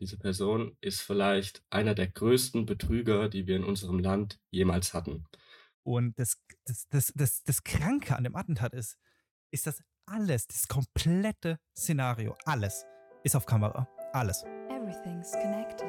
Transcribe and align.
Diese 0.00 0.16
Person 0.16 0.76
ist 0.80 1.02
vielleicht 1.02 1.62
einer 1.68 1.94
der 1.94 2.08
größten 2.08 2.64
Betrüger, 2.64 3.28
die 3.28 3.46
wir 3.46 3.56
in 3.56 3.64
unserem 3.64 3.98
Land 3.98 4.40
jemals 4.50 4.94
hatten. 4.94 5.26
Und 5.82 6.18
das, 6.18 6.42
das, 6.64 6.88
das, 6.88 7.12
das, 7.14 7.42
das 7.44 7.62
Kranke 7.64 8.16
an 8.16 8.24
dem 8.24 8.34
Attentat 8.34 8.72
ist, 8.72 8.96
ist, 9.50 9.66
dass 9.66 9.82
alles, 10.06 10.46
das 10.46 10.68
komplette 10.68 11.58
Szenario, 11.76 12.34
alles 12.46 12.86
ist 13.24 13.36
auf 13.36 13.44
Kamera. 13.44 13.86
Alles. 14.12 14.42
Everything's 14.70 15.32
connected. 15.32 15.86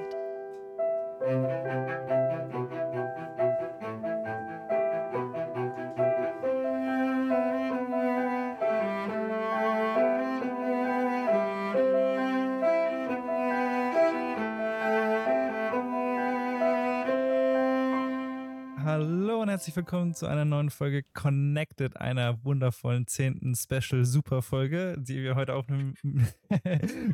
Herzlich 19.51 19.75
willkommen 19.75 20.13
zu 20.13 20.27
einer 20.27 20.45
neuen 20.45 20.69
Folge 20.69 21.03
Connected, 21.13 21.97
einer 21.97 22.41
wundervollen 22.45 23.05
zehnten 23.05 23.53
Special 23.53 24.05
Super 24.05 24.41
Folge, 24.41 24.95
die 24.97 25.21
wir 25.21 25.35
heute 25.35 25.55
aufnehmen 25.55 25.95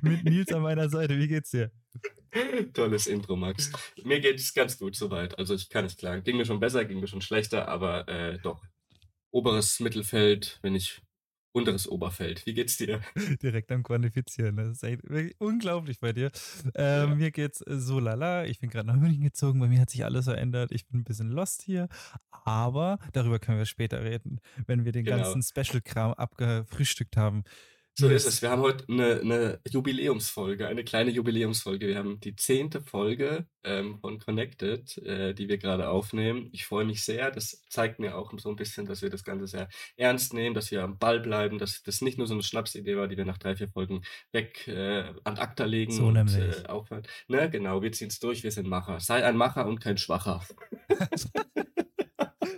mit 0.04 0.24
Nils 0.24 0.54
an 0.54 0.62
meiner 0.62 0.88
Seite. 0.88 1.18
Wie 1.18 1.28
geht's 1.28 1.50
dir? 1.50 1.72
Tolles 2.76 3.08
Intro, 3.08 3.36
Max. 3.36 3.72
Mir 4.04 4.20
geht's 4.20 4.54
ganz 4.54 4.78
gut 4.78 4.96
soweit. 4.96 5.36
Also 5.40 5.56
ich 5.56 5.68
kann 5.68 5.86
nicht 5.86 5.98
klagen. 5.98 6.24
Ging 6.24 6.38
mir 6.38 6.46
schon 6.46 6.60
besser, 6.60 6.86
ging 6.86 7.00
mir 7.00 7.08
schon 7.08 7.22
schlechter, 7.22 7.68
aber 7.68 8.08
äh, 8.08 8.38
doch. 8.38 8.62
Oberes 9.32 9.80
Mittelfeld, 9.80 10.60
wenn 10.62 10.76
ich 10.76 11.02
unteres 11.58 11.90
Oberfeld. 11.90 12.46
Wie 12.46 12.54
geht's 12.54 12.78
dir? 12.78 13.02
Direkt 13.42 13.72
am 13.72 13.84
Quantifizieren. 13.84 14.56
Das 14.58 14.70
ist 14.70 14.84
echt 14.84 15.02
unglaublich 15.40 16.00
bei 16.00 16.14
dir. 16.14 16.32
Ähm, 16.76 17.10
ja. 17.10 17.16
Mir 17.16 17.32
geht's 17.32 17.64
so 17.66 18.00
lala. 18.00 18.46
Ich 18.46 18.60
bin 18.60 18.70
gerade 18.70 18.88
nach 18.88 18.96
München 18.96 19.24
gezogen. 19.24 19.60
Bei 19.60 19.68
mir 19.68 19.82
hat 19.82 19.90
sich 19.90 20.06
alles 20.06 20.26
verändert. 20.26 20.72
Ich 20.72 20.88
bin 20.88 21.02
ein 21.02 21.04
bisschen 21.04 21.30
lost 21.30 21.64
hier. 21.64 21.90
Aber 22.46 23.00
darüber 23.12 23.40
können 23.40 23.58
wir 23.58 23.66
später 23.66 24.04
reden, 24.04 24.40
wenn 24.68 24.86
wir 24.86 24.92
den 24.92 25.06
genau. 25.06 25.18
ganzen 25.18 25.42
Special-Kram 25.42 26.14
abgefrühstückt 26.14 27.18
haben. 27.18 27.44
So 28.00 28.10
ist 28.10 28.28
es. 28.28 28.44
Wir 28.44 28.52
haben 28.52 28.62
heute 28.62 28.86
eine, 28.90 29.22
eine 29.22 29.60
Jubiläumsfolge, 29.68 30.68
eine 30.68 30.84
kleine 30.84 31.10
Jubiläumsfolge. 31.10 31.88
Wir 31.88 31.98
haben 31.98 32.20
die 32.20 32.36
zehnte 32.36 32.84
Folge 32.84 33.48
ähm, 33.64 33.98
von 34.00 34.20
Connected, 34.20 35.00
äh, 35.00 35.34
die 35.34 35.50
wir 35.50 35.58
gerade 35.58 35.90
aufnehmen. 35.90 36.50
Ich 36.52 36.68
freue 36.68 36.86
mich 36.86 37.04
sehr. 37.04 37.32
Das 37.32 37.64
zeigt 37.70 37.98
mir 37.98 38.16
auch 38.16 38.32
so 38.38 38.50
ein 38.50 38.56
bisschen, 38.56 38.86
dass 38.86 39.02
wir 39.02 39.10
das 39.10 39.24
Ganze 39.24 39.48
sehr 39.48 39.68
ernst 39.96 40.36
nehmen, 40.36 40.54
dass 40.54 40.70
wir 40.70 40.84
am 40.84 41.00
Ball 41.00 41.20
bleiben, 41.20 41.58
dass 41.58 41.82
das 41.82 42.02
nicht 42.02 42.20
nur 42.20 42.28
so 42.28 42.36
eine 42.36 42.44
Schnapsidee 42.44 42.98
war, 42.98 43.08
die 43.08 43.18
wir 43.18 43.26
nach 43.26 43.40
drei, 43.40 43.56
vier 43.56 43.70
Folgen 43.70 44.04
weg 44.32 44.68
äh, 44.68 45.06
an 45.24 45.40
Akta 45.40 45.66
legen 45.66 45.92
so 45.92 46.06
und 46.06 46.18
äh, 46.18 46.68
aufhören. 46.68 47.02
Ne, 47.28 47.50
genau, 47.50 47.82
wir 47.82 47.92
ziehen 47.94 48.10
es 48.10 48.20
durch, 48.20 48.44
wir 48.44 48.52
sind 48.52 48.68
Macher. 48.68 49.00
Sei 49.00 49.26
ein 49.26 49.38
Macher 49.38 49.66
und 49.66 49.80
kein 49.80 49.98
Schwacher. 49.98 50.46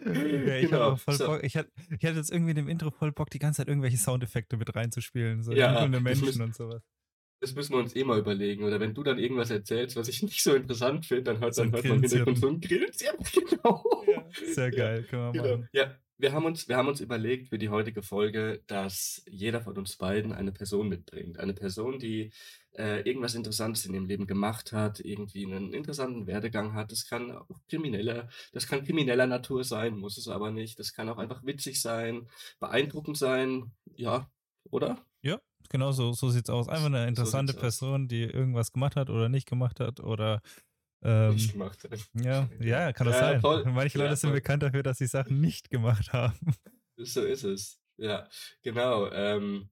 Ja, 0.05 0.55
ich, 0.55 0.69
genau. 0.69 0.95
voll 0.95 1.14
so. 1.16 1.25
Bock, 1.25 1.44
ich, 1.44 1.55
hatte, 1.55 1.72
ich 1.89 2.05
hatte 2.05 2.17
jetzt 2.17 2.31
irgendwie 2.31 2.52
in 2.52 2.55
dem 2.58 2.67
Intro 2.67 2.92
voll 2.92 3.11
Bock, 3.11 3.30
die 3.30 3.39
ganze 3.39 3.58
Zeit 3.58 3.67
irgendwelche 3.67 3.97
Soundeffekte 3.97 4.58
mit 4.58 4.75
reinzuspielen. 4.75 5.44
So 5.44 5.53
ja, 5.53 5.88
Menschen 5.88 6.25
müssen, 6.25 6.41
und 6.41 6.56
sowas. 6.56 6.81
Das 7.41 7.56
müssen 7.56 7.73
wir 7.73 7.80
uns 7.80 7.95
eh 7.95 8.03
mal 8.03 8.19
überlegen. 8.19 8.64
Oder 8.64 8.80
wenn 8.80 8.94
du 8.94 9.03
dann 9.03 9.17
irgendwas 9.17 9.50
erzählst, 9.50 9.95
was 9.95 10.08
ich 10.08 10.22
nicht 10.23 10.44
so 10.44 10.53
interessant 10.53 11.06
finde, 11.06 11.23
dann 11.23 11.39
hört, 11.39 11.56
so 11.56 11.64
dann 11.64 11.73
hört 11.73 11.86
man 11.86 12.02
Hintergrund 12.02 12.38
so 12.38 12.50
ein 12.50 12.59
Grillenzirpen. 12.59 13.25
Genau. 13.50 13.83
Ja, 14.08 14.25
sehr 14.53 14.72
geil, 14.72 15.03
können 15.03 15.33
wir 15.33 15.41
genau. 15.41 15.58
machen. 15.58 15.69
Ja, 15.73 15.95
wir 16.20 16.34
haben 16.34 16.45
uns, 16.45 16.67
wir 16.67 16.75
haben 16.75 16.89
uns 16.89 17.00
überlegt 17.00 17.48
für 17.48 17.58
die 17.58 17.70
heutige 17.70 18.03
Folge, 18.03 18.62
dass 18.67 19.23
jeder 19.25 19.62
von 19.62 19.78
uns 19.78 19.95
beiden 19.95 20.34
eine 20.34 20.52
Person 20.52 20.89
mitbringt. 20.89 21.39
Eine 21.39 21.53
Person, 21.53 21.98
die 21.98 22.31
äh, 22.78 23.02
irgendwas 23.02 23.36
Interessantes 23.36 23.86
in 23.86 23.94
ihrem 23.94 24.06
Leben 24.06 24.28
gemacht 24.28 24.73
hat, 24.73 25.00
irgendwie 25.00 25.45
einen 25.45 25.73
interessanten 25.73 26.28
Werdegang 26.28 26.73
hat. 26.73 26.92
Das 26.92 27.08
kann 27.08 27.31
auch 27.31 27.47
krimineller, 27.70 28.28
das 28.52 28.67
kann 28.67 28.84
krimineller 28.84 29.28
Natur 29.28 29.64
sein, 29.64 29.97
muss 29.97 30.17
es 30.17 30.28
aber 30.28 30.52
nicht. 30.52 30.78
Das 30.78 30.94
kann 30.94 31.08
auch 31.08 31.17
einfach 31.17 31.45
witzig 31.45 31.81
sein, 31.81 32.28
beeindruckend 32.59 33.18
sein, 33.18 33.72
ja, 33.96 34.29
oder? 34.69 34.97
Ja, 35.22 35.40
genau 35.69 35.94
so, 35.94 36.12
so 36.12 36.29
sieht's 36.29 36.50
aus. 36.50 36.68
Einfach 36.68 36.88
eine 36.88 37.08
interessante 37.08 37.53
so 37.53 37.59
Person, 37.59 38.09
die 38.09 38.24
irgendwas 38.24 38.74
gemacht 38.74 38.97
hat 38.97 39.09
oder 39.09 39.29
nicht 39.29 39.47
gemacht 39.47 39.79
hat 39.79 40.02
oder 40.02 40.41
ähm, 41.01 41.33
nicht 41.33 41.53
gemacht 41.53 41.87
Ja, 42.13 42.49
ja, 42.59 42.93
kann 42.93 43.07
das 43.07 43.15
ja, 43.15 43.21
sein. 43.21 43.41
Voll. 43.41 43.63
Manche 43.65 43.97
Leute 43.97 44.11
ja, 44.11 44.15
sind 44.15 44.33
bekannt 44.33 44.63
dafür, 44.63 44.83
dass 44.83 44.97
sie 44.97 45.07
Sachen 45.07 45.39
nicht 45.39 45.69
gemacht 45.69 46.11
haben. 46.13 46.37
So 46.97 47.23
ist 47.23 47.43
es. 47.43 47.79
Ja, 47.97 48.27
genau. 48.61 49.09
Ähm, 49.11 49.69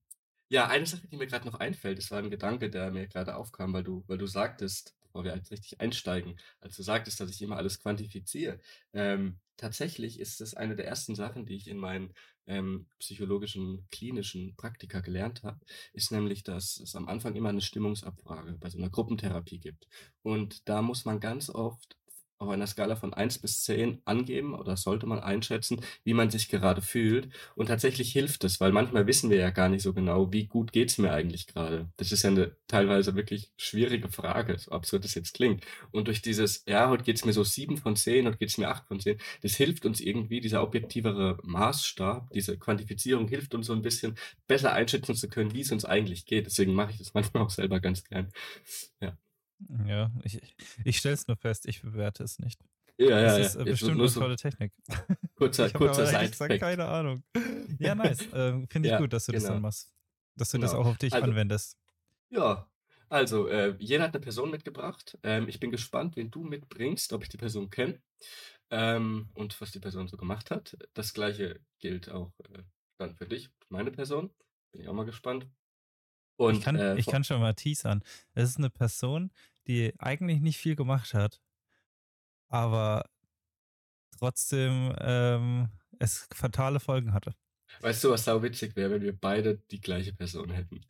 ja, 0.50 0.68
eine 0.68 0.86
Sache, 0.86 1.08
die 1.08 1.18
mir 1.18 1.28
gerade 1.28 1.46
noch 1.46 1.60
einfällt, 1.60 1.98
das 1.98 2.12
war 2.12 2.20
ein 2.20 2.30
Gedanke, 2.30 2.70
der 2.70 2.92
mir 2.92 3.08
gerade 3.08 3.36
aufkam, 3.36 3.74
weil 3.74 3.84
du, 3.84 4.04
weil 4.08 4.18
du 4.18 4.28
sagtest, 4.28 4.96
bevor 5.02 5.26
wir 5.26 5.36
jetzt 5.36 5.52
richtig 5.52 5.82
einsteigen, 5.82 6.40
als 6.62 6.78
du 6.78 6.84
sagtest, 6.84 7.20
dass 7.20 7.30
ich 7.30 7.42
immer 7.42 7.58
alles 7.58 7.80
quantifiziere. 7.80 8.60
Ähm, 8.94 9.40
tatsächlich 9.58 10.20
ist 10.20 10.40
das 10.40 10.54
eine 10.54 10.76
der 10.76 10.88
ersten 10.88 11.16
Sachen, 11.16 11.46
die 11.46 11.56
ich 11.56 11.68
in 11.68 11.78
meinen 11.78 12.14
ähm, 12.48 12.88
psychologischen, 13.00 13.88
klinischen 13.92 14.56
Praktika 14.56 15.02
gelernt 15.02 15.44
habe, 15.44 15.60
ist 15.94 16.12
nämlich, 16.12 16.44
dass 16.44 16.80
es 16.80 16.96
am 16.96 17.08
Anfang 17.08 17.36
immer 17.36 17.50
eine 17.50 17.62
Stimmungsabfrage 17.62 18.58
bei 18.60 18.70
so 18.70 18.78
einer 18.78 18.90
Gruppentherapie 18.90 19.60
gibt. 19.60 19.88
Und 20.24 20.68
da 20.68 20.82
muss 20.82 21.06
man 21.06 21.20
ganz 21.20 21.50
oft 21.50 21.98
auf 22.40 22.50
einer 22.50 22.68
Skala 22.68 22.96
von 22.96 23.14
eins 23.14 23.40
bis 23.40 23.64
zehn 23.64 24.02
angeben 24.06 24.54
oder 24.54 24.78
sollte 24.78 25.08
man 25.08 25.20
einschätzen, 25.20 25.82
wie 26.04 26.14
man 26.14 26.30
sich 26.30 26.50
gerade 26.50 26.82
fühlt. 26.82 27.30
Und 27.56 27.68
tatsächlich 27.68 28.12
hilft 28.12 28.44
es, 28.44 28.60
weil 28.60 28.72
manchmal 28.72 29.08
wissen 29.08 29.30
wir 29.30 29.38
ja 29.38 29.50
gar 29.50 29.70
nicht 29.70 29.82
so 29.82 29.94
genau, 29.94 30.32
wie 30.32 30.46
gut 30.46 30.72
geht's 30.72 30.98
mir 30.98 31.12
eigentlich 31.12 31.48
gerade. 31.48 31.90
Das 31.98 32.12
ist 32.12 32.24
ja 32.24 32.30
eine 32.30 32.56
teilweise 32.68 33.16
wirklich 33.16 33.52
schwierige 33.58 34.10
Frage, 34.10 34.58
so 34.60 34.72
absurd 34.72 35.04
das 35.04 35.16
jetzt 35.16 35.34
klingt. 35.34 35.66
Und 35.92 36.08
durch 36.08 36.22
dieses, 36.22 36.64
ja, 36.68 36.90
heute 36.90 37.04
geht's 37.04 37.26
mir 37.26 37.34
so 37.34 37.44
sieben 37.44 37.78
von 37.78 37.96
zehn, 37.96 38.28
heute 38.28 38.38
geht's 38.38 38.58
mir 38.58 38.70
acht 38.70 38.88
von 38.88 39.00
zehn, 39.00 39.18
das 39.42 39.56
hilft 39.56 39.86
uns 39.86 40.00
irgendwie, 40.00 40.42
dieser 40.42 40.62
objektivere 40.64 41.40
Maßstab, 41.44 42.32
diese 42.34 42.58
Quantifizierung 42.58 43.28
hilft 43.28 43.56
uns 43.56 43.68
so 43.68 43.74
ein 43.74 43.82
bisschen 43.82 44.16
besser 44.48 44.74
einschätzen 44.74 45.16
zu 45.16 45.28
können, 45.30 45.54
wie 45.54 45.62
es 45.62 45.72
uns 45.72 45.86
eigentlich 45.86 46.26
geht. 46.26 46.46
Deswegen 46.46 46.74
mache 46.74 46.92
ich 46.92 46.98
das 46.98 47.14
manchmal 47.14 47.44
auch 47.44 47.50
selber 47.50 47.80
ganz 47.80 48.04
gern. 48.04 48.32
Ja. 49.02 49.18
Ja, 49.86 50.12
ich, 50.24 50.42
ich 50.84 50.98
stelle 50.98 51.16
es 51.16 51.28
nur 51.28 51.38
fest, 51.38 51.68
ich 51.68 51.82
bewerte 51.82 52.24
es 52.24 52.40
nicht. 52.40 52.60
Ja, 52.98 53.10
ja, 53.10 53.22
das 53.22 53.38
ja. 53.38 53.46
ist 53.46 53.56
äh, 53.56 53.64
bestimmt 53.64 54.00
eine 54.00 54.12
tolle 54.12 54.36
Technik. 54.36 54.74
Kurzer, 55.36 55.70
kurzer 55.70 56.08
Side-Fact. 56.08 56.60
keine 56.60 56.86
Ahnung. 56.86 57.24
Ja, 57.80 57.94
nice. 57.94 58.28
Ähm, 58.34 58.68
Finde 58.68 58.90
ich 58.90 58.94
ja, 58.94 59.00
gut, 59.00 59.14
dass 59.14 59.28
du 59.28 59.32
genau. 59.32 59.44
das 59.44 59.52
dann 59.52 59.62
machst. 59.62 59.94
Dass 60.36 60.50
du 60.50 60.58
genau. 60.58 60.66
das 60.66 60.76
auch 60.76 60.86
auf 60.86 60.98
dich 60.98 61.14
also, 61.14 61.26
anwendest. 61.26 61.78
Ja, 62.30 62.68
also, 63.10 63.48
äh, 63.48 63.76
jeder 63.80 64.04
hat 64.04 64.16
eine 64.16 64.22
Person 64.22 64.50
mitgebracht. 64.52 65.18
Ähm, 65.24 65.48
ich 65.48 65.60
bin 65.60 65.72
gespannt, 65.72 66.16
wen 66.16 66.32
du 66.32 66.44
mitbringst, 66.44 67.14
ob 67.14 67.24
ich 67.24 67.30
die 67.30 67.38
Person 67.38 67.70
kenne 67.70 68.02
ähm, 68.70 69.30
und 69.34 69.60
was 69.62 69.72
die 69.72 69.80
Person 69.80 70.08
so 70.08 70.18
gemacht 70.18 70.52
hat. 70.52 70.76
Das 70.94 71.14
gleiche 71.14 71.60
gilt 71.80 72.10
auch 72.10 72.34
äh, 72.52 72.64
dann 72.98 73.16
für 73.16 73.26
dich, 73.26 73.50
meine 73.70 73.92
Person. 73.92 74.32
Bin 74.72 74.82
ich 74.82 74.90
auch 74.90 74.94
mal 74.94 75.06
gespannt. 75.06 75.48
Und, 76.38 76.56
ich, 76.58 76.62
kann, 76.62 76.76
äh, 76.76 76.96
ich 76.96 77.06
kann 77.06 77.24
schon 77.24 77.42
mal 77.42 77.54
teasern. 77.54 78.04
Es 78.34 78.50
ist 78.50 78.58
eine 78.58 78.70
Person, 78.70 79.32
die 79.68 79.94
eigentlich 80.00 80.40
nicht 80.40 80.58
viel 80.58 80.76
gemacht 80.76 81.14
hat, 81.14 81.42
aber 82.48 83.10
trotzdem 84.18 84.96
ähm, 85.00 85.70
es 86.00 86.28
fatale 86.34 86.80
Folgen 86.80 87.14
hatte. 87.14 87.34
Weißt 87.82 88.04
du, 88.04 88.12
was 88.12 88.24
sau 88.24 88.42
witzig 88.42 88.76
wäre, 88.76 88.92
wenn 88.92 89.02
wir 89.02 89.16
beide 89.16 89.58
die 89.72 89.82
gleiche 89.82 90.14
Person 90.14 90.52
hätten? 90.52 90.82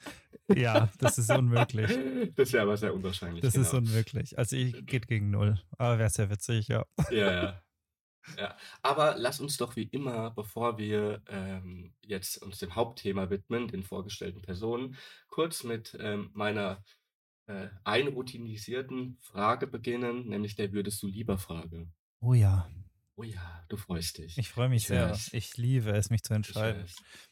Ja, 0.56 0.90
das 1.00 1.18
ist 1.18 1.31
unmöglich. 1.31 1.91
das 2.35 2.53
wäre 2.53 2.64
aber 2.64 2.78
sehr 2.78 2.94
unwahrscheinlich. 2.94 3.41
Das 3.41 3.53
genau. 3.53 3.66
ist 3.66 3.74
unmöglich. 3.74 4.38
Also 4.38 4.56
ich 4.56 4.85
geht 4.85 5.08
gegen 5.08 5.31
null. 5.31 5.59
Aber 5.78 6.00
wäre 6.00 6.09
sehr 6.09 6.29
witzig, 6.29 6.68
ja. 6.68 6.85
Ja, 7.09 7.34
ja. 7.34 7.64
Ja, 8.38 8.57
aber 8.81 9.15
lass 9.17 9.39
uns 9.39 9.57
doch 9.57 9.75
wie 9.75 9.83
immer, 9.83 10.31
bevor 10.31 10.77
wir 10.77 11.21
ähm, 11.27 11.93
jetzt 12.01 12.41
uns 12.41 12.57
dem 12.59 12.75
Hauptthema 12.75 13.29
widmen, 13.29 13.67
den 13.67 13.83
vorgestellten 13.83 14.41
Personen, 14.41 14.97
kurz 15.27 15.63
mit 15.63 15.95
ähm, 15.99 16.29
meiner 16.33 16.83
äh, 17.47 17.69
einroutinisierten 17.83 19.17
Frage 19.21 19.67
beginnen, 19.67 20.28
nämlich 20.28 20.55
der 20.55 20.73
Würdest 20.73 21.02
du 21.02 21.07
lieber 21.07 21.37
Frage. 21.37 21.87
Oh 22.19 22.34
ja. 22.34 22.69
Oh 23.16 23.23
ja, 23.23 23.66
du 23.69 23.78
freust 23.78 24.19
dich. 24.19 24.37
Ich 24.37 24.49
freue 24.49 24.69
mich 24.69 24.84
ich 24.84 24.87
sehr. 24.87 25.09
Weiß. 25.09 25.29
Ich 25.34 25.57
liebe 25.57 25.91
es, 25.91 26.09
mich 26.09 26.23
zu 26.23 26.34
entscheiden. 26.34 26.85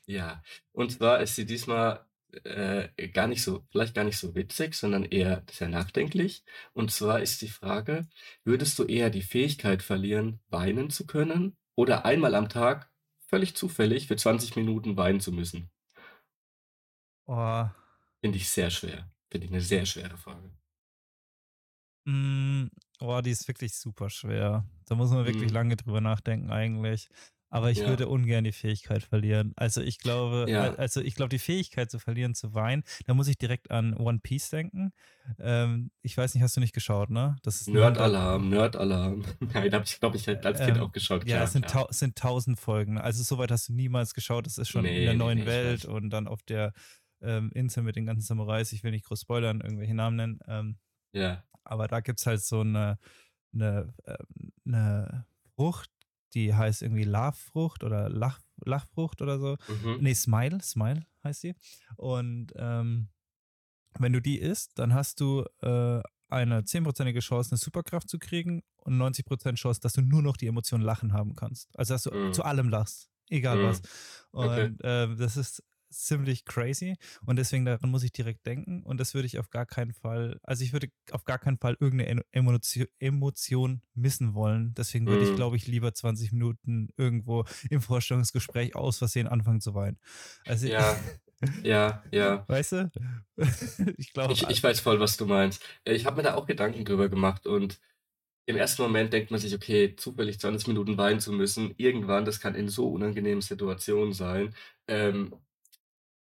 Ja, 0.08 0.42
und 0.72 0.92
zwar 0.92 1.20
ist 1.20 1.36
sie 1.36 1.46
diesmal 1.46 2.06
äh, 2.44 2.90
gar 3.10 3.28
nicht 3.28 3.44
so, 3.44 3.66
vielleicht 3.72 3.96
gar 3.96 4.04
nicht 4.04 4.18
so 4.18 4.36
witzig, 4.36 4.76
sondern 4.76 5.04
eher 5.04 5.44
sehr 5.52 5.70
nachdenklich. 5.70 6.44
Und 6.74 6.92
zwar 6.92 7.22
ist 7.22 7.42
die 7.42 7.50
Frage, 7.50 8.08
würdest 8.44 8.78
du 8.80 8.84
eher 8.84 9.10
die 9.10 9.22
Fähigkeit 9.22 9.82
verlieren, 9.82 10.40
weinen 10.50 10.90
zu 10.90 11.06
können 11.06 11.58
oder 11.76 12.06
einmal 12.06 12.36
am 12.36 12.50
Tag 12.50 12.92
völlig 13.28 13.56
zufällig 13.56 14.08
für 14.08 14.16
20 14.16 14.56
Minuten 14.56 14.98
weinen 14.98 15.20
zu 15.20 15.32
müssen? 15.32 15.70
Oh. 17.28 17.66
Finde 18.22 18.38
ich 18.38 18.50
sehr 18.50 18.70
schwer. 18.70 19.10
Finde 19.30 19.46
ich 19.46 19.52
eine 19.52 19.62
sehr 19.62 19.86
schwere 19.86 20.18
Frage. 20.18 20.52
Mm, 22.06 22.68
oh, 23.00 23.20
die 23.22 23.32
ist 23.32 23.48
wirklich 23.48 23.74
super 23.76 24.10
schwer. 24.10 24.66
Da 24.86 24.96
muss 24.96 25.10
man 25.10 25.26
wirklich 25.26 25.52
mm. 25.52 25.56
lange 25.56 25.76
drüber 25.76 26.02
nachdenken 26.02 26.52
eigentlich. 26.52 27.10
Aber 27.56 27.72
ich 27.72 27.80
Ja. 27.80 27.88
würde 27.88 28.07
ungern 28.10 28.44
die 28.44 28.52
Fähigkeit 28.52 29.04
verlieren. 29.04 29.54
Also 29.56 29.81
ich 29.81 29.98
glaube, 30.00 30.46
Ja. 30.50 30.74
also 30.75 31.02
ich 31.02 31.16
glaube, 31.16 31.30
die 31.30 31.40
Fähigkeit 31.40 31.90
zu 31.90 32.00
verlieren, 32.00 32.36
zu 32.36 32.54
weinen, 32.54 32.84
da 33.06 33.13
muss 33.13 33.28
ich 33.30 33.38
direkt 33.38 33.72
an 33.72 33.96
One 33.96 34.19
Piece 34.19 34.50
denken. 34.50 34.92
Ähm, 35.40 35.92
ich 36.02 36.18
weiß 36.18 36.34
nicht, 36.34 36.44
hast 36.44 36.56
du 36.57 36.60
nicht 36.60 36.74
geschaut, 36.74 37.10
ne? 37.10 37.38
Das 37.44 37.62
ist 37.62 37.69
Nerd-Alarm, 37.69 38.50
Nerd-Alarm. 38.50 39.24
Nein, 39.54 39.74
habe 39.74 39.86
ich, 39.86 40.00
glaube 40.00 40.18
ich, 40.18 40.28
halt 40.28 40.46
als 40.46 40.60
Kind 40.60 40.78
Ähm, 40.78 40.84
auch 40.84 40.92
geschaut. 40.92 41.25
Ja, 41.28 41.44
es 41.44 41.54
sind, 41.54 41.66
es 41.90 42.00
sind 42.00 42.18
tausend 42.18 42.60
Folgen. 42.60 42.98
Also 42.98 43.24
soweit 43.24 43.52
hast 43.52 43.69
du 43.69 43.74
niemals 43.74 44.13
geschaut. 44.13 44.46
Das 44.46 44.58
ist 44.58 44.69
schon 44.69 44.86
in 44.86 44.92
Nee, 44.92 45.06
der 45.06 45.13
nee, 45.13 45.19
neuen 45.19 45.40
nee, 45.40 45.46
Welt 45.46 45.86
und 45.86 46.10
dann 46.10 46.28
auf 46.28 46.44
der 46.44 46.74
ähm, 47.22 47.51
Insel 47.54 47.84
mit 47.84 47.96
den 47.96 48.06
ganzen 48.06 48.22
Samurais. 48.25 48.72
Ich 48.74 48.84
will 48.84 48.92
nicht 48.92 49.06
groß 49.06 49.22
spoilern, 49.22 49.62
irgendwelche 49.62 49.96
Namen 49.96 50.18
nennen. 50.18 50.40
Ähm, 50.48 50.78
Ja. 51.13 51.44
aber 51.63 51.88
da 51.88 52.01
gibt 52.01 52.19
es 52.19 52.25
halt 52.28 52.42
so 52.42 52.60
eine, 52.62 53.00
eine, 53.54 53.94
ähm, 54.06 54.51
eine 54.66 55.25
Frucht, 55.56 55.90
die 56.36 56.54
heißt 56.54 56.82
irgendwie 56.84 57.04
Lachfrucht 57.06 57.84
oder 57.84 58.10
Lach, 58.10 58.40
Lachfrucht 58.64 59.22
oder 59.22 59.40
so. 59.40 59.58
Mhm. 59.68 59.98
Nee, 60.02 60.14
Smile, 60.14 60.62
Smile 60.62 61.06
heißt 61.24 61.42
sie. 61.42 61.56
Und 61.98 62.54
ähm, 62.58 63.10
wenn 63.98 64.14
du 64.14 64.22
die 64.22 64.40
isst, 64.40 64.78
dann 64.78 64.94
hast 64.94 65.22
du 65.22 65.46
äh, 65.62 66.02
eine 66.30 66.64
10%ige 66.66 67.20
Chance, 67.20 67.52
eine 67.52 67.58
Superkraft 67.58 68.10
zu 68.10 68.20
kriegen 68.20 68.64
und 68.78 68.98
90% 68.98 69.58
Chance, 69.58 69.80
dass 69.82 69.94
du 69.94 70.02
nur 70.02 70.22
noch 70.22 70.38
die 70.38 70.48
Emotion 70.48 70.82
Lachen 70.82 71.14
haben 71.14 71.36
kannst. 71.36 71.70
Also, 71.78 71.94
dass 71.94 72.04
du 72.04 72.12
Mhm. 72.14 72.34
zu 72.34 72.44
allem 72.44 72.70
lachst, 72.70 73.10
egal 73.30 73.58
Mhm. 73.60 73.64
was. 73.64 73.82
Okay. 74.34 74.66
Und 74.68 74.80
ähm, 74.84 75.18
das 75.18 75.38
ist 75.38 75.64
ziemlich 76.04 76.46
crazy 76.46 76.96
und 77.26 77.38
deswegen 77.38 77.66
daran 77.66 77.90
muss 77.90 78.04
ich 78.04 78.12
direkt 78.12 78.46
denken 78.46 78.84
und 78.84 79.00
das 79.00 79.14
würde 79.14 79.26
ich 79.28 79.40
auf 79.40 79.50
gar 79.50 79.66
keinen 79.66 79.94
Fall, 79.94 80.40
also 80.44 80.64
ich 80.64 80.74
würde 80.74 80.88
auf 81.12 81.24
gar 81.26 81.40
keinen 81.40 81.58
Fall 81.58 81.78
irgendeine 81.80 82.24
Emotion, 82.32 82.88
Emotion 83.00 83.82
missen 83.94 84.34
wollen. 84.34 84.74
Deswegen 84.78 85.10
würde 85.10 85.24
ich, 85.24 85.32
Mhm. 85.32 85.36
glaube 85.36 85.56
ich, 85.58 85.68
lieber 85.68 85.94
20 85.94 86.32
Minuten 86.32 86.90
irgendwo 86.98 87.46
im 87.70 87.82
Vorstellungsgespräch 87.82 88.76
aus 88.76 88.98
Versehen 88.98 89.28
anfangen 89.28 89.62
zu 89.62 89.74
weinen. 89.76 89.98
Also, 90.46 90.68
Ja. 90.68 91.00
Ja, 91.64 92.04
ja. 92.12 92.46
weißt 92.48 92.72
du? 92.74 92.92
ich 93.98 94.14
glaube, 94.14 94.34
Ich, 94.34 94.50
ich 94.50 94.64
weiß 94.64 94.80
voll, 94.80 95.00
was 95.00 95.18
du 95.18 95.26
meinst. 95.26 95.64
Äh, 95.86 95.94
Ich 95.94 96.06
habe 96.06 96.18
mir 96.18 96.24
da 96.24 96.36
auch 96.36 96.46
Gedanken 96.48 96.86
drüber 96.86 97.10
gemacht 97.10 97.46
und 97.48 97.80
im 98.48 98.58
ersten 98.58 98.82
Moment 98.84 99.14
denkt 99.14 99.32
man 99.32 99.40
sich, 99.40 99.56
okay, 99.56 99.96
zufällig 99.96 100.40
20 100.40 100.68
Minuten 100.68 100.98
weinen 100.98 101.20
zu 101.20 101.32
müssen, 101.34 101.74
irgendwann, 101.78 102.26
das 102.26 102.40
kann 102.40 102.56
in 102.56 102.70
so 102.70 102.90
unangenehmen 102.92 103.42
Situationen 103.42 104.14
sein. 104.14 104.56
Ähm, 104.88 105.36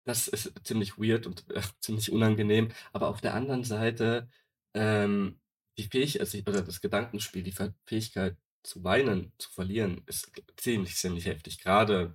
das 0.05 0.29
ist 0.29 0.53
ziemlich 0.65 0.99
weird 0.99 1.27
und 1.27 1.45
äh, 1.51 1.61
ziemlich 1.81 2.13
unangenehm. 2.13 2.69
Aber 2.93 3.09
auf 3.09 3.21
der 3.21 3.35
anderen 3.35 3.65
Seite, 3.65 4.29
ähm, 4.75 5.41
die 5.79 5.85
Fähigkeit, 5.85 6.21
also, 6.23 6.39
oder 6.39 6.63
das 6.63 6.81
Gedankenspiel, 6.81 7.43
die 7.43 7.55
Fähigkeit 7.87 8.37
zu 8.63 8.85
weinen, 8.85 9.33
zu 9.39 9.51
verlieren, 9.51 10.03
ist 10.07 10.31
ziemlich, 10.57 10.97
ziemlich 10.97 11.27
heftig. 11.27 11.59
Gerade, 11.59 12.15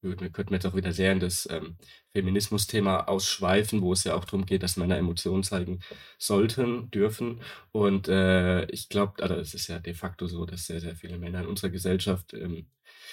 wir 0.00 0.16
könnten 0.30 0.54
jetzt 0.54 0.66
auch 0.66 0.74
wieder 0.74 0.92
sehr 0.92 1.12
in 1.12 1.20
das 1.20 1.48
ähm, 1.50 1.76
Feminismus-Thema 2.10 3.08
ausschweifen, 3.08 3.82
wo 3.82 3.92
es 3.92 4.04
ja 4.04 4.14
auch 4.14 4.24
darum 4.24 4.46
geht, 4.46 4.62
dass 4.62 4.76
Männer 4.76 4.96
Emotionen 4.98 5.42
zeigen 5.44 5.80
sollten, 6.18 6.90
dürfen. 6.90 7.40
Und 7.72 8.08
äh, 8.08 8.64
ich 8.66 8.88
glaube, 8.88 9.22
also 9.22 9.36
es 9.36 9.54
ist 9.54 9.68
ja 9.68 9.78
de 9.78 9.94
facto 9.94 10.26
so, 10.26 10.44
dass 10.44 10.66
sehr, 10.66 10.80
sehr 10.80 10.96
viele 10.96 11.18
Männer 11.18 11.40
in 11.40 11.46
unserer 11.46 11.70
Gesellschaft 11.70 12.34
ähm, 12.34 12.66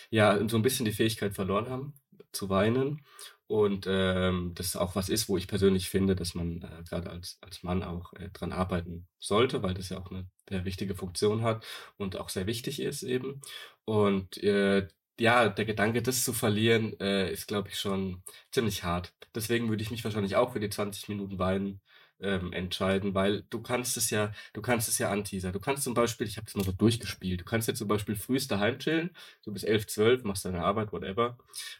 ja 0.09 0.39
so 0.47 0.57
ein 0.57 0.63
bisschen 0.63 0.85
die 0.85 0.91
Fähigkeit 0.91 1.35
verloren 1.35 1.69
haben, 1.69 1.93
zu 2.31 2.49
weinen. 2.49 3.01
Und 3.49 3.87
ähm, 3.89 4.51
das 4.53 4.75
auch 4.75 4.93
was 4.95 5.09
ist, 5.09 5.27
wo 5.27 5.35
ich 5.35 5.47
persönlich 5.47 5.89
finde, 5.89 6.15
dass 6.15 6.35
man 6.35 6.61
äh, 6.61 6.83
gerade 6.87 7.09
als, 7.09 7.39
als 7.41 7.63
Mann 7.63 7.81
auch 7.81 8.13
äh, 8.13 8.29
dran 8.29 8.51
arbeiten 8.53 9.07
sollte, 9.17 9.63
weil 9.63 9.73
das 9.73 9.89
ja 9.89 9.97
auch 9.97 10.11
eine 10.11 10.29
sehr 10.47 10.65
wichtige 10.65 10.93
Funktion 10.93 11.41
hat 11.41 11.65
und 11.97 12.15
auch 12.17 12.29
sehr 12.29 12.45
wichtig 12.45 12.79
ist 12.79 13.01
eben. 13.01 13.41
Und 13.85 14.37
äh, 14.43 14.87
ja, 15.19 15.49
der 15.49 15.65
Gedanke, 15.65 16.03
das 16.03 16.23
zu 16.23 16.31
verlieren, 16.33 16.93
äh, 16.99 17.31
ist, 17.31 17.47
glaube 17.47 17.69
ich, 17.69 17.79
schon 17.79 18.21
ziemlich 18.51 18.83
hart. 18.83 19.13
Deswegen 19.33 19.69
würde 19.69 19.81
ich 19.81 19.89
mich 19.89 20.03
wahrscheinlich 20.03 20.35
auch 20.35 20.53
für 20.53 20.59
die 20.59 20.69
20 20.69 21.09
Minuten 21.09 21.39
Weinen 21.39 21.81
ähm, 22.21 22.53
entscheiden, 22.53 23.13
weil 23.13 23.43
du 23.49 23.61
kannst 23.61 23.97
es 23.97 24.09
ja, 24.09 24.31
du 24.53 24.61
kannst 24.61 24.89
es 24.89 24.97
ja 24.97 25.09
anteasern. 25.11 25.53
Du 25.53 25.59
kannst 25.59 25.83
zum 25.83 25.93
Beispiel, 25.93 26.27
ich 26.27 26.37
habe 26.37 26.45
das 26.45 26.55
mal 26.55 26.63
so 26.63 26.71
durchgespielt, 26.71 27.41
du 27.41 27.45
kannst 27.45 27.67
jetzt 27.67 27.79
zum 27.79 27.87
Beispiel 27.87 28.15
frühst 28.15 28.51
daheim 28.51 28.79
chillen, 28.79 29.11
so 29.41 29.51
bis 29.51 29.63
11, 29.63 29.87
12, 29.87 30.23
machst 30.23 30.45
deine 30.45 30.63
Arbeit, 30.63 30.91
whatever. 30.91 31.37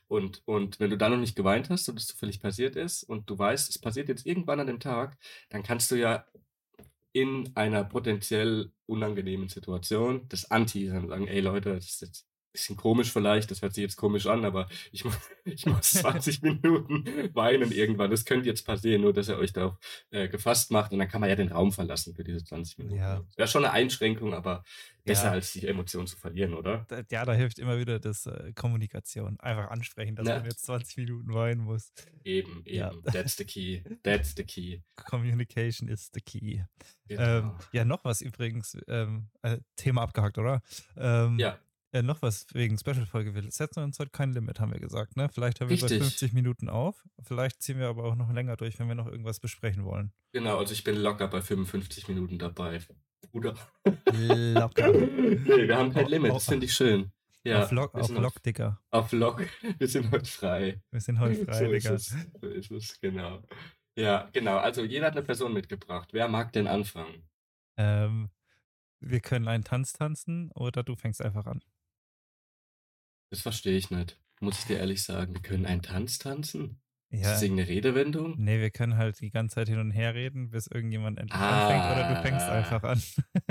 Und, 0.07 0.41
und 0.45 0.79
wenn 0.79 0.89
du 0.89 0.97
dann 0.97 1.11
noch 1.11 1.19
nicht 1.19 1.35
geweint 1.35 1.69
hast 1.69 1.89
und 1.89 1.99
es 1.99 2.07
zufällig 2.07 2.41
passiert 2.41 2.75
ist 2.75 3.03
und 3.03 3.29
du 3.29 3.37
weißt, 3.37 3.69
es 3.69 3.79
passiert 3.79 4.09
jetzt 4.09 4.25
irgendwann 4.25 4.59
an 4.59 4.67
dem 4.67 4.79
Tag, 4.79 5.17
dann 5.49 5.63
kannst 5.63 5.91
du 5.91 5.95
ja 5.95 6.25
in 7.11 7.51
einer 7.55 7.83
potenziell 7.83 8.71
unangenehmen 8.85 9.49
Situation 9.49 10.27
das 10.29 10.51
anteasern 10.51 11.03
und 11.03 11.09
sagen, 11.09 11.27
ey 11.27 11.41
Leute, 11.41 11.73
das 11.73 11.85
ist 11.85 12.01
jetzt 12.01 12.28
bisschen 12.51 12.75
komisch 12.77 13.11
vielleicht, 13.11 13.51
das 13.51 13.61
hört 13.61 13.73
sich 13.73 13.81
jetzt 13.83 13.95
komisch 13.95 14.25
an, 14.27 14.43
aber 14.45 14.67
ich 14.91 15.05
muss, 15.05 15.15
ich 15.45 15.65
muss 15.65 15.91
20 15.91 16.41
Minuten 16.41 17.05
weinen 17.35 17.71
irgendwann. 17.71 18.09
Das 18.11 18.25
könnte 18.25 18.47
jetzt 18.47 18.65
passieren, 18.65 19.01
nur 19.01 19.13
dass 19.13 19.29
ihr 19.29 19.37
euch 19.37 19.53
darauf 19.53 19.77
äh, 20.11 20.27
gefasst 20.27 20.71
macht 20.71 20.91
und 20.91 20.99
dann 20.99 21.07
kann 21.07 21.21
man 21.21 21.29
ja 21.29 21.35
den 21.35 21.51
Raum 21.51 21.71
verlassen 21.71 22.15
für 22.15 22.23
diese 22.23 22.43
20 22.43 22.77
Minuten. 22.79 22.97
Ja. 22.97 23.23
Wäre 23.35 23.47
schon 23.47 23.63
eine 23.65 23.73
Einschränkung, 23.73 24.33
aber 24.33 24.63
besser 25.05 25.25
Ja. 25.25 25.31
als 25.31 25.53
die 25.53 25.65
Emotion 25.67 26.05
zu 26.07 26.17
verlieren, 26.17 26.53
oder? 26.53 26.85
Da- 26.89 27.03
ja, 27.09 27.25
da 27.25 27.33
hilft 27.33 27.59
immer 27.59 27.77
wieder 27.79 27.99
das 27.99 28.25
äh, 28.25 28.51
Kommunikation. 28.53 29.39
Einfach 29.39 29.69
ansprechen, 29.69 30.15
dass 30.15 30.27
Ja. 30.27 30.35
man 30.37 30.45
jetzt 30.45 30.65
20 30.65 30.97
Minuten 30.97 31.33
weinen 31.33 31.61
muss. 31.61 31.91
Eben, 32.23 32.63
eben. 32.65 32.75
Ja. 32.75 32.91
That's 33.11 33.37
the 33.37 33.45
key. 33.45 33.81
That's 34.03 34.33
the 34.35 34.43
key. 34.43 34.81
Communication 34.95 35.87
is 35.87 36.09
the 36.13 36.21
key. 36.21 36.61
Genau. 37.07 37.21
Ähm, 37.23 37.51
ja, 37.71 37.85
noch 37.85 38.03
was 38.05 38.21
übrigens. 38.21 38.77
Ähm, 38.87 39.29
äh, 39.41 39.57
Thema 39.75 40.01
abgehakt, 40.03 40.37
oder? 40.37 40.61
Ähm, 40.97 41.39
ja, 41.39 41.57
Äh, 41.91 42.03
noch 42.03 42.21
was 42.21 42.45
wegen 42.53 42.77
Special-Folge. 42.77 43.33
Wir 43.33 43.49
setzen 43.51 43.83
uns 43.83 43.97
heute 43.97 44.11
kein 44.11 44.31
Limit, 44.31 44.59
haben 44.59 44.71
wir 44.71 44.79
gesagt. 44.79 45.17
Ne? 45.17 45.27
Vielleicht 45.33 45.59
hören 45.59 45.69
wir 45.69 45.77
bei 45.77 45.87
Richtig. 45.87 46.03
50 46.03 46.33
Minuten 46.33 46.69
auf. 46.69 47.03
Vielleicht 47.23 47.63
ziehen 47.63 47.79
wir 47.79 47.87
aber 47.87 48.03
auch 48.03 48.15
noch 48.15 48.31
länger 48.31 48.57
durch, 48.57 48.77
wenn 48.79 48.87
wir 48.87 48.95
noch 48.95 49.07
irgendwas 49.07 49.39
besprechen 49.39 49.85
wollen. 49.85 50.13
genau. 50.31 50.59
Also 50.59 50.73
ich 50.73 50.83
bin 50.83 50.95
locker 50.97 51.27
bei 51.27 51.41
55 51.41 52.07
Minuten 52.07 52.37
dabei. 52.37 52.79
Bruder. 53.31 53.55
Locker. 54.13 54.91
nee, 54.91 55.67
wir 55.67 55.77
haben 55.77 55.91
kein 55.91 56.07
Limit. 56.07 56.31
Das 56.31 56.45
finde 56.45 56.65
ich 56.65 56.73
schön. 56.73 57.11
Ja, 57.43 57.63
auf 57.63 57.71
Lock, 57.71 57.95
auf 57.95 58.09
Lock, 58.09 58.43
Dicker. 58.43 58.79
Auf 58.91 59.11
Lock. 59.11 59.47
Wir 59.77 59.87
sind 59.87 60.11
heute 60.11 60.25
frei. 60.25 60.81
Wir 60.91 60.99
sind 61.01 61.19
heute 61.19 61.45
frei, 61.45 61.65
so 61.65 61.71
ist 61.71 61.83
Digga. 61.83 61.95
es. 61.95 62.15
So 62.41 62.47
ist 62.47 62.71
es, 62.71 62.99
genau. 62.99 63.41
Ja, 63.95 64.29
genau. 64.33 64.57
Also 64.57 64.83
jeder 64.83 65.07
hat 65.07 65.13
eine 65.13 65.23
Person 65.23 65.53
mitgebracht. 65.53 66.09
Wer 66.11 66.27
mag 66.27 66.51
denn 66.53 66.67
anfangen? 66.67 67.23
Ähm, 67.77 68.29
wir 68.99 69.21
können 69.21 69.47
einen 69.47 69.63
Tanz 69.63 69.93
tanzen 69.93 70.51
oder 70.51 70.83
du 70.83 70.95
fängst 70.95 71.21
einfach 71.21 71.45
an. 71.45 71.61
Das 73.29 73.41
verstehe 73.41 73.77
ich 73.77 73.89
nicht. 73.91 74.17
Muss 74.41 74.59
ich 74.59 74.65
dir 74.65 74.77
ehrlich 74.79 75.03
sagen. 75.03 75.33
Wir 75.33 75.41
können 75.41 75.65
einen 75.65 75.81
Tanz 75.81 76.17
tanzen? 76.17 76.79
Ist 77.11 77.23
Ja. 77.23 77.31
das 77.31 77.41
irgendeine 77.41 77.69
Redewendung? 77.69 78.35
Nee, 78.37 78.59
wir 78.59 78.69
können 78.69 78.95
halt 78.97 79.19
die 79.19 79.31
ganze 79.31 79.55
Zeit 79.55 79.67
hin 79.67 79.79
und 79.79 79.89
her 79.91 80.13
reden, 80.13 80.51
bis 80.51 80.67
irgendjemand 80.67 81.17
endlich 81.17 81.39
anfängt 81.39 81.83
oder 81.85 82.15
du 82.15 82.21
fängst 82.21 82.45
Ah. 82.45 82.51
einfach 82.53 82.83
an. 82.83 83.01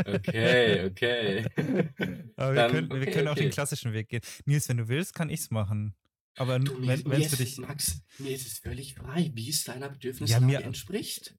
Okay, 0.07 0.85
okay. 0.87 1.45
Aber 2.37 2.51
wir 2.51 2.55
Dann- 2.55 2.71
können, 2.71 2.91
wir 2.91 3.03
okay, 3.03 3.11
können 3.11 3.29
auch 3.29 3.35
den 3.35 3.47
okay. 3.47 3.55
klassischen 3.55 3.93
Weg 3.93 4.09
gehen. 4.09 4.21
Nils, 4.45 4.69
wenn 4.69 4.77
du 4.77 4.89
willst, 4.89 5.13
kann 5.15 5.29
ich's 5.29 5.51
machen. 5.51 5.95
Aber 6.37 6.61
Du, 6.61 6.81
wenn 6.87 6.91
es 6.91 7.03
für 7.03 7.17
ist, 7.17 7.39
dich. 7.41 7.59
Max, 7.59 8.01
mir 8.19 8.31
ist 8.31 8.47
es 8.47 8.59
völlig 8.61 8.95
frei, 8.95 9.33
wie 9.35 9.51
es 9.51 9.65
deiner 9.65 9.87
Ja, 9.87 9.93
Bedürfnislage 9.93 10.45
mir- 10.47 10.61
entspricht. 10.63 11.35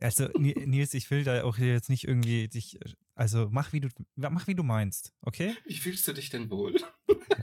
Also, 0.00 0.28
Ni- 0.38 0.54
Nils, 0.66 0.94
ich 0.94 1.10
will 1.10 1.24
da 1.24 1.44
auch 1.44 1.58
jetzt 1.58 1.88
nicht 1.90 2.06
irgendwie 2.08 2.48
dich. 2.48 2.78
Also 3.14 3.48
mach 3.50 3.72
wie 3.72 3.80
du 3.80 3.88
mach 4.16 4.46
wie 4.46 4.54
du 4.54 4.62
meinst, 4.62 5.12
okay? 5.22 5.54
Wie 5.66 5.76
fühlst 5.76 6.08
du 6.08 6.12
dich 6.14 6.30
denn 6.30 6.50
wohl? 6.50 6.74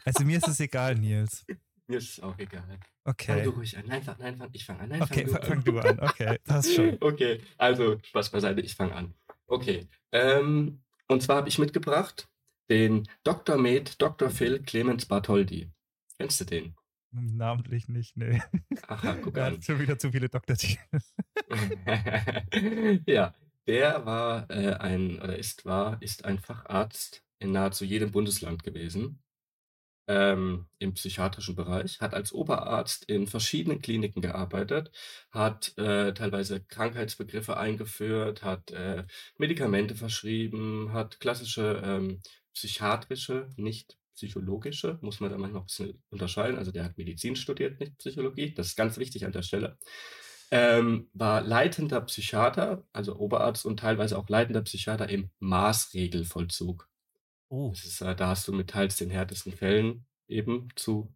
Also 0.05 0.23
mir 0.25 0.37
ist 0.37 0.47
es 0.47 0.59
egal, 0.59 0.95
Nils. 0.95 1.45
Mir 1.89 1.99
ist 1.99 2.09
es 2.09 2.19
auch 2.19 2.37
egal. 2.37 2.63
Fang 2.67 2.79
Okay. 3.05 3.43
du 3.45 3.51
ruhig 3.51 3.77
an. 3.77 3.85
Nein, 3.87 4.03
fang, 4.03 4.17
nein, 4.19 4.35
fang, 4.35 4.49
ich 4.51 4.65
fange 4.65 4.81
an. 4.81 4.89
Nein, 4.89 5.01
Okay, 5.03 5.25
fang, 5.25 5.31
fa- 5.31 5.39
du 5.39 5.47
fang 5.47 5.57
an. 5.57 5.63
du 5.63 5.79
an. 5.79 5.99
Okay, 6.09 6.37
passt 6.43 6.75
schon. 6.75 6.97
Okay, 7.01 7.39
also 7.57 7.97
Spaß 8.03 8.29
beiseite, 8.31 8.59
ich 8.59 8.75
fange 8.75 8.93
an. 8.93 9.13
Okay, 9.45 9.87
ähm, 10.11 10.81
und 11.07 11.23
zwar 11.23 11.37
habe 11.37 11.47
ich 11.47 11.59
mitgebracht 11.59 12.27
den 12.69 13.07
Dr. 13.23 13.57
Med 13.57 14.01
Dr. 14.01 14.29
Phil 14.29 14.59
Clemens 14.63 15.05
Bartholdy. 15.05 15.69
Kennst 16.17 16.41
du 16.41 16.43
den? 16.45 16.75
Namentlich 17.11 17.87
nicht, 17.87 18.17
nee. 18.17 18.41
Aha, 18.87 19.17
guck 19.21 19.37
Er 19.37 19.51
hat 19.51 19.63
schon 19.63 19.79
wieder 19.79 19.97
zu 19.97 20.11
viele 20.11 20.29
Doktortitel. 20.29 20.79
ja, 23.07 23.33
der 23.65 24.05
war 24.05 24.49
äh, 24.49 24.73
ein, 24.73 25.21
oder 25.21 25.37
ist, 25.37 25.65
war, 25.65 26.01
ist 26.01 26.25
ein 26.25 26.39
Facharzt 26.39 27.23
in 27.39 27.51
nahezu 27.51 27.85
jedem 27.85 28.11
Bundesland 28.11 28.63
gewesen. 28.63 29.23
Ähm, 30.09 30.67
im 30.79 30.93
psychiatrischen 30.93 31.55
Bereich, 31.55 31.99
hat 31.99 32.13
als 32.13 32.31
Oberarzt 32.31 33.03
in 33.05 33.27
verschiedenen 33.27 33.81
Kliniken 33.81 34.21
gearbeitet, 34.21 34.89
hat 35.31 35.77
äh, 35.77 36.13
teilweise 36.13 36.61
Krankheitsbegriffe 36.61 37.57
eingeführt, 37.57 38.41
hat 38.41 38.71
äh, 38.71 39.03
Medikamente 39.37 39.95
verschrieben, 39.95 40.93
hat 40.93 41.19
klassische 41.19 41.81
ähm, 41.83 42.21
psychiatrische, 42.53 43.49
nicht 43.57 43.97
psychologische, 44.17 44.99
muss 45.01 45.21
man 45.21 45.31
da 45.31 45.37
manchmal 45.37 45.61
ein 45.61 45.65
bisschen 45.67 46.03
unterscheiden. 46.09 46.57
Also 46.57 46.71
der 46.73 46.83
hat 46.83 46.97
Medizin 46.97 47.35
studiert, 47.37 47.79
nicht 47.79 47.97
Psychologie. 47.99 48.53
Das 48.53 48.67
ist 48.67 48.75
ganz 48.75 48.97
wichtig 48.97 49.25
an 49.25 49.31
der 49.31 49.43
Stelle. 49.43 49.77
Ähm, 50.51 51.09
war 51.13 51.41
leitender 51.41 52.01
Psychiater, 52.01 52.85
also 52.93 53.17
Oberarzt 53.17 53.65
und 53.65 53.79
teilweise 53.79 54.17
auch 54.17 54.29
leitender 54.29 54.61
Psychiater 54.63 55.09
im 55.09 55.29
Maßregelvollzug. 55.39 56.89
Oh. 57.49 57.71
Das 57.71 57.85
ist, 57.85 58.01
äh, 58.01 58.15
da 58.15 58.27
hast 58.29 58.47
du 58.47 58.53
mit 58.53 58.69
teils 58.69 58.97
den 58.97 59.09
härtesten 59.09 59.53
Fällen 59.53 60.05
eben 60.27 60.69
zu 60.75 61.13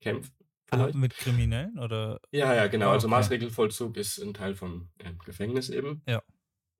kämpfen 0.00 0.34
Ah, 0.70 0.78
vielleicht. 0.78 0.94
mit 0.94 1.16
Kriminellen 1.16 1.78
oder? 1.78 2.20
Ja, 2.32 2.54
ja, 2.54 2.66
genau. 2.68 2.90
Also 2.90 3.06
okay. 3.08 3.16
Maßregelvollzug 3.16 3.96
ist 3.96 4.18
'n 4.18 4.32
Teil 4.34 4.54
vom, 4.54 4.90
ähm, 5.00 5.18
Gefängnis 5.18 5.68
eben. 5.70 6.02
Ja. 6.08 6.22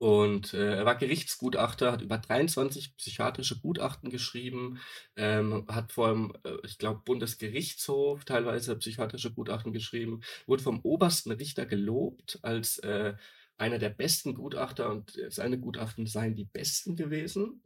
Und, 0.02 0.52
äh, 0.52 0.78
er 0.78 0.84
war 0.84 0.96
Gerichtsgutachter, 0.96 1.92
hat 1.92 2.02
über 2.02 2.18
23 2.18 2.96
psychiatrische 2.96 3.60
Gutachten 3.60 4.10
geschrieben, 4.10 4.80
ähm, 5.14 5.64
hat 5.68 5.92
vorm, 5.92 6.32
äh, 6.42 6.56
ich 6.64 6.76
glaube, 6.78 7.02
Bundesgerichtshof 7.04 8.24
teilweise 8.24 8.74
psychiatrische 8.76 9.32
Gutachten 9.32 9.72
geschrieben, 9.72 10.22
wurde 10.46 10.64
vom 10.64 10.80
obersten 10.80 11.30
Richter 11.30 11.66
gelobt 11.66 12.40
als, 12.42 12.78
äh, 12.80 13.14
einer 13.58 13.78
der 13.78 13.90
besten 13.90 14.34
Gutachter 14.34 14.90
und, 14.90 15.16
äh, 15.18 15.30
seine 15.30 15.60
Gutachten 15.60 16.06
seien 16.08 16.34
die 16.34 16.46
besten 16.46 16.96
gewesen. 16.96 17.62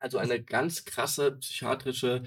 Also, 0.00 0.18
eine 0.18 0.42
ganz 0.42 0.84
krasse 0.86 1.32
psychiatrische, 1.32 2.22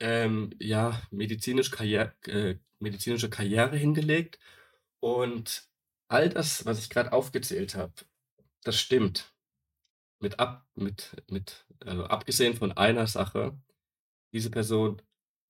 ähm, 0.00 0.50
ja, 0.60 1.02
medizinisch 1.10 1.70
Karrier 1.70 2.14
äh, 2.26 2.56
medizinische 2.78 3.30
Karriere 3.30 3.76
hingelegt. 3.76 4.38
Und 5.00 5.64
all 6.08 6.28
das, 6.30 6.64
was 6.66 6.78
ich 6.80 6.90
grad 6.90 7.12
aufgezählt 7.12 7.74
habe, 7.76 7.92
das 8.64 8.78
stimmt. 8.78 9.34
Mit 10.20 10.38
ab 10.38 10.66
mit 10.74 11.16
mit 11.28 11.66
also, 11.84 12.04
abgesehen 12.04 12.54
von 12.54 12.72
einer 12.72 13.06
Sache, 13.06 13.58
diese 14.32 14.50
Person 14.50 15.00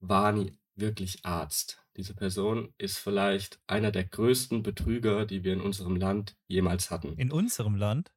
war 0.01 0.33
nie 0.33 0.59
wirklich 0.77 1.25
Arzt. 1.25 1.85
Diese 1.97 2.15
Person 2.15 2.73
ist 2.79 2.99
vielleicht 2.99 3.61
einer 3.67 3.91
der 3.91 4.05
größten 4.05 4.63
Betrüger, 4.63 5.27
die 5.27 5.45
wir 5.45 5.53
in 5.53 5.61
unserem 5.61 5.97
Land 5.97 6.37
jemals 6.47 6.91
hatten. 6.91 7.17
In 7.19 7.33
unserem 7.33 7.75
Land? 7.75 8.13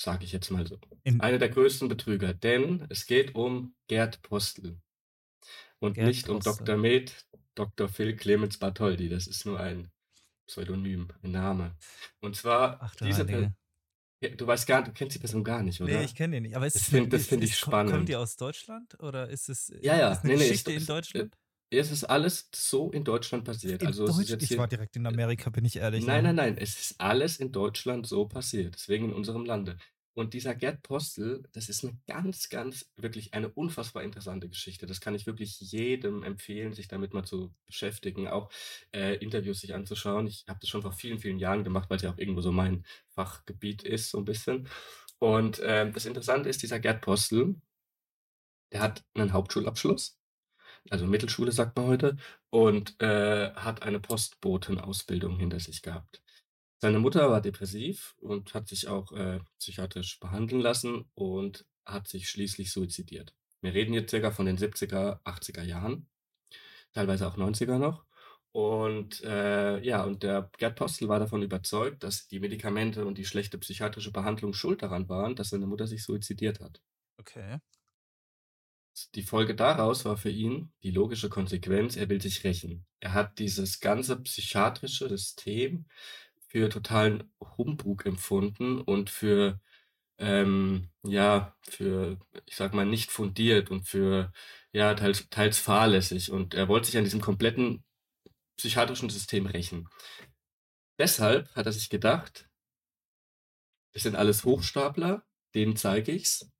Sage 0.00 0.24
ich 0.24 0.32
jetzt 0.32 0.50
mal 0.50 0.66
so. 0.66 0.78
In 1.02 1.20
Einer 1.20 1.38
der 1.38 1.50
größten 1.50 1.88
Betrüger, 1.88 2.34
denn 2.34 2.86
es 2.88 3.06
geht 3.06 3.34
um 3.34 3.74
Gerd 3.86 4.22
Postel 4.22 4.80
und 5.78 5.94
Gerd 5.94 6.08
nicht 6.08 6.28
um 6.28 6.36
Postel. 6.36 6.54
Doktor 6.56 6.76
Med, 6.76 7.26
Doktor 7.54 7.88
Phil 7.88 8.16
Clemens 8.16 8.58
Bartholdy. 8.58 9.08
Das 9.08 9.26
ist 9.26 9.44
nur 9.46 9.60
ein 9.60 9.90
Pseudonym, 10.46 11.08
ein 11.22 11.30
Name. 11.30 11.76
Und 12.20 12.36
zwar 12.36 12.78
Ach 12.80 12.94
diese 12.96 13.30
ja, 13.30 13.52
du 14.30 14.46
weißt 14.46 14.66
gar 14.66 14.82
du 14.84 14.92
kennst 14.92 15.14
die 15.16 15.18
Person 15.20 15.44
gar 15.44 15.62
nicht, 15.62 15.82
Ne, 15.82 16.02
ich 16.02 16.14
oder? 16.14 16.14
kenne 16.14 16.36
den 16.36 16.42
nicht. 16.44 16.56
Aber 16.56 16.66
ist 16.66 16.74
Das 16.74 16.82
es 16.82 16.90
'ne 16.90 17.00
finde 17.00 17.18
ist 17.18 17.28
finde 17.28 17.46
ich 17.46 17.56
ist 17.56 17.60
ko 17.60 17.74
kommt 17.84 18.08
die 18.08 18.16
spannend. 18.16 18.16
aus 18.16 18.36
Deutschland 18.36 18.98
oder 19.00 19.28
ist 19.28 19.48
es 19.48 19.68
Ja, 19.80 19.96
ist 20.06 20.22
ja, 20.22 20.22
'ne 20.24 20.30
ne, 20.30 20.36
ne, 20.36 20.46
ist 20.46 20.68
Geschichte 20.68 20.72
in 20.72 20.86
ist 20.86 20.94
äh, 21.12 21.26
Deutschland? 21.26 21.36
es 21.70 21.90
ist 21.90 22.04
alles 22.04 22.48
so 22.54 22.90
in 22.90 23.04
Deutschland 23.04 23.44
passiert. 23.44 23.82
In 23.82 23.86
Also, 23.86 24.08
ist 24.08 24.34
Deutsch 24.36 24.36
ich 24.38 24.56
war 24.56 24.66
direkt 24.68 24.96
in 24.96 25.06
Amerika, 25.06 25.48
bin 25.50 25.64
ich 25.64 25.76
ehrlich, 25.76 26.06
Nein, 26.06 26.24
ja. 26.24 26.24
nein, 26.24 26.34
nein, 26.36 26.56
es 26.58 26.80
ist 26.80 27.00
alles 27.00 27.38
in 27.38 27.52
Deutschland 27.52 28.06
so 28.06 28.26
passiert, 28.26 28.74
deswegen 28.74 29.06
in 29.06 29.12
unserem 29.12 29.44
Lande. 29.44 29.78
Und 30.16 30.32
dieser 30.32 30.54
Gerd 30.54 30.82
Postel, 30.84 31.42
das 31.52 31.68
ist 31.68 31.82
'ne 31.82 31.98
ganz, 32.06 32.48
ganz 32.48 32.88
wirklich 32.96 33.34
eine 33.34 33.48
unfassbar 33.48 34.04
interessante 34.04 34.48
Geschichte. 34.48 34.86
Das 34.86 35.00
kann 35.00 35.14
ich 35.16 35.26
wirklich 35.26 35.58
jedem 35.60 36.22
empfehlen, 36.22 36.72
sich 36.72 36.86
damit 36.86 37.12
mal 37.14 37.24
zu 37.24 37.52
beschäftigen, 37.66 38.28
auch, 38.28 38.48
äh, 38.92 39.16
Interviews 39.16 39.60
sich 39.60 39.74
anzuschauen. 39.74 40.28
Ich 40.28 40.44
habe 40.48 40.60
das 40.60 40.68
schon 40.70 40.82
vor 40.82 40.92
vielen, 40.92 41.18
vielen 41.18 41.38
Jahren 41.40 41.64
gemacht, 41.64 41.90
weil's 41.90 42.02
ja 42.02 42.12
auch 42.12 42.18
irgendwo 42.18 42.42
so 42.42 42.52
mein 42.52 42.84
Fachgebiet 43.10 43.82
ist, 43.82 44.10
so 44.10 44.18
'n 44.18 44.24
bisschen. 44.24 44.68
Und, 45.18 45.60
ähm, 45.64 45.92
das 45.92 46.06
Interessante 46.06 46.48
ist, 46.48 46.62
dieser 46.62 46.78
Gerd 46.80 47.00
Postel 47.02 47.56
der 48.72 48.80
hat 48.80 49.04
'nen 49.14 49.32
Hauptschulabschluss, 49.32 50.18
also, 50.90 51.06
Mittelschule 51.06 51.52
sagt 51.52 51.76
man 51.76 51.86
heute, 51.86 52.16
und, 52.50 53.00
äh, 53.02 53.52
hat 53.54 53.82
eine 53.82 54.00
Postbotenausbildung 54.00 55.38
hinter 55.38 55.60
sich 55.60 55.82
gehabt. 55.82 56.22
Seine 56.80 56.98
Mutter 56.98 57.30
war 57.30 57.40
depressiv 57.40 58.14
und 58.20 58.54
hat 58.54 58.68
sich 58.68 58.88
auch, 58.88 59.12
äh, 59.12 59.40
psychiatrisch 59.58 60.20
behandeln 60.20 60.60
lassen 60.60 61.10
und 61.14 61.66
hat 61.86 62.08
sich 62.08 62.28
schließlich 62.28 62.72
suizidiert. 62.72 63.34
Wir 63.60 63.74
reden 63.74 63.94
jetzt 63.94 64.10
circa 64.10 64.30
von 64.30 64.46
den 64.46 64.58
70er, 64.58 65.20
80er 65.24 65.62
Jahren, 65.62 66.08
teilweise 66.92 67.26
auch 67.26 67.36
90er 67.36 67.78
noch. 67.78 68.04
Und, 68.52 69.20
äh, 69.24 69.80
ja, 69.80 70.04
und 70.04 70.22
der 70.22 70.50
Gerd 70.58 70.76
Postel 70.76 71.08
war 71.08 71.18
davon 71.18 71.42
überzeugt, 71.42 72.04
dass 72.04 72.28
die 72.28 72.38
Medikamente 72.38 73.04
und 73.04 73.18
die 73.18 73.24
schlechte 73.24 73.58
psychiatrische 73.58 74.12
Behandlung 74.12 74.52
schuld 74.52 74.82
daran 74.82 75.08
waren, 75.08 75.34
dass 75.34 75.48
seine 75.48 75.66
Mutter 75.66 75.88
sich 75.88 76.04
suizidiert 76.04 76.60
hat. 76.60 76.80
Okay. 77.18 77.58
Die 79.16 79.22
Folge 79.22 79.56
daraus 79.56 80.04
war 80.04 80.16
für 80.16 80.30
ihn 80.30 80.72
die 80.84 80.92
logische 80.92 81.28
Konsequenz, 81.28 81.96
er 81.96 82.08
will 82.08 82.22
sich 82.22 82.44
rächen. 82.44 82.86
Er 83.00 83.12
hat 83.12 83.40
dieses 83.40 83.80
ganze 83.80 84.20
psychiatrische 84.22 85.08
System 85.08 85.86
für 86.54 86.68
totalen 86.68 87.24
Humbug 87.58 88.06
empfunden 88.06 88.80
und 88.80 89.10
für, 89.10 89.60
ähm 90.18 90.90
ja, 91.04 91.56
für, 91.68 92.18
ich 92.46 92.56
sage 92.56 92.76
mal, 92.76 92.86
nicht 92.86 93.10
fundiert 93.12 93.70
und 93.70 93.88
für, 93.88 94.32
ja, 94.72 94.94
teils 94.94 95.28
teils 95.30 95.58
fahrlässig. 95.60 96.32
Und 96.32 96.54
er 96.54 96.68
wollte 96.68 96.86
sich 96.88 96.98
an 96.98 97.04
diesem 97.04 97.20
kompletten 97.22 97.84
psychiatrischen 98.58 99.10
System 99.10 99.46
rächen. 99.46 99.88
Deshalb 100.98 101.54
hat 101.54 101.66
er 101.66 101.72
sich 101.72 101.88
gedacht 101.88 102.48
das 103.94 104.02
sind 104.02 104.16
alles 104.16 104.44
Hochstapler, 104.44 105.24
denen 105.54 105.76
zeige 105.76 106.12
ich's. 106.12 106.50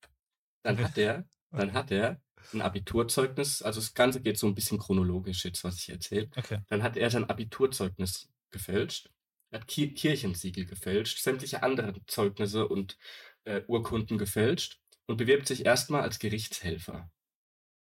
Dann 0.65 0.83
hat 0.83 0.99
er 0.99 1.27
dann 1.53 1.73
hat 1.75 1.91
er 1.91 2.21
'n 2.53 2.63
Abiturzeugnis 2.63 3.63
also, 3.63 3.81
das 3.81 3.95
Ganze 3.95 4.23
geht 4.23 4.39
so 4.39 4.47
'n 4.49 4.55
bisschen 4.55 4.79
chronologisch 4.79 5.45
jetzt, 5.45 5.65
was 5.65 5.79
ich 5.79 5.91
erzähle. 5.91 6.31
Okay. 6.37 6.61
Dann 6.69 6.83
hat 6.83 6.97
er 6.97 7.11
sein 7.11 7.29
Abiturzeugnis 7.29 8.29
gefälscht, 8.51 9.11
hat 9.55 9.69
Ki 9.69 9.95
Kirchensiegel 9.95 10.67
gefälscht, 10.67 11.21
sämtliche 11.23 11.63
anderen 11.65 12.03
Zeugnisse 12.09 12.69
und, 12.69 12.99
äh, 13.45 13.63
Urkunden 13.69 14.19
gefälscht 14.19 14.81
und 15.07 15.19
bewirbt 15.19 15.49
sich 15.49 15.67
erst 15.67 15.91
mal 15.91 16.03
als 16.03 16.21
Gerichtshelfer 16.21 17.11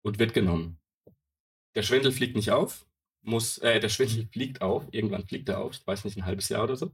und 0.04 0.20
wird 0.20 0.34
genommen. 0.36 0.80
Der 1.76 1.84
Schwindel 1.84 2.12
fliegt 2.14 2.36
nicht 2.38 2.52
auf, 2.52 2.88
muss 3.24 3.58
äh, 3.60 3.80
der 3.82 3.90
Schwindel 3.90 4.28
fliegt 4.32 4.62
auf, 4.62 4.88
irgendwann 4.92 5.28
fliegt 5.28 5.50
er 5.50 5.60
auf, 5.62 5.74
ich 5.74 5.88
weiß 5.88 6.06
nicht, 6.06 6.18
'n 6.18 6.26
1/2 6.26 6.50
Jahr 6.50 6.64
oder 6.66 6.76
so, 6.78 6.94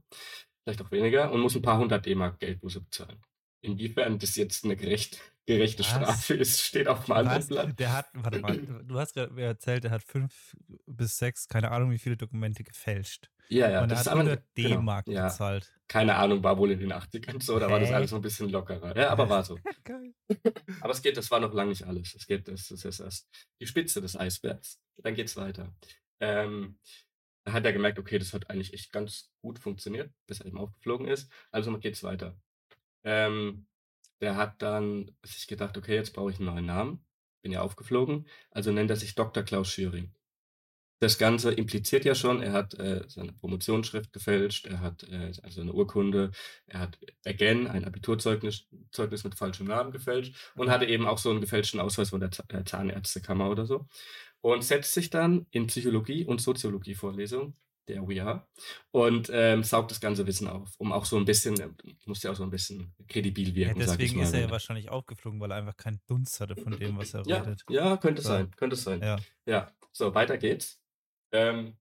vielleicht 0.64 0.82
auch 0.82 0.90
weniger 0.92 1.32
und 1.32 1.40
muss 1.42 1.56
'n 1.56 1.62
paar 1.62 1.78
100 1.78 2.06
D-Mark 2.06 2.40
Geldbuße 2.40 2.82
bezahlen. 2.82 3.22
Inwiefern 3.62 4.18
das 4.20 4.36
jetzt 4.36 4.64
'ne 4.66 4.76
gerecht 4.76 5.20
gerechte 5.46 5.84
Was? 5.84 6.24
Strafe 6.24 6.34
ist, 6.34 6.60
steht 6.62 6.88
auf'm 6.88 7.12
anderen 7.14 7.46
Was? 7.46 7.48
Blatt. 7.48 7.74
Der 7.78 7.92
hat 7.92 8.06
warte 8.14 8.38
mal, 8.38 8.56
du 8.84 8.98
hast 8.98 9.16
mir 9.16 9.44
erzählt, 9.44 9.84
der 9.84 9.90
hat 9.90 10.02
5 10.02 10.56
bis 10.86 11.18
6, 11.18 11.48
keine 11.48 11.70
Ahnung, 11.70 11.90
wie 11.90 11.98
viele 11.98 12.16
Dokumente 12.16 12.64
gefälscht. 12.64 13.30
Ja, 13.52 13.68
ja, 13.68 13.82
Und 13.82 13.90
das 13.90 14.00
ist 14.02 14.06
hat 14.06 14.08
aber 14.08 14.22
'ne 14.22 14.30
100 14.30 14.44
genau, 14.60 14.84
D-Mark 14.84 15.06
ja. 15.06 15.40
bezahlt. 15.40 15.72
Keine 15.88 16.14
Ahnung, 16.14 16.44
war 16.44 16.56
wohl 16.58 16.70
in 16.70 16.78
den 16.78 16.92
80ern 16.92 17.40
so, 17.40 17.58
da 17.58 17.68
war 17.68 17.80
das 17.80 17.90
alles 17.90 18.12
noch 18.12 18.18
'n 18.20 18.22
bisschen 18.22 18.48
lockerer. 18.48 18.96
Ja, 18.96 19.10
aber 19.10 19.28
war 19.28 19.42
so. 19.44 19.60
Geil. 19.84 20.14
Aber 20.82 20.92
es 20.92 21.02
geht 21.02 21.16
das 21.18 21.30
war 21.30 21.40
noch 21.40 21.52
lang 21.54 21.68
nicht 21.68 21.84
alles. 21.86 22.14
Es 22.14 22.26
geht 22.26 22.48
das 22.48 22.70
ist 22.70 22.84
erst 23.00 23.28
die 23.60 23.66
Spitze 23.66 24.00
des 24.00 24.16
Eisbergs. 24.16 24.80
Dann 24.96 25.14
geht's 25.14 25.36
weiter. 25.36 25.74
Ähm, 26.20 26.78
da 27.44 27.52
hat 27.54 27.66
er 27.66 27.72
gemerkt: 27.74 27.98
„Okay, 27.98 28.18
das 28.18 28.34
hat 28.34 28.50
eigentlich 28.50 28.74
echt 28.74 28.92
ganz 28.92 29.32
gut 29.42 29.58
funktioniert“, 29.58 30.12
bis 30.26 30.40
er 30.40 30.46
eben 30.46 30.58
aufgeflogen 30.58 31.08
ist. 31.08 31.30
Also, 31.52 31.78
geht's 31.78 32.02
weiter. 32.04 32.40
Ähm, 33.04 33.68
der 34.22 34.36
hat 34.36 34.62
dann 34.62 35.16
sich 35.24 35.46
gedacht: 35.48 35.78
„Okay, 35.78 35.94
jetzt 35.96 36.14
brauche 36.14 36.30
ich 36.32 36.40
'n 36.40 36.46
neuen 36.46 36.66
Namen. 36.66 37.06
Bin 37.42 37.52
ja 37.52 37.62
aufgeflogen, 37.62 38.28
also 38.52 38.72
nennt 38.72 38.90
er 38.90 38.96
sich 38.96 39.14
Doktor 39.16 39.44
Klaus 39.44 39.70
Schüring.“ 39.70 40.14
Das 41.02 41.16
Ganze 41.16 41.50
impliziert 41.52 42.04
ja 42.04 42.14
schon, 42.14 42.42
er 42.42 42.52
hat, 42.52 42.74
äh, 42.74 43.04
seine 43.08 43.32
Promotionsschrift 43.32 44.12
gefälscht, 44.12 44.66
er 44.66 44.80
hat, 44.82 45.02
äh, 45.04 45.32
also 45.42 45.62
'ne 45.64 45.72
Urkunde, 45.72 46.30
er 46.66 46.80
hat 46.80 46.98
again 47.24 47.66
ein 47.66 47.86
Abiturzeugnis 47.86 48.66
Zeugnis 48.92 49.24
mit 49.24 49.34
falschem 49.34 49.66
Namen 49.66 49.92
gefälscht 49.92 50.34
und 50.56 50.68
hatte 50.70 50.84
eben 50.84 51.06
auch 51.06 51.16
so 51.16 51.30
'n 51.30 51.40
gefälschten 51.40 51.80
Ausweis 51.80 52.10
von 52.10 52.20
der 52.20 52.30
Z 52.32 52.44
äh, 52.52 52.64
Zahnärztekammer 52.64 53.48
oder 53.48 53.64
so 53.64 53.86
und 54.42 54.64
setzt 54.64 54.94
sich 54.94 55.10
dann 55.10 55.46
in 55.52 55.68
Psychologie 55.68 56.26
und 56.26 56.40
Soziologie-Vorlesungen, 56.42 57.56
there 57.86 58.08
we 58.08 58.22
are, 58.22 58.48
und, 58.90 59.30
ähm, 59.32 59.64
saugt 59.64 59.90
das 59.92 60.00
ganze 60.00 60.26
Wissen 60.26 60.48
auf, 60.48 60.74
um 60.78 60.92
auch 60.92 61.06
so 61.06 61.18
'n 61.18 61.26
bisschen 61.26 61.60
ähm, 61.60 61.76
muss 62.06 62.22
ja 62.24 62.32
auch 62.32 62.36
so 62.36 62.44
'n 62.44 62.50
bisschen 62.50 62.94
kredibil 63.08 63.54
Ja, 63.64 63.74
wirken, 63.74 63.82
ich 63.82 63.88
deswegen 63.88 64.20
ist 64.20 64.32
er 64.32 64.40
ja 64.40 64.50
wahrscheinlich 64.50 64.88
aufgeflogen, 64.88 65.38
weil 65.38 65.50
er 65.50 65.58
einfach 65.58 65.76
keinen 65.76 66.00
Dunst 66.06 66.40
hatte 66.40 66.56
von 66.56 66.78
dem, 66.78 66.96
was 66.96 67.12
er 67.12 67.26
Ja, 67.26 67.46
redet. 67.46 67.66
ja, 67.68 67.96
könnte 67.98 68.22
So, 68.22 68.22
sein, 68.22 68.50
könnte 68.56 68.76
sein. 68.76 69.02
ja. 69.02 69.24
Ja, 69.44 69.72
so, 69.92 70.14
weiter 70.14 70.38
geht's. 70.38 70.79
Ähm, 71.32 71.76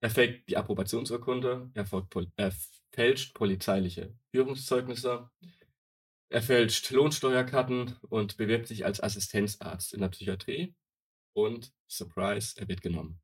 er 0.00 0.10
faked 0.10 0.48
die 0.48 0.56
Approbationsurkunde, 0.56 1.70
er 1.74 1.86
folgt 1.86 2.10
Pol 2.10 2.30
er 2.36 2.52
fälscht 2.92 3.34
polizeiliche 3.34 4.14
Führungszeugnisse, 4.34 5.30
er 6.30 6.42
fälscht 6.42 6.90
Lohnsteuerkarten 6.90 7.96
und 8.08 8.36
bewirbt 8.36 8.68
sich 8.68 8.84
als 8.84 9.02
Assistenzarzt 9.02 9.94
in 9.94 10.00
der 10.00 10.08
Psychiatrie 10.10 10.74
und 11.34 11.72
surprise, 11.88 12.54
er 12.58 12.68
wird 12.68 12.82
genommen. 12.82 13.20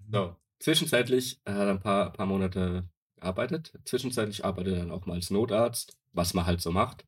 Mhm. 0.00 0.12
So, 0.12 0.36
zwischenzeitlich 0.60 1.40
hat 1.46 1.56
er 1.56 1.70
'n 1.72 1.80
paar 1.80 2.12
paar 2.12 2.26
Monate 2.26 2.88
gearbeitet. 3.16 3.74
Zwischenzeitlich 3.84 4.44
arbeitet 4.44 4.74
er 4.74 4.80
dann 4.80 4.92
auch 4.92 5.06
mal 5.06 5.14
als 5.14 5.30
Notarzt, 5.30 5.98
was 6.12 6.34
man 6.34 6.46
halt 6.46 6.60
so 6.62 6.72
macht. 6.72 7.06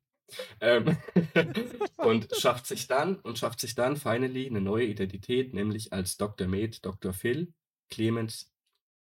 Ähm, 0.61 0.97
und 2.01 2.29
schafft 2.35 2.65
sich 2.67 2.87
dann 2.87 3.17
und 3.19 3.37
schafft 3.39 3.59
sich 3.59 3.75
dann 3.75 3.95
finally 3.97 4.49
'ne 4.49 4.61
neue 4.61 4.85
Identität, 4.87 5.53
nämlich 5.53 5.93
als 5.93 6.17
Doktor 6.17 6.47
Med, 6.47 6.85
Doktor 6.85 7.13
Phil 7.13 7.53
Clemens, 7.89 8.51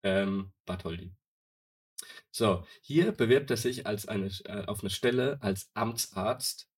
ähm, 0.05 0.53
Bartholdy. 0.67 1.15
So, 2.35 2.65
hier 2.83 3.13
bewirbt 3.13 3.51
er 3.51 3.57
sich 3.57 3.87
als 3.87 4.07
eine 4.07 4.27
äh, 4.45 4.65
auf 4.67 4.83
'ne 4.83 4.91
Stelle 4.91 5.39
als 5.43 5.71
Amtsarzt 5.75 6.69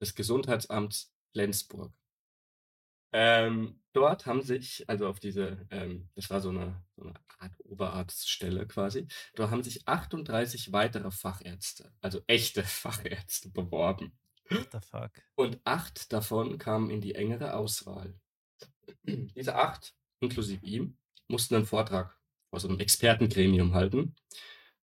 des 0.00 0.14
Gesundheitsamts 0.14 1.12
Flensburg. 1.32 1.92
Ähm, 3.12 3.80
dort 3.92 4.26
haben 4.26 4.42
sich 4.42 4.84
also 4.88 5.06
auf 5.08 5.20
diese 5.20 5.66
ähm, 5.70 6.08
das 6.14 6.28
war 6.30 6.40
so 6.40 6.50
'ne 6.52 6.82
so 6.96 7.04
'ne 7.04 7.14
Art 7.38 7.52
Oberarztstelle 7.64 8.66
quasi. 8.66 9.06
Da 9.34 9.50
haben 9.50 9.62
sich 9.62 9.86
38 9.88 10.72
weitere 10.72 11.10
Fachärzte, 11.10 11.92
also 12.00 12.20
echte 12.26 12.62
Fachärzte 12.64 13.50
beworben. 13.50 14.12
What 14.50 14.70
the 14.72 14.80
fuck? 14.80 15.22
Und 15.38 15.60
8 15.64 16.12
davon 16.12 16.58
kamen 16.58 16.90
in 16.90 17.00
die 17.00 17.14
engere 17.14 17.54
Auswahl. 17.54 18.14
Diese 19.36 19.56
8, 19.56 19.94
inklusive 20.20 20.64
ihm, 20.66 20.98
mussten 21.28 21.54
'nen 21.56 21.66
Vortrag 21.66 22.18
vor 22.50 22.60
so 22.60 22.68
'nem 22.68 22.80
Expertengremium 22.80 23.74
halten. 23.74 24.16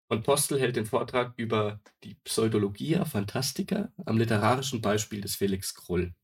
Und 0.10 0.24
Postel 0.26 0.60
hält 0.62 0.76
den 0.78 0.86
Vortrag 0.88 1.34
über 1.38 1.82
die 2.04 2.16
Pseudologia 2.26 3.06
Phantastica 3.06 3.92
am 4.06 4.18
literarischen 4.20 4.82
Beispiel 4.82 5.22
des 5.22 5.36
Felix 5.38 5.76
Krull. 5.76 6.16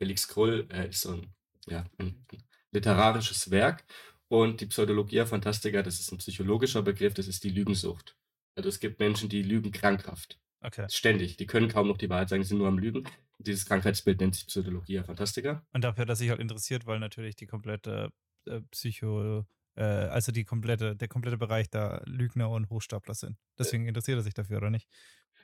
Felix 0.00 0.28
Krull, 0.28 0.68
äh, 0.72 0.88
ist 0.90 1.02
so 1.02 1.12
'n 1.14 1.34
ja, 1.68 1.84
'n 1.98 2.26
literarisches 2.72 3.50
Werk 3.50 3.84
und 4.28 4.60
die 4.60 4.66
Pseudologia 4.66 5.26
Phantastica, 5.26 5.82
das 5.82 6.00
ist 6.00 6.12
'n 6.12 6.18
psychologischer 6.18 6.82
Begriff, 6.82 7.14
das 7.14 7.28
ist 7.28 7.44
die 7.44 7.50
Lügensucht. 7.50 8.16
Also, 8.56 8.68
es 8.68 8.80
gibt 8.80 9.00
Menschen, 9.00 9.28
die 9.28 9.42
lügen 9.42 9.72
krankhaft. 9.72 10.40
Okay. 10.64 10.88
Ständig. 10.88 11.36
Die 11.38 11.46
können 11.46 11.68
kaum 11.68 11.88
noch 11.88 11.98
die 11.98 12.10
Wahrheit 12.10 12.28
sagen, 12.30 12.42
die 12.42 12.48
sind 12.48 12.58
nur 12.58 12.68
am 12.68 12.78
Lügen. 12.78 13.04
Dieses 13.38 13.66
Krankheitsbild 13.66 14.20
nennt 14.20 14.34
sich 14.36 14.46
Pseudologia 14.46 15.04
Phantastica. 15.04 15.64
Und 15.74 15.84
dafür 15.84 16.02
hat 16.02 16.08
er 16.10 16.16
sich 16.16 16.28
halt 16.30 16.40
interessiert, 16.40 16.86
weil 16.86 16.98
natürlich 16.98 17.34
die 17.36 17.46
komplette, 17.46 18.10
äh, 18.46 18.60
Psycho 18.70 19.46
äh, 19.74 19.82
also 19.82 20.32
die 20.32 20.44
komplette 20.44 20.94
der 20.96 21.08
komplette 21.08 21.38
Bereich 21.38 21.70
da 21.70 22.02
Lügner 22.04 22.50
und 22.50 22.68
Hochstapler 22.68 23.14
sind. 23.14 23.38
Äh 23.60 23.72
Deswegen 23.72 23.86
interessiert 23.86 24.18
er 24.18 24.22
sich 24.22 24.34
dafür, 24.34 24.58
oder 24.58 24.68
nicht? 24.70 24.86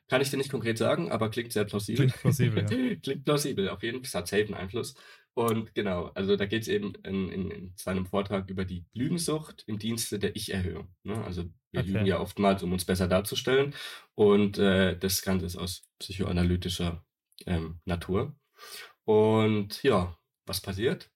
Kann 0.09 0.23
ich 0.23 0.31
dir 0.31 0.37
nicht 0.39 0.51
konkret 0.51 0.79
sagen, 0.79 1.11
aber 1.11 1.31
klingt 1.31 1.53
sehr 1.53 1.65
plausibel. 1.65 2.07
Klingt 2.07 2.19
plausibel, 2.21 2.63
ja. 2.63 2.77
Klingt 3.03 3.25
plausibel, 3.25 3.69
auf 3.69 3.83
jeden 3.83 3.99
F 4.01 4.07
es 4.09 4.15
hat 4.15 4.29
safe 4.29 4.47
'n 4.49 4.55
Einfluss. 4.55 4.95
Und 5.35 5.75
genau, 5.75 6.07
also 6.15 6.37
da 6.37 6.47
geht's 6.47 6.69
eben 6.69 6.95
in 7.05 7.29
in 7.31 7.51
in 7.51 7.73
seinem 7.77 8.07
Vortrag 8.07 8.49
über 8.51 8.65
die 8.65 8.87
Lügensucht 8.95 9.65
im 9.67 9.79
Dienste 9.79 10.19
der 10.19 10.35
Ich-Erhöhung, 10.37 10.95
ne? 11.05 11.23
Also, 11.25 11.45
wir 11.73 11.83
lügen 11.83 12.05
Okay. 12.05 12.07
ja 12.07 12.19
oftmals, 12.21 12.63
um 12.63 12.73
uns 12.73 12.85
besser 12.87 13.07
darzustellen 13.09 13.75
und, 14.15 14.59
äh, 14.59 14.97
das 14.99 15.23
Ganze 15.23 15.47
ist 15.47 15.57
aus 15.57 15.83
psychoanalytischer, 15.99 17.05
ähm, 17.47 17.81
Natur. 17.85 18.37
Und 19.05 19.83
ja, 19.83 20.19
was 20.47 20.61
passiert? 20.61 21.11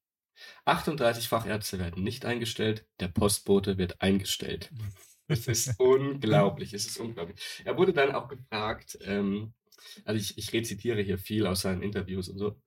38 0.66 1.28
Fachärzte 1.28 1.78
werden 1.78 2.02
nicht 2.04 2.24
eingestellt, 2.26 2.86
der 3.00 3.08
Postbote 3.08 3.78
wird 3.78 4.02
eingestellt. 4.02 4.72
Es 5.32 5.46
ist 5.48 5.80
unglaublich, 5.80 6.74
es 6.74 6.86
ist 6.86 6.98
unglaublich. 6.98 7.40
Er 7.64 7.76
wurde 7.78 7.92
dann 7.92 8.12
auch 8.14 8.28
gefragt, 8.28 8.98
ähm 9.02 9.54
also 10.04 10.18
ich 10.20 10.38
ich 10.38 10.52
rezitiere 10.52 11.02
hier 11.02 11.18
viel 11.18 11.46
aus 11.46 11.62
seinen 11.62 11.82
Interviews 11.82 12.28
und 12.28 12.38
so. 12.38 12.60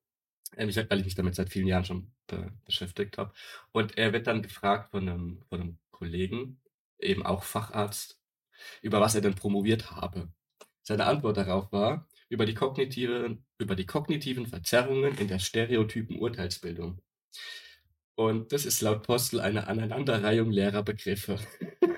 Ähm, 0.58 0.70
ich 0.70 0.78
weil 0.78 1.00
ich 1.00 1.06
mich 1.06 1.16
damit 1.16 1.36
seit 1.36 1.50
vielen 1.52 1.68
Jahren 1.68 1.86
schon 1.86 2.12
be 2.28 2.52
beschäftigt 2.66 3.18
habe. 3.18 3.34
Und 3.74 3.98
er 3.98 4.14
wird 4.14 4.28
dann 4.28 4.42
gefragt 4.44 4.92
von 4.92 5.06
'nem 5.06 5.44
von 5.50 5.60
'nem 5.62 5.80
Kollegen, 5.92 6.62
eben 7.00 7.26
auch 7.26 7.44
Facharzt, 7.44 8.20
über 8.84 9.02
was 9.02 9.16
er 9.16 9.22
denn 9.22 9.36
promoviert 9.36 9.92
habe. 9.92 10.30
Seine 10.84 11.06
Antwort 11.08 11.38
darauf 11.38 11.72
war: 11.74 12.08
„Über 12.30 12.46
die 12.48 12.56
kognitive 12.56 13.40
über 13.60 13.76
die 13.76 13.86
kognitiven 13.88 14.48
Verzerrungen 14.48 15.18
in 15.20 15.28
der 15.30 15.40
stereotypen 15.40 16.20
Urteilsbildung.“ 16.20 17.02
Und 18.18 18.54
das 18.54 18.66
ist 18.66 18.82
laut 18.82 19.04
Postel 19.04 19.42
eine 19.42 19.68
Aneinanderreihung 19.68 20.50
leerer 20.52 20.84
Begriffe. 20.84 21.38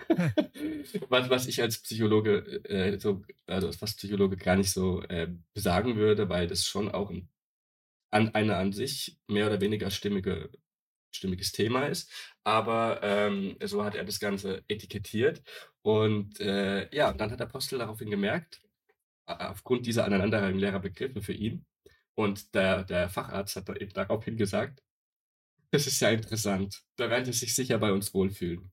Was 1.10 1.30
was 1.30 1.48
ich 1.48 1.62
als 1.62 1.80
Psychologe, 1.82 2.40
äh, 2.66 3.00
so 3.00 3.24
also 3.48 3.68
als 3.68 3.76
Fachpsychologe 3.78 4.38
gar 4.38 4.56
nicht 4.56 4.72
so, 4.72 5.04
ähm, 5.10 5.44
sagen 5.56 5.96
würde, 5.96 6.30
weil 6.30 6.48
das 6.48 6.66
schon 6.66 6.90
auch 6.90 7.12
'n 7.12 7.30
an 8.12 8.36
eine 8.36 8.58
an 8.58 8.74
sich 8.74 9.20
mehr 9.28 9.48
oder 9.48 9.62
weniger 9.62 9.92
stimmige 9.92 10.52
stimmiges 11.16 11.52
Thema 11.54 11.88
ist. 11.88 12.12
Aber, 12.46 13.02
ähm, 13.04 13.58
so 13.64 13.84
hat 13.86 13.96
er 13.96 14.06
das 14.06 14.20
Ganze 14.20 14.64
etikettiert. 14.70 15.44
Und, 15.84 16.40
äh, 16.42 16.90
ja, 16.96 17.14
dann 17.14 17.32
hat 17.32 17.40
der 17.42 17.48
Postel 17.48 17.80
daraufhin 17.80 18.12
gemerkt, 18.12 18.62
aufgrund 19.28 19.86
dieser 19.88 20.06
Aneinanderreihung 20.06 20.60
leerer 20.60 20.80
Begriffe 20.82 21.22
für 21.24 21.34
ihn 21.34 21.66
und 22.16 22.56
der 22.56 22.84
der 22.86 23.10
Facharzt 23.10 23.56
hat 23.58 23.70
da 23.70 23.76
eben 23.76 23.94
daraufhin 23.94 24.38
gesagt: 24.38 24.84
„Das 25.72 25.88
ist 25.88 26.00
ja 26.02 26.12
interessant. 26.12 26.84
Da 26.98 27.10
werden 27.12 27.26
Sie 27.26 27.34
sich 27.34 27.56
sicher 27.56 27.80
bei 27.80 27.92
uns 27.94 28.14
wohlfühlen.“ 28.14 28.72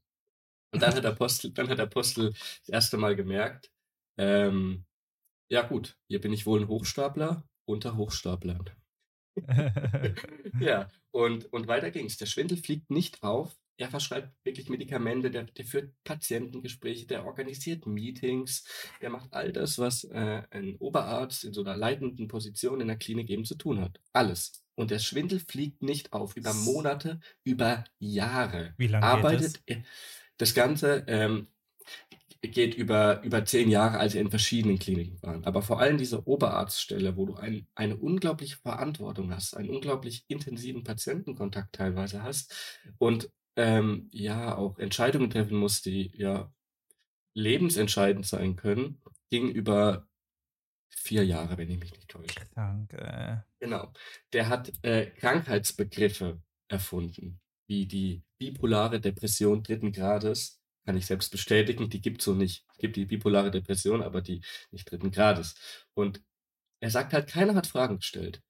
Und 0.74 0.82
dann 0.82 0.94
hat 0.96 1.04
der 1.04 1.12
Postel 1.12 1.52
dann 1.52 1.68
hat 1.68 1.78
der 1.78 1.86
Postel 1.86 2.32
das 2.32 2.68
1. 2.68 2.96
Mal 2.98 3.14
gemerkt, 3.16 3.70
ähm: 4.18 4.86
„Ja 5.50 5.62
gut, 5.62 5.98
hier 6.08 6.20
bin 6.20 6.32
ich 6.34 6.46
wohl 6.46 6.60
'n 6.62 6.68
Hochstapler 6.68 7.44
unter 7.66 7.96
Hochstaplern.“ 7.96 8.70
Ja, 10.60 10.88
und 11.10 11.52
und 11.52 11.66
weiter 11.68 11.90
ging's. 11.90 12.16
Der 12.16 12.26
Schwindel 12.26 12.58
fliegt 12.58 12.90
nicht 12.90 13.22
auf. 13.22 13.56
Er 13.76 13.90
verschreibt 13.90 14.32
wirklich 14.44 14.68
Medikamente, 14.68 15.30
der 15.30 15.44
der 15.44 15.64
führt 15.64 15.94
Patientengespräche, 16.04 17.06
der 17.06 17.24
organisiert 17.26 17.86
Meetings, 17.86 18.64
der 19.00 19.10
macht 19.10 19.32
all 19.32 19.52
das, 19.52 19.78
was, 19.78 20.04
äh, 20.04 20.42
ein 20.50 20.76
Oberarzt 20.78 21.44
in 21.44 21.52
so 21.52 21.62
'ner 21.62 21.76
leitenden 21.76 22.28
Position 22.28 22.80
in 22.80 22.86
der 22.88 22.96
Klinik 22.98 23.30
eben 23.30 23.44
zu 23.44 23.56
tun 23.56 23.80
hat. 23.80 24.00
Alles. 24.14 24.52
Und 24.76 24.90
der 24.90 24.98
Schwindel 25.00 25.40
fliegt 25.40 25.82
nicht 25.82 26.12
auf 26.12 26.36
über 26.36 26.52
Monate, 26.54 27.20
über 27.44 27.84
Jahre 27.98 28.76
Wie 28.78 28.88
lang 28.88 29.08
geht 29.08 29.30
das? 29.30 29.52
arbeitet 29.52 29.60
er 29.66 29.82
das 30.38 30.54
Ganze, 30.54 31.04
ähm, 31.08 31.48
geht 32.42 32.74
über 32.74 33.22
über 33.24 33.44
10 33.46 33.70
Jahre, 33.70 33.98
als 33.98 34.14
er 34.14 34.20
in 34.22 34.30
verschiedenen 34.30 34.78
Kliniken 34.78 35.22
war. 35.22 35.40
Aber 35.46 35.62
vor 35.62 35.80
allem 35.80 35.98
diese 35.98 36.26
Oberarztstelle, 36.28 37.16
wo 37.16 37.26
du 37.26 37.34
ein 37.36 37.66
eine 37.74 37.96
unglaubliche 37.96 38.56
Verantwortung 38.58 39.32
hast, 39.34 39.56
einen 39.56 39.70
unglaublich 39.70 40.24
intensiven 40.28 40.84
Patientenkontakt 40.84 41.74
teilweise 41.74 42.22
hast 42.22 42.54
und, 42.98 43.30
ähm, 43.56 44.08
ja, 44.12 44.56
auch 44.56 44.78
Entscheidungen 44.78 45.30
treffen 45.30 45.58
musst, 45.58 45.86
die, 45.86 46.12
ja, 46.16 46.52
lebensentscheidend 47.34 48.26
sein 48.26 48.56
können, 48.56 49.02
ging 49.30 49.50
über 49.50 50.08
4 50.90 51.24
Jahre, 51.26 51.58
wenn 51.58 51.70
ich 51.70 51.78
mich 51.80 51.92
nicht 51.94 52.08
täusche. 52.10 52.46
Krank, 52.54 52.92
äh. 52.94 53.38
Genau. 53.60 53.92
Der 54.32 54.48
hat, 54.48 54.72
äh, 54.82 55.06
Krankheitsbegriffe 55.10 56.42
erfunden, 56.68 57.40
wie 57.68 57.86
die 57.86 58.22
bipolare 58.38 59.00
Depression 59.00 59.62
3. 59.62 59.92
Grades. 59.92 60.60
Kann 60.86 60.96
ich 60.98 61.06
selbst 61.06 61.30
bestätigen, 61.30 61.88
die 61.90 62.00
gibt's 62.02 62.24
so 62.26 62.34
nicht. 62.34 62.64
Es 62.72 62.78
gibt 62.78 62.96
die 62.96 63.06
bipolare 63.06 63.50
Depression, 63.50 64.02
aber 64.02 64.20
die 64.22 64.42
nicht 64.70 64.90
3. 64.90 65.10
Grades. 65.10 65.54
Und 65.94 66.22
er 66.80 66.90
sagt 66.90 67.12
halt, 67.14 67.28
keiner 67.28 67.54
hat 67.56 67.66
Fragen 67.68 67.98
gestellt. 67.98 68.42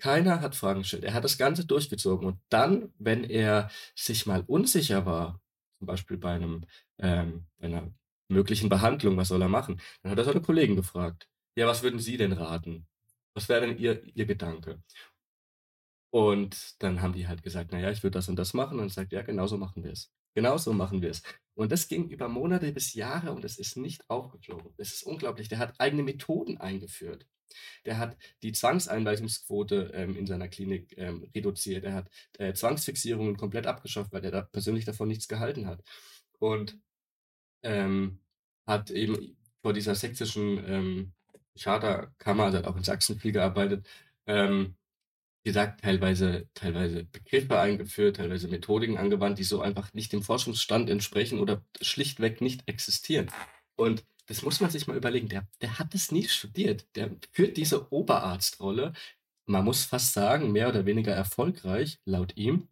Keiner 0.00 0.40
hat 0.40 0.56
Fragen 0.56 0.80
gestellt. 0.82 1.04
Er 1.04 1.14
hat 1.14 1.24
das 1.24 1.38
Ganze 1.38 1.66
durchgezogen. 1.66 2.26
Und 2.28 2.40
dann, 2.50 2.92
wenn 2.98 3.24
er 3.24 3.70
sich 3.94 4.26
mal 4.26 4.42
unsicher 4.46 5.06
war, 5.06 5.40
zum 5.78 5.86
Beispiel 5.86 6.18
bei 6.18 6.38
'nem 6.38 6.66
ähm, 6.98 7.46
bei 7.58 7.68
'ner 7.68 7.92
möglichen 8.28 8.68
Behandlung, 8.70 9.16
was 9.16 9.28
soll 9.28 9.42
er 9.42 9.48
machen? 9.48 9.80
Dann 10.02 10.12
hat 10.12 10.18
er 10.18 10.24
seine 10.24 10.42
Kollegen 10.42 10.76
gefragt: 10.76 11.28
„Ja, 11.56 11.66
was 11.68 11.82
würden 11.82 12.00
Sie 12.00 12.16
denn 12.18 12.32
raten? 12.32 12.86
Was 13.34 13.48
wäre 13.48 13.62
denn 13.66 13.78
Ihr 13.78 14.02
Ihr 14.16 14.26
Gedanke?“ 14.26 14.82
Und 16.14 16.76
dann 16.80 17.02
haben 17.02 17.12
die 17.12 17.26
halt 17.26 17.42
gesagt: 17.42 17.70
„Na 17.72 17.80
ja, 17.80 17.90
ich 17.90 18.04
würde 18.04 18.18
das 18.18 18.28
und 18.28 18.36
das 18.36 18.54
machen.“ 18.54 18.78
Und 18.78 18.92
sagt 18.92 19.12
er: 19.12 19.24
„Genauso 19.24 19.58
machen 19.58 19.82
wir's. 19.82 20.12
Genauso 20.36 20.72
machen 20.72 21.02
wir's.“ 21.02 21.22
Und 21.54 21.72
das 21.72 21.88
ging 21.88 22.08
über 22.08 22.28
Monate 22.28 22.70
bis 22.72 22.94
Jahre 22.94 23.32
und 23.32 23.44
es 23.44 23.58
ist 23.58 23.76
nicht 23.76 24.08
aufgeflogen. 24.08 24.72
Es 24.78 24.92
ist 24.94 25.02
unglaublich. 25.04 25.48
Der 25.48 25.58
hat 25.58 25.74
eigene 25.80 26.04
Methoden 26.04 26.58
eingeführt. 26.58 27.26
Der 27.86 27.98
hat 27.98 28.16
die 28.42 28.52
Zwangseinweisungsquote, 28.52 29.92
ähm, 29.94 30.16
in 30.16 30.26
seiner 30.26 30.48
Klinik, 30.48 30.94
ähm, 30.98 31.30
reduziert. 31.34 31.84
Er 31.84 31.94
hat, 31.94 32.10
äh, 32.38 32.54
Zwangsfixierungen 32.54 33.36
komplett 33.36 33.66
abgeschafft, 33.66 34.12
weil 34.12 34.22
der 34.22 34.32
da 34.32 34.42
persönlich 34.42 34.84
davon 34.86 35.08
nichts 35.08 35.28
gehalten 35.28 35.66
hat. 35.66 35.82
Und, 36.40 36.78
ähm, 37.62 38.20
hat 38.66 38.90
eben 38.90 39.36
vor 39.62 39.72
dieser 39.72 39.94
sächsischen, 39.94 40.58
ähm, 40.66 41.12
Psychiaterkammer 41.54 42.44
also, 42.44 42.58
er 42.58 42.62
hat 42.64 42.68
auch 42.70 42.76
in 42.76 42.82
Sachsen 42.84 43.18
viel 43.18 43.32
gearbeitet, 43.32 43.86
ähm, 44.26 44.76
gesagt, 45.44 45.82
teilweise 45.82 46.48
teilweise 46.54 47.04
Begriffe 47.04 47.58
eingeführt, 47.60 48.16
teilweise 48.16 48.48
Methodiken 48.48 48.98
angewandt, 48.98 49.38
die 49.38 49.44
so 49.44 49.60
einfach 49.60 49.92
nicht 49.92 50.12
dem 50.12 50.22
Forschungsstand 50.22 50.90
entsprechen 50.90 51.38
oder 51.38 51.64
schlichtweg 51.80 52.40
nicht 52.40 52.68
existieren. 52.68 53.30
Und 53.76 54.04
das 54.26 54.42
muss 54.42 54.60
man 54.60 54.70
sich 54.70 54.86
mal 54.86 54.96
überlegen. 54.96 55.28
Der 55.28 55.46
der 55.60 55.78
hat 55.78 55.94
das 55.94 56.10
nie 56.10 56.24
studiert. 56.28 56.86
Der 56.96 57.10
führt 57.32 57.56
diese 57.56 57.92
Oberarztrolle, 57.92 58.94
man 59.46 59.64
muss 59.64 59.84
fast 59.84 60.14
sagen, 60.14 60.52
mehr 60.52 60.68
oder 60.68 60.86
weniger 60.86 61.12
erfolgreich 61.12 62.00
laut 62.04 62.36
ihm 62.36 62.68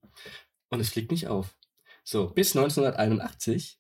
und 0.71 0.81
es 0.81 0.91
fliegt 0.91 1.11
nicht 1.11 1.29
auf. 1.29 1.57
So, 2.05 2.31
bis 2.31 2.57
1981 2.57 3.79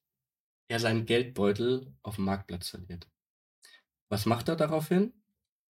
er 0.68 0.80
seinen 0.80 1.06
Geldbeutel 1.06 1.94
auf'm 2.02 2.22
Marktplatz 2.22 2.68
verliert. 2.68 3.08
Was 4.10 4.26
macht 4.26 4.48
er 4.48 4.56
daraufhin? 4.56 5.12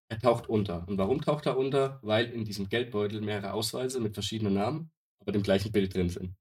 Er 0.10 0.20
taucht 0.20 0.48
unter. 0.48 0.88
Und 0.88 0.98
warum 0.98 1.22
taucht 1.22 1.46
er 1.46 1.58
unter? 1.58 2.00
Weil 2.02 2.32
in 2.32 2.46
diesem 2.46 2.70
Geldbeutel 2.70 3.22
mehrere 3.22 3.54
Ausweise 3.54 4.00
mit 4.00 4.14
verschiedenen 4.14 4.54
Namen, 4.54 4.92
aber 5.20 5.32
dem 5.32 5.44
gleichen 5.44 5.72
Bild 5.72 5.94
drin 5.94 6.10
sind. 6.10 6.36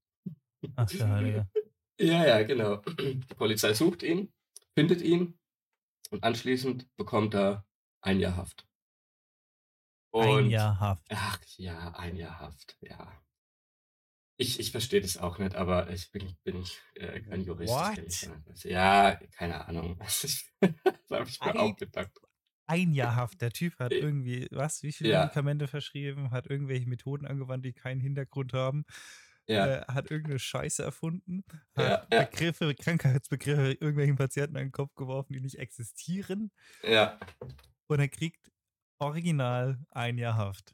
Ach 0.75 0.89
du 0.89 1.07
Heiliger. 1.07 1.49
Ja, 1.99 2.25
ja, 2.25 2.43
genau. 2.43 2.77
Die 2.99 3.35
Polizei 3.35 3.73
sucht 3.73 4.03
ihn, 4.03 4.33
findet 4.75 5.01
ihn 5.01 5.39
und 6.09 6.23
anschließend 6.23 6.87
bekommt 6.97 7.35
er 7.35 7.65
1 8.01 8.21
Jahr 8.21 8.35
Haft. 8.35 8.67
1 10.13 10.27
Und 10.27 10.49
Jahr 10.49 10.79
Haft. 10.79 11.07
ach 11.09 11.39
ja, 11.57 11.91
1 11.95 12.17
Jahr 12.19 12.39
Haft, 12.39 12.77
ja. 12.81 13.23
Ich 14.37 14.59
ich 14.59 14.71
verstehe 14.71 15.01
das 15.01 15.17
auch 15.17 15.37
nicht, 15.37 15.55
aber 15.55 15.89
ich 15.91 16.11
bin 16.11 16.35
bin, 16.43 16.63
äh, 16.95 17.21
kein 17.21 17.43
Jurist. 17.43 17.71
Ja, 18.63 19.15
keine 19.31 19.67
Ahnung. 19.67 19.99
Das 20.59 21.19
habe 21.19 21.29
ich 21.29 21.39
mir 21.43 21.55
Ei 21.55 21.59
auch 21.59 21.75
gedacht. 21.75 22.11
1 22.67 22.93
Jahr 22.93 23.15
Haft. 23.15 23.41
Der 23.41 23.51
Typ 23.51 23.79
hat 23.79 23.95
Äh, 23.95 24.01
irgendwie 24.01 24.47
was? 24.51 24.83
Wie 24.83 24.91
viele 24.93 25.09
ja. 25.09 25.11
Medikamente 25.11 25.67
verschrieben, 25.67 26.31
hat 26.31 26.47
irgendwelche 26.49 26.87
Methoden 26.87 27.25
angewandt, 27.27 27.65
die 27.65 27.73
keinen 27.73 27.99
Hintergrund 28.01 28.53
haben, 28.53 28.85
Ja. 29.49 29.67
äh, 29.67 29.81
hat 29.87 30.11
irgend 30.11 30.29
'ne 30.29 30.39
Scheiße 30.39 30.83
erfunden, 30.83 31.43
hat 31.75 31.95
Ja. 32.11 32.13
Begriffe 32.15 32.73
Krankheitsbegriffe 32.75 33.73
irgendwelchen 33.73 34.15
Patienten 34.17 34.57
an 34.57 34.63
'n 34.67 34.71
Kopf 34.71 34.95
geworfen, 34.95 35.33
die 35.33 35.41
nicht 35.41 35.59
existieren 35.59 36.51
Ja. 36.83 37.17
und 37.89 37.99
er 37.99 38.07
kriegt 38.07 38.51
original 38.99 39.79
1 39.91 40.17
Jahr 40.17 40.35
Haft. 40.37 40.73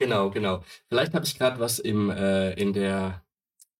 Genau, 0.00 0.30
genau. 0.30 0.62
Vielleicht 0.88 1.12
habe 1.14 1.24
ich 1.26 1.36
grad 1.36 1.58
was 1.58 1.80
im 1.80 2.08
äh, 2.10 2.52
in 2.52 2.72
der 2.72 3.24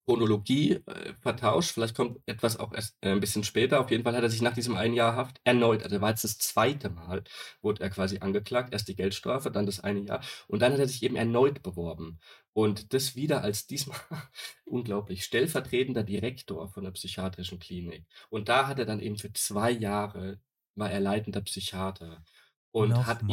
Chronologie, 0.09 0.73
äh, 0.87 1.13
vertauscht. 1.21 1.71
Vielleicht 1.73 1.95
kommt 1.95 2.19
etwas 2.25 2.57
auch 2.59 2.73
erst, 2.73 2.97
äh, 3.01 3.11
'n 3.11 3.19
bisschen 3.19 3.43
später. 3.43 3.79
Auf 3.79 3.91
jeden 3.91 4.03
Fall 4.03 4.15
hat 4.15 4.23
er 4.23 4.29
sich 4.31 4.41
nach 4.41 4.53
diesem 4.55 4.75
1 4.75 4.95
Jahr 4.95 5.15
Haft 5.15 5.39
erneut 5.43 5.83
also, 5.83 6.01
war 6.01 6.09
jetzt 6.09 6.23
das 6.23 6.37
2. 6.39 6.89
Mal 6.89 7.23
wurde 7.61 7.83
er 7.83 7.89
quasi 7.91 8.19
angeklagt. 8.19 8.73
Erst 8.73 8.87
die 8.89 8.95
Geldstrafe, 8.95 9.51
dann 9.51 9.65
das 9.67 9.79
eine 9.81 9.99
Jahr. 10.01 10.21
Und 10.47 10.61
dann 10.61 10.73
hat 10.73 10.79
er 10.79 10.87
sich 10.87 11.03
eben 11.03 11.15
erneut 11.15 11.61
beworben. 11.63 12.19
Und 12.53 12.93
das 12.93 13.15
wieder 13.15 13.43
als 13.43 13.67
diesmal 13.67 13.99
unglaublich, 14.65 15.23
stellvertretender 15.25 16.03
Direktor 16.03 16.67
von 16.69 16.83
'ner 16.83 16.91
psychiatrischen 16.91 17.59
Klinik. 17.59 18.07
Und 18.29 18.49
da 18.49 18.67
hat 18.67 18.79
er 18.79 18.85
dann 18.85 18.99
eben 19.01 19.17
für 19.17 19.31
2 19.33 19.71
Jahre 19.71 20.39
war 20.75 20.91
er 20.91 21.01
leitender 21.01 21.41
Psychiater 21.41 22.23
und 22.71 23.05
Noch 23.05 23.07
hat 23.07 23.23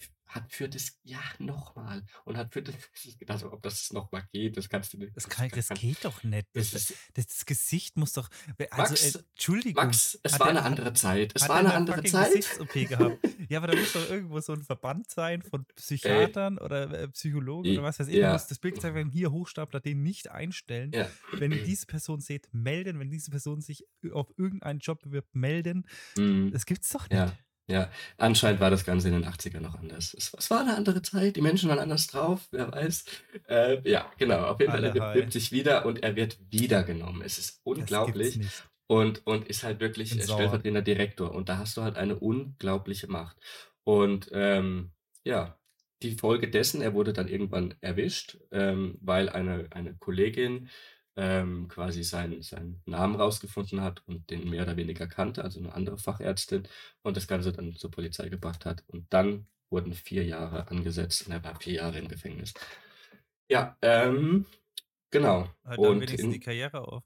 f 0.00 0.11
hat 0.34 0.52
für 0.52 0.68
das 0.68 0.98
ja, 1.04 1.20
noch 1.38 1.74
mal 1.76 2.04
und 2.24 2.36
hat 2.36 2.52
für 2.54 2.62
das 2.62 2.74
ich 3.04 3.18
gedacht, 3.18 3.44
ob 3.44 3.62
das 3.62 3.92
noch 3.92 4.12
mal 4.12 4.22
geht, 4.32 4.56
das 4.56 4.68
kannst 4.68 4.92
du 4.94 4.98
dir 4.98 5.12
Das 5.16 5.28
das 5.28 5.28
kann 5.28 5.50
das 5.50 5.72
kann 5.72 5.74
geht 5.74 6.04
doch 6.04 6.22
nicht. 6.22 6.48
Das 6.54 6.70
das 6.70 6.94
das 7.14 7.44
Gesicht 7.44 7.96
muss 7.96 8.12
doch 8.12 8.28
also, 8.70 8.94
äh, 8.94 9.08
Max 9.08 9.24
Entschuldigung, 9.34 10.00
Max, 10.00 10.18
es 10.22 10.38
war 10.38 10.52
'ne 10.52 10.62
der 10.62 10.64
hat 10.64 10.64
andere 10.64 10.92
Zeit. 10.94 11.32
Es 11.34 11.48
war 11.48 11.62
der 11.62 11.62
'ne 11.62 11.74
'ne 11.74 11.74
andere 11.74 12.04
Zeit. 12.04 12.44
Gesichts-OP 12.44 12.86
gehabt? 12.86 13.18
Ja, 13.48 13.58
aber 13.58 13.66
da 13.66 13.76
muss 13.76 13.92
doch 13.92 14.08
irgendwo 14.08 14.40
so 14.40 14.52
'n 14.54 14.62
Verband 14.62 15.10
sein 15.10 15.42
von. 15.42 15.66
Psychiatern 15.76 16.58
oder, 16.58 16.90
äh, 16.92 17.08
Psychologen 17.08 17.70
oder 17.70 17.82
J 17.82 17.82
was 17.82 17.98
weiß 18.00 18.08
ich. 18.08 18.18
Da 18.20 18.26
muss 18.26 18.46
ja. 18.46 18.48
das 18.48 18.58
Bild 18.58 18.74
gezeigt 18.76 18.94
werden: 18.94 19.10
„Hier 19.10 19.32
Hochstapler, 19.32 19.80
den 19.80 20.02
nicht 20.02 20.30
einstellen. 20.30 20.94
Ja. 20.94 21.16
Wenn 21.38 21.52
ihr 21.52 21.60
diese 21.62 21.86
Person 21.86 22.20
seht, 22.20 22.48
melden. 22.52 22.98
Wenn 23.00 23.10
diese 23.10 23.30
Person 23.30 23.60
sich 23.60 23.84
ü 24.04 24.12
auf 24.12 24.32
irgendeinen 24.38 24.78
Job 24.80 25.02
bewirbt, 25.02 25.34
melden.“ 25.34 25.86
Mhm. 26.16 26.52
Das 26.52 26.66
gibt's 26.66 26.90
doch 26.90 27.10
nicht. 27.10 27.22
Ja, 27.22 27.44
ja. 27.68 27.90
Anscheinend 28.18 28.60
war 28.60 28.70
das 28.70 28.84
Ganze 28.84 29.08
in 29.08 29.14
den 29.14 29.24
80ern 29.24 29.60
noch 29.60 29.74
anders. 29.76 30.14
Es 30.14 30.32
es 30.38 30.50
war 30.50 30.64
'ne 30.64 30.76
andere 30.76 31.02
Zeit, 31.02 31.36
die 31.36 31.40
Menschen 31.42 31.68
waren 31.68 31.78
anders 31.78 32.06
drauf, 32.08 32.48
wer 32.50 32.70
weiß. 32.72 33.04
Äh, 33.48 33.80
ja, 33.88 34.10
genau. 34.18 34.44
Auf 34.46 34.60
jeden 34.60 34.72
Fall, 34.72 34.84
er 34.84 34.90
bewirbt 34.90 35.32
high. 35.32 35.32
sich 35.32 35.52
wieder 35.52 35.84
und 35.86 36.02
er 36.02 36.16
wird 36.16 36.38
wieder 36.50 36.82
genommen. 36.84 37.22
Es 37.22 37.38
ist 37.38 37.60
unglaublich 37.64 38.40
und 38.86 39.26
und 39.26 39.48
ist 39.48 39.62
halt 39.64 39.80
wirklich, 39.80 40.18
äh, 40.18 40.28
stellvertretender 40.28 40.82
Direktor. 40.82 41.32
Und 41.32 41.48
da 41.48 41.58
hast 41.58 41.76
du 41.76 41.82
halt 41.82 41.96
eine 41.96 42.18
unglaubliche 42.18 43.08
Macht. 43.08 43.38
Und, 43.84 44.28
ähm, 44.32 44.92
ja, 45.24 45.58
die 46.02 46.12
Folge 46.16 46.50
dessen, 46.50 46.82
er 46.82 46.94
wurde 46.94 47.12
dann 47.12 47.28
irgendwann 47.28 47.74
erwischt, 47.80 48.38
ähm, 48.52 48.98
weil 49.00 49.28
eine 49.28 49.68
eine 49.72 49.96
Kollegin, 49.98 50.68
ähm, 51.16 51.68
quasi 51.68 52.02
seinen 52.04 52.42
seinen 52.42 52.82
Namen 52.86 53.16
rausgefunden 53.16 53.80
hat 53.82 54.02
und 54.06 54.30
den 54.30 54.48
mehr 54.50 54.62
oder 54.64 54.76
weniger 54.76 55.06
kannte, 55.08 55.44
also 55.44 55.60
'ne 55.60 55.72
andere 55.74 55.98
Fachärztin 55.98 56.68
und 57.02 57.16
das 57.16 57.28
Ganze 57.28 57.52
dann 57.52 57.76
zur 57.76 57.90
Polizei 57.90 58.28
gebracht 58.30 58.66
hat. 58.66 58.84
Und 58.88 59.12
dann 59.12 59.48
wurden 59.70 59.94
4 59.94 60.24
Jahre 60.24 60.68
angesetzt 60.68 61.26
und 61.26 61.32
er 61.32 61.44
war 61.44 61.60
4 61.60 61.74
Jahre 61.74 61.98
im 61.98 62.08
Gefängnis. 62.08 62.54
Ja, 63.50 63.76
ähm, 63.82 64.46
genau. 65.10 65.48
Hört 65.64 65.84
dann 65.84 66.00
Und 66.00 66.00
wenigstens 66.00 66.28
die 66.30 66.38
in 66.38 66.40
Karriere 66.40 66.80
auf. 66.88 67.04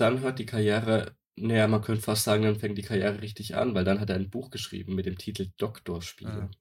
Dann 0.00 0.20
hört 0.20 0.38
die 0.40 0.46
Karriere 0.46 1.16
na 1.36 1.54
ja, 1.54 1.66
man 1.66 1.82
könnte 1.82 2.00
fast 2.02 2.22
sagen, 2.24 2.44
dann 2.44 2.60
fängt 2.60 2.78
die 2.78 2.82
Karriere 2.82 3.20
richtig 3.20 3.56
an, 3.56 3.74
weil 3.74 3.84
dann 3.84 3.98
hat 4.00 4.08
er 4.08 4.14
'n 4.16 4.30
Buch 4.30 4.50
geschrieben 4.50 4.94
mit 4.94 5.04
dem 5.06 5.18
Titel 5.18 5.50
„Doktorspiele“, 5.56 6.48
Ah. 6.48 6.54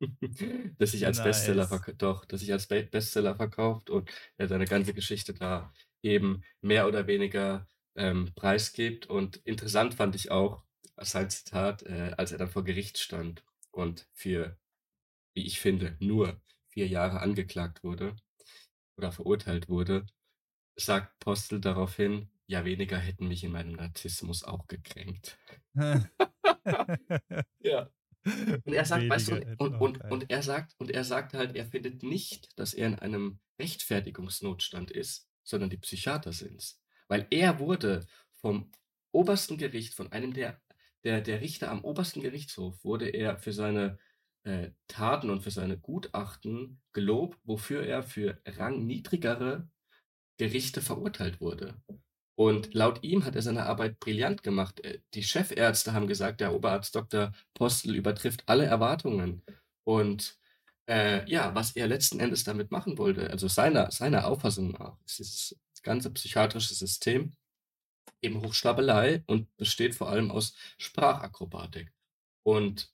das 0.78 0.92
sich 0.92 1.06
als 1.06 1.20
Bestseller 1.22 1.66
Nice. 1.66 1.70
verk 1.70 1.94
doch, 1.98 2.24
das 2.26 2.40
sich 2.40 2.52
als 2.52 2.68
Be 2.68 2.84
Bestseller 2.84 3.36
verkauft 3.36 3.90
und 3.90 4.10
er 4.38 4.48
seine 4.48 4.66
ganze 4.66 4.94
Geschichte 4.94 5.34
da 5.34 5.72
eben 6.02 6.42
mehr 6.60 6.86
oder 6.88 7.06
weniger, 7.06 7.68
ähm, 7.96 8.32
preisgibt. 8.34 9.06
Und 9.06 9.36
interessant 9.38 9.94
fand 9.94 10.14
ich 10.14 10.30
auch 10.30 10.64
sein 10.96 11.30
Zitat, 11.30 11.82
äh, 11.82 12.12
als 12.16 12.32
er 12.32 12.38
dann 12.38 12.50
vor 12.50 12.64
Gericht 12.64 12.98
stand 12.98 13.44
und 13.72 14.08
für, 14.12 14.58
wie 15.34 15.46
ich 15.46 15.60
finde, 15.60 15.96
nur 16.00 16.42
4 16.70 16.88
Jahre 16.88 17.20
angeklagt 17.20 17.84
wurde 17.84 18.16
oder 18.96 19.12
verurteilt 19.12 19.68
wurde, 19.68 20.06
sagt 20.76 21.18
Postel 21.20 21.60
daraufhin: 21.60 22.30
„Ja, 22.46 22.64
weniger 22.64 22.98
hätten 22.98 23.28
mich 23.28 23.44
in 23.44 23.52
meinem 23.52 23.72
Narzissmus 23.74 24.44
auch 24.44 24.68
gekränkt.“ 24.68 25.38
Ja. 27.62 27.90
Und 28.64 28.74
er 28.74 28.86
sagt, 28.86 29.10
weißt 29.10 29.28
du 29.28 29.46
und 29.58 29.80
und 29.80 30.00
geil. 30.00 30.10
und 30.10 30.30
er 30.30 30.42
sagt 30.42 30.74
und 30.78 30.90
er 30.92 31.04
sagt 31.04 31.34
halt, 31.34 31.56
er 31.56 31.66
findet 31.66 32.02
nicht, 32.04 32.58
dass 32.58 32.74
er 32.74 32.88
in 32.88 32.96
einem 32.96 33.40
Rechtfertigungsnotstand 33.60 34.90
ist, 34.92 35.29
sondern 35.50 35.70
die 35.70 35.78
Psychiater 35.78 36.32
sind's. 36.32 36.80
Weil 37.08 37.26
er 37.30 37.58
wurde 37.58 38.06
vom 38.36 38.70
obersten 39.12 39.58
Gericht, 39.58 39.94
von 39.94 40.12
einem 40.12 40.32
der 40.32 40.60
der 41.04 41.20
der 41.20 41.40
Richter 41.40 41.70
am 41.70 41.84
obersten 41.84 42.20
Gerichtshof 42.20 42.84
wurde 42.84 43.08
er 43.08 43.38
für 43.38 43.52
seine, 43.52 43.98
äh, 44.44 44.70
Taten 44.88 45.30
und 45.30 45.42
für 45.42 45.50
seine 45.50 45.78
Gutachten 45.78 46.80
gelobt, 46.92 47.38
wofür 47.44 47.84
er 47.86 48.02
für 48.02 48.40
rangniedrigere 48.46 49.68
Gerichte 50.38 50.82
verurteilt 50.82 51.40
wurde. 51.40 51.80
Und 52.36 52.72
laut 52.72 53.04
ihm 53.04 53.24
hat 53.24 53.36
er 53.36 53.42
seine 53.42 53.66
Arbeit 53.66 54.00
brillant 54.00 54.42
gemacht. 54.42 54.80
Äh, 54.84 55.00
die 55.14 55.22
Chefärzte 55.22 55.92
haben 55.92 56.06
gesagt, 56.06 56.40
der 56.40 56.54
Oberarzt 56.54 56.94
Doktor 56.94 57.32
Postel 57.54 57.94
übertrifft 57.94 58.44
alle 58.46 58.64
Erwartungen. 58.64 59.42
Und, 59.84 60.38
äh, 60.90 61.30
ja, 61.30 61.54
was 61.54 61.76
er 61.76 61.88
letzten 61.88 62.20
Endes 62.20 62.44
damit 62.44 62.72
machen 62.72 62.98
wollte, 62.98 63.30
also 63.30 63.48
seiner 63.48 63.90
seiner 63.92 64.26
Auffassung 64.28 64.72
nach, 64.72 64.98
ist 65.06 65.20
dieses 65.20 65.60
ganze 65.82 66.10
psychiatrische 66.12 66.74
System 66.74 67.36
eben 68.22 68.42
Hochstapelei 68.42 69.24
und 69.26 69.54
besteht 69.56 69.94
vor 69.94 70.10
allem 70.10 70.30
aus 70.30 70.54
Sprachakrobatik. 70.78 71.92
Und 72.44 72.92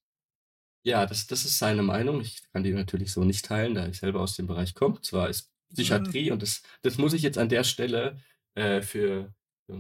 ja, 0.85 1.07
das 1.07 1.27
das 1.27 1.45
ist 1.45 1.59
seine 1.59 1.83
Meinung. 1.83 2.21
Ich 2.21 2.43
kann 2.53 2.63
die 2.65 2.73
natürlich 2.73 3.13
so 3.13 3.25
nicht 3.25 3.45
teilen, 3.47 3.75
da 3.75 3.87
ich 3.89 3.99
selber 3.99 4.21
aus 4.21 4.37
dem 4.37 4.47
Bereich 4.47 4.75
komme. 4.75 5.01
Zwar 5.03 5.29
ist 5.29 5.53
Mhm. 5.71 5.75
Psychiatrie 5.75 6.31
und 6.31 6.43
das 6.43 6.63
das 6.83 6.99
muss 6.99 7.13
ich 7.13 7.23
jetzt 7.23 7.39
an 7.39 7.49
der 7.49 7.65
Stelle, 7.65 8.21
äh, 8.55 8.83
für 8.83 9.35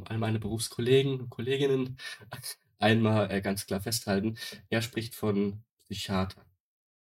all 0.06 0.18
meine 0.18 0.40
Berufskollegen 0.40 1.20
und 1.20 1.30
Kolleginnen 1.30 1.98
einmal, 2.78 3.30
äh, 3.30 3.40
ganz 3.40 3.66
klar 3.66 3.80
festhalten. 3.80 4.36
Er 4.68 4.82
spricht 4.82 5.14
von 5.14 5.64
Psychiatern 5.84 6.44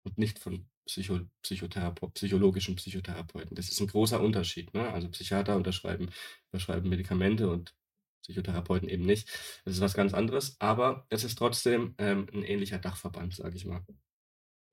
und 0.04 0.18
nicht 0.18 0.40
von 0.40 0.70
Psycho 0.88 1.20
Psychotherapeut 1.44 2.14
psychologischen 2.16 2.76
Psychotherapeuten. 2.78 3.56
Das 3.56 3.70
ist 3.70 3.82
'n 3.82 3.88
großer 3.88 4.22
Unterschied, 4.22 4.74
ne? 4.74 4.90
Also, 4.94 5.10
Psychiater 5.10 5.56
unterschreiben 5.58 6.10
verschreiben 6.52 6.90
Medikamente 6.90 7.50
und 7.50 7.76
Psychotherapeuten 8.24 8.90
eben 8.90 9.06
nicht. 9.06 9.30
Das 9.66 9.76
ist 9.76 9.82
was 9.82 9.94
ganz 9.96 10.14
anderes, 10.14 10.58
aber 10.60 11.06
es 11.10 11.24
ist 11.26 11.38
trotzdem, 11.38 11.96
ähm, 12.00 12.28
'n 12.34 12.44
ähnlicher 12.44 12.80
Dachverband, 12.80 13.36
sage 13.36 13.56
ich 13.58 13.66
mal. 13.66 13.86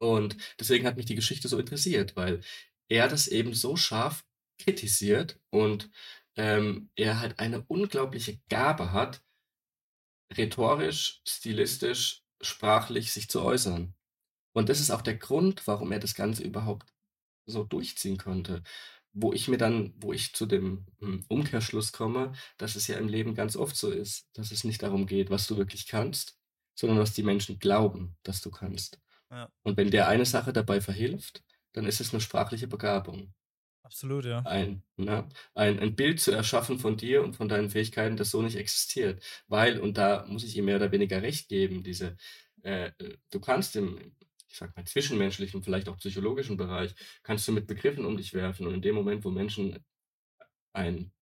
Und 0.00 0.36
deswegen 0.60 0.86
hat 0.86 0.96
mich 0.96 1.06
die 1.06 1.16
Geschichte 1.16 1.48
so 1.48 1.58
interessiert, 1.58 2.16
weil 2.16 2.42
er 2.88 3.08
das 3.08 3.28
eben 3.28 3.54
so 3.54 3.76
scharf 3.76 4.24
kritisiert 4.60 5.40
und, 5.50 5.90
ähm, 6.36 6.90
er 6.96 7.20
halt 7.20 7.38
eine 7.40 7.64
unglaubliche 7.68 8.40
Gabe 8.50 8.92
hat 8.92 9.22
rhetorisch, 10.36 11.20
stilistisch, 11.26 12.22
sprachlich 12.40 13.12
sich 13.12 13.28
zu 13.28 13.42
äußern. 13.42 13.94
Und 14.54 14.68
das 14.70 14.80
ist 14.80 14.90
auch 14.92 15.02
der 15.02 15.16
Grund, 15.16 15.66
warum 15.66 15.92
er 15.92 15.98
das 16.00 16.14
Ganze 16.14 16.44
überhaupt 16.44 16.92
so 17.46 17.64
durchziehen 17.64 18.18
konnte. 18.18 18.62
Wo 19.12 19.32
ich 19.32 19.48
mir 19.48 19.58
dann 19.58 19.94
wo 19.98 20.12
ich 20.12 20.34
zu 20.34 20.46
dem, 20.46 20.86
hm, 21.00 21.24
Umkehrschluss 21.28 21.92
komme, 21.92 22.32
dass 22.58 22.76
es 22.76 22.86
ja 22.88 22.96
im 22.98 23.08
Leben 23.08 23.34
ganz 23.34 23.56
oft 23.56 23.76
so 23.76 23.90
ist, 23.90 24.28
dass 24.34 24.52
es 24.52 24.64
nicht 24.64 24.82
darum 24.82 25.06
geht, 25.06 25.30
was 25.30 25.46
du 25.48 25.56
wirklich 25.58 25.86
kannst, 25.88 26.38
sondern 26.78 26.98
was 27.00 27.14
die 27.14 27.22
Menschen 27.24 27.58
glauben, 27.60 28.16
dass 28.24 28.40
du 28.42 28.50
kannst. 28.50 29.00
Ja. 29.30 29.50
Und 29.64 29.76
wenn 29.78 29.90
der 29.92 30.08
eine 30.08 30.26
Sache 30.26 30.52
dabei 30.54 30.80
verhilft, 30.82 31.44
dann 31.72 31.86
ist 31.86 32.00
es 32.00 32.12
'ne 32.14 32.20
sprachliche 32.20 32.68
Begabung. 32.68 33.34
Absolut, 33.84 34.24
ja. 34.24 34.46
Ein 34.46 34.82
ne, 34.96 35.26
ein 35.54 35.78
ein 35.80 35.96
Bild 35.96 36.20
zu 36.20 36.30
erschaffen 36.30 36.78
von 36.78 36.96
dir 36.98 37.22
und 37.24 37.34
von 37.36 37.48
deinen 37.48 37.70
Fähigkeiten, 37.70 38.16
das 38.18 38.30
so 38.30 38.42
nicht 38.42 38.56
existiert. 38.56 39.22
Weil 39.48 39.80
und 39.80 39.96
da 39.96 40.26
muss 40.26 40.44
ich 40.44 40.56
ihm 40.56 40.66
mehr 40.66 40.76
oder 40.76 40.92
weniger 40.92 41.22
recht 41.22 41.48
geben, 41.48 41.82
diese 41.82 42.16
äh, 42.62 42.88
äh, 42.98 43.16
du 43.30 43.40
kannst 43.40 43.74
im, 43.76 44.14
ich 44.54 44.58
sage 44.58 44.72
mal, 44.76 44.84
zwischenmenschlichen, 44.86 45.64
vielleicht 45.64 45.88
auch 45.88 45.96
psychologischen 45.98 46.56
Bereich 46.56 46.94
kannst 47.24 47.48
du 47.48 47.52
mit 47.52 47.66
Begriffen 47.66 48.04
um 48.04 48.16
dich 48.16 48.34
werfen 48.34 48.68
und 48.68 48.74
in 48.74 48.82
dem 48.82 48.94
Moment, 48.94 49.24
wo 49.24 49.30
Menschen 49.30 49.84
ein 50.74 51.12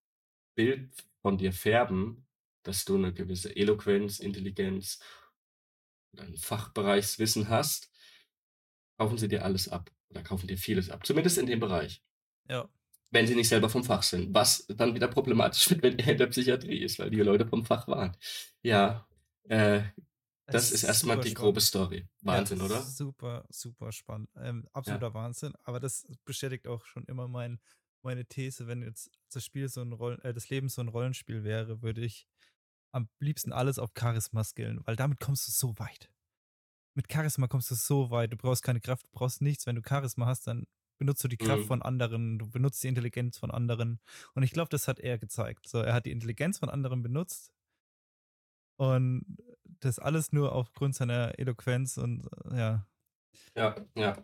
Bild 0.56 0.92
von 1.22 1.38
dir 1.38 1.52
färben, 1.52 2.26
dass 2.64 2.84
du 2.84 2.98
'ne 2.98 3.14
gewisse 3.14 3.56
Eloquenz, 3.56 4.20
Intelligenz 4.20 5.00
ein 6.16 6.36
Fachbereichswissen 6.38 7.48
hast 7.50 7.88
kaufen 8.98 9.18
sie 9.18 9.28
dir 9.28 9.44
alles 9.44 9.68
ab 9.68 9.90
oder 10.10 10.22
kaufen 10.22 10.46
dir 10.46 10.56
vieles 10.58 10.90
ab, 10.90 11.06
zumindest 11.06 11.38
in 11.38 11.46
dem 11.46 11.60
Bereich. 11.60 12.02
Ja. 12.48 12.68
wenn 13.10 13.26
sie 13.26 13.34
nicht 13.34 13.48
selber 13.48 13.68
vom 13.68 13.84
Fach 13.84 14.02
sind, 14.02 14.34
was 14.34 14.66
dann 14.68 14.94
wieder 14.94 15.08
problematisch 15.08 15.70
wird, 15.70 15.82
wenn 15.82 15.98
er 15.98 16.12
in 16.12 16.18
der 16.18 16.26
Psychiatrie 16.28 16.78
ist, 16.78 16.98
weil 16.98 17.10
die 17.10 17.20
Leute 17.20 17.46
vom 17.46 17.64
Fach 17.64 17.86
waren. 17.88 18.16
Ja, 18.62 19.06
äh, 19.48 19.82
das 20.52 20.66
ist 20.66 20.72
ist 20.72 20.84
erst 20.84 21.04
mal 21.06 21.14
super 21.14 21.28
die 21.28 21.34
grobe. 21.34 21.60
Story. 21.60 22.08
Ja, 22.22 22.26
Wahnsinn, 22.38 22.60
oder? 22.60 22.82
super, 22.82 23.44
super 23.50 23.92
spannend. 23.92 24.30
Ähm, 24.36 24.64
Ja. 24.64 24.70
absoluter 24.74 25.14
Wahnsinn. 25.14 25.54
Aber 25.64 25.80
das 25.80 26.06
bestätigt 26.24 26.66
auch 26.68 26.84
schon 26.86 27.04
immer 27.04 27.28
mein, 27.28 27.60
meine 28.02 28.24
These, 28.26 28.66
wenn 28.66 28.82
jetzt 28.82 29.10
das 29.32 29.44
Spiel 29.44 29.68
so 29.68 29.80
ein 29.82 29.92
Rollen, 29.92 30.20
äh, 30.22 30.32
das 30.34 30.48
Leben 30.50 30.68
so 30.68 30.80
ein 30.82 30.88
Rollenspiel 30.88 31.44
wäre, 31.44 31.82
würde 31.82 32.04
ich 32.04 32.26
am 32.92 33.08
liebsten 33.20 33.52
alles 33.52 33.78
auf 33.78 33.90
Charisma 33.98 34.44
skillen, 34.44 34.80
weil 34.86 34.96
damit 34.96 35.20
kommst 35.20 35.46
du 35.48 35.52
so 35.52 35.78
weit. 35.78 36.10
Mit 36.94 37.10
Charisma 37.10 37.46
kommst 37.48 37.70
du 37.70 37.74
so 37.74 38.10
weit. 38.10 38.32
Du 38.32 38.36
brauchst 38.36 38.62
keine 38.62 38.80
Kraft, 38.80 39.04
du 39.06 39.10
brauchst 39.12 39.40
nichts. 39.40 39.66
Wenn 39.66 39.76
du 39.76 39.82
Charisma 39.86 40.26
hast, 40.26 40.46
dann 40.46 40.66
benutzt 40.98 41.24
du 41.24 41.28
die 41.28 41.38
Kraft 41.38 41.64
Mhm. 41.64 41.66
von 41.66 41.82
anderen, 41.82 42.38
du 42.38 42.50
benutzt 42.50 42.82
die 42.82 42.88
Intelligenz 42.88 43.38
von 43.38 43.50
anderen. 43.50 44.00
Und 44.34 44.42
ich 44.42 44.52
glaube, 44.52 44.68
das 44.68 44.88
hat 44.88 45.00
er 45.00 45.18
gezeigt. 45.18 45.68
So, 45.68 45.78
er 45.80 45.94
hat 45.94 46.06
die 46.06 46.12
Intelligenz 46.12 46.58
von 46.58 46.68
anderen 46.70 47.02
benutzt 47.02 47.51
und 48.76 49.24
das 49.80 49.98
alles 49.98 50.32
nur 50.32 50.52
aufgrund 50.52 50.94
seiner 50.94 51.38
Eloquenz 51.38 51.98
und 51.98 52.28
äh, 52.50 52.56
ja, 52.56 52.86
Ja, 53.56 53.74
ja. 53.94 54.16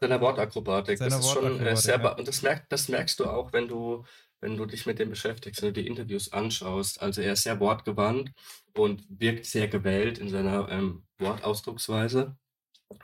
Seiner 0.00 0.20
Wortakrobatik. 0.20 0.98
Das 0.98 1.12
seiner 1.12 1.20
ist 1.20 1.30
schon, 1.30 1.60
äh, 1.60 1.76
sehr 1.76 2.00
ja. 2.00 2.14
und 2.16 2.28
das 2.28 2.42
merk 2.42 2.68
das 2.68 2.88
merkst 2.88 3.18
du 3.20 3.26
auch, 3.26 3.52
wenn 3.52 3.68
du 3.68 4.04
wenn 4.40 4.56
du 4.56 4.66
dich 4.66 4.86
mit 4.86 4.98
dem 4.98 5.10
beschäftigst, 5.10 5.62
wenn 5.62 5.74
du 5.74 5.80
die 5.82 5.88
Interviews 5.88 6.32
anschaust. 6.32 7.02
Also, 7.02 7.20
er 7.22 7.32
ist 7.32 7.42
sehr 7.42 7.60
wortgewandt 7.60 8.32
und 8.76 9.04
wirkt 9.08 9.46
sehr 9.46 9.68
gewählt 9.68 10.18
in 10.18 10.28
seiner, 10.28 10.68
ähm, 10.70 11.04
Wortausdrucksweise. 11.18 12.36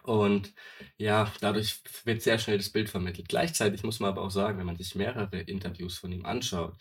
Und 0.02 0.54
ja, 0.96 1.30
dadurch 1.40 1.82
wird 2.04 2.22
sehr 2.22 2.38
schnell 2.38 2.58
das 2.58 2.70
Bild 2.70 2.88
vermittelt. 2.88 3.28
Gleichzeitig 3.28 3.82
muss 3.82 4.00
man 4.00 4.10
aber 4.10 4.22
auch 4.22 4.30
sagen, 4.30 4.58
wenn 4.58 4.66
man 4.66 4.76
sich 4.76 4.94
mehrere 4.94 5.40
Interviews 5.40 5.98
von 5.98 6.12
ihm 6.12 6.24
anschaut, 6.24 6.76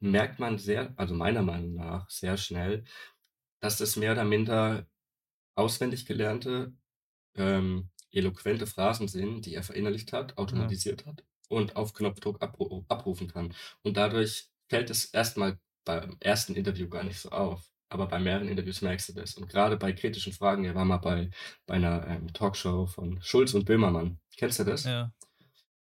merkt 0.00 0.38
man 0.38 0.58
sehr 0.58 0.94
also 0.96 1.14
meiner 1.14 1.42
Meinung 1.42 1.74
nach 1.74 2.08
sehr 2.10 2.36
schnell, 2.36 2.84
dass 3.60 3.78
das 3.78 3.96
mehr 3.96 4.12
oder 4.12 4.24
minder 4.24 4.86
auswendig 5.56 6.06
gelernte 6.06 6.74
ähm, 7.36 7.90
eloquente 8.12 8.66
Phrasen 8.66 9.08
sind, 9.08 9.46
die 9.46 9.54
er 9.54 9.62
verinnerlicht 9.64 10.12
hat, 10.12 10.38
Ja. 10.52 10.78
automatisiert 10.78 11.06
hat 11.06 11.24
und 11.48 11.76
auf 11.76 11.94
Knopfdruck 11.94 12.42
abru 12.42 12.84
abrufen 12.88 13.28
kann. 13.28 13.54
Und 13.82 13.96
dadurch 13.98 14.50
fällt 14.70 14.90
es 14.90 15.06
erstmal 15.06 15.58
beim 15.84 16.16
ersten 16.20 16.54
Interview 16.56 16.88
gar 16.88 17.04
nicht 17.04 17.20
so 17.20 17.30
auf, 17.30 17.70
aber 17.90 18.08
bei 18.08 18.20
mehreren 18.20 18.48
Interviews 18.48 18.82
merkst 18.82 19.10
du 19.10 19.14
das. 19.14 19.34
Und 19.36 19.48
gerade 19.48 19.76
bei 19.78 19.92
kritischen 19.92 20.32
Fragen 20.34 20.64
er 20.64 20.74
war 20.76 20.84
mal 20.86 20.98
bei 20.98 21.30
bei 21.66 21.78
'ner, 21.78 22.06
ähm, 22.08 22.32
Talkshow 22.34 22.86
von 22.86 23.20
Schulz 23.22 23.54
und 23.54 23.64
Böhmermann. 23.66 24.20
Kennst 24.36 24.58
du 24.60 24.64
das? 24.64 24.84
Ja. 24.84 25.12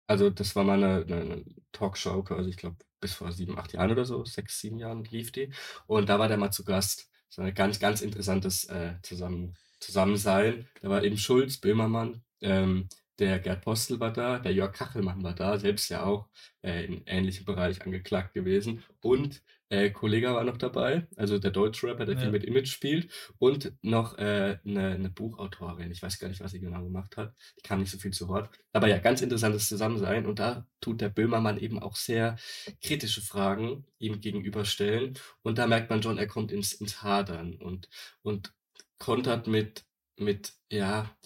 Also, 0.09 0.31
das 0.31 0.55
war 0.57 0.65
mal 0.65 0.79
'ne 0.79 1.05
'ne 1.07 1.25
'ne 1.25 1.45
Talkshow 1.73 2.23
quasi, 2.25 2.51
ich 2.51 2.57
glaube, 2.59 2.77
bis 3.01 3.15
vor 3.15 3.33
7, 3.33 3.59
8 3.59 3.73
Jahren 3.73 3.91
oder 3.91 4.05
so, 4.05 4.25
6, 4.25 4.61
7 4.61 4.79
Jahren 4.79 5.05
lief 5.05 5.33
die. 5.33 5.53
Und 5.87 6.09
da 6.11 6.19
war 6.19 6.29
der 6.29 6.37
mal 6.39 6.51
zu 6.53 6.65
Gast. 6.65 7.11
Das 7.35 7.39
war 7.43 7.47
'n 7.49 7.55
ganz, 7.55 7.81
ganz 7.81 8.01
interessantes, 8.01 8.65
äh, 8.67 8.95
Zusammen 9.03 9.55
Zusammensein. 9.81 10.69
Da 10.83 10.89
war 10.89 11.03
eben 11.03 11.17
Schulz, 11.19 11.59
Böhmermann, 11.59 12.23
ähm, 12.41 12.89
der 13.19 13.39
Gerd 13.41 13.63
Postel 13.65 14.01
war 14.01 14.13
da, 14.13 14.39
der 14.41 14.53
Jörg 14.53 14.73
Kachelmann 14.73 15.23
war 15.23 15.35
da, 15.35 15.59
selbst 15.59 15.89
ja 15.91 16.05
auch, 16.05 16.29
äh, 16.63 16.85
im 16.87 17.03
ähnlichen 17.07 17.45
Bereich 17.47 17.83
angeklagt 17.83 18.35
gewesen. 18.35 18.83
Und, 19.01 19.43
äh, 19.71 19.91
Kollegah 19.91 20.35
war 20.35 20.45
noch 20.45 20.57
dabei, 20.59 21.07
also 21.17 21.39
der 21.39 21.51
Deutschrapper, 21.53 22.05
der 22.07 22.19
viel 22.19 22.29
Ja. 22.29 22.33
mit 22.33 22.45
Image 22.45 22.69
spielt 22.69 23.11
und 23.39 23.73
noch, 23.83 24.19
äh, 24.19 24.59
'ne 24.65 24.99
'ne 24.99 25.11
Buchautorin. 25.11 25.91
Ich 25.91 26.03
weiß 26.03 26.19
gar 26.19 26.29
nicht, 26.29 26.41
was 26.41 26.53
sie 26.53 26.61
genau 26.61 26.83
gemacht 26.85 27.17
hat. 27.17 27.35
Die 27.59 27.63
kam 27.63 27.81
nicht 27.81 27.91
so 27.91 27.99
viel 27.99 28.13
zu 28.13 28.29
Wort. 28.29 28.51
Aber 28.73 28.89
ja, 28.89 28.99
ganz 28.99 29.23
interessantes 29.23 29.69
Zusammensein 29.69 30.27
und 30.27 30.39
da 30.39 30.67
tut 30.81 31.01
der 31.01 31.09
Böhmermann 31.09 31.59
eben 31.59 31.79
auch 31.79 31.97
sehr 31.97 32.37
kritische 32.83 33.23
Fragen 33.23 33.87
ihm 33.99 34.21
gegenüberstellen 34.21 35.19
und 35.43 35.59
da 35.59 35.67
merkt 35.67 35.91
man 35.91 36.03
schon, 36.03 36.19
er 36.19 36.27
kommt 36.27 36.53
ins 36.53 36.73
ins 36.73 37.03
Hadern 37.03 37.55
und 37.57 37.89
und 38.23 38.53
kontert 38.99 39.47
mit 39.47 39.85
mit 40.19 40.55
ja, 40.71 41.17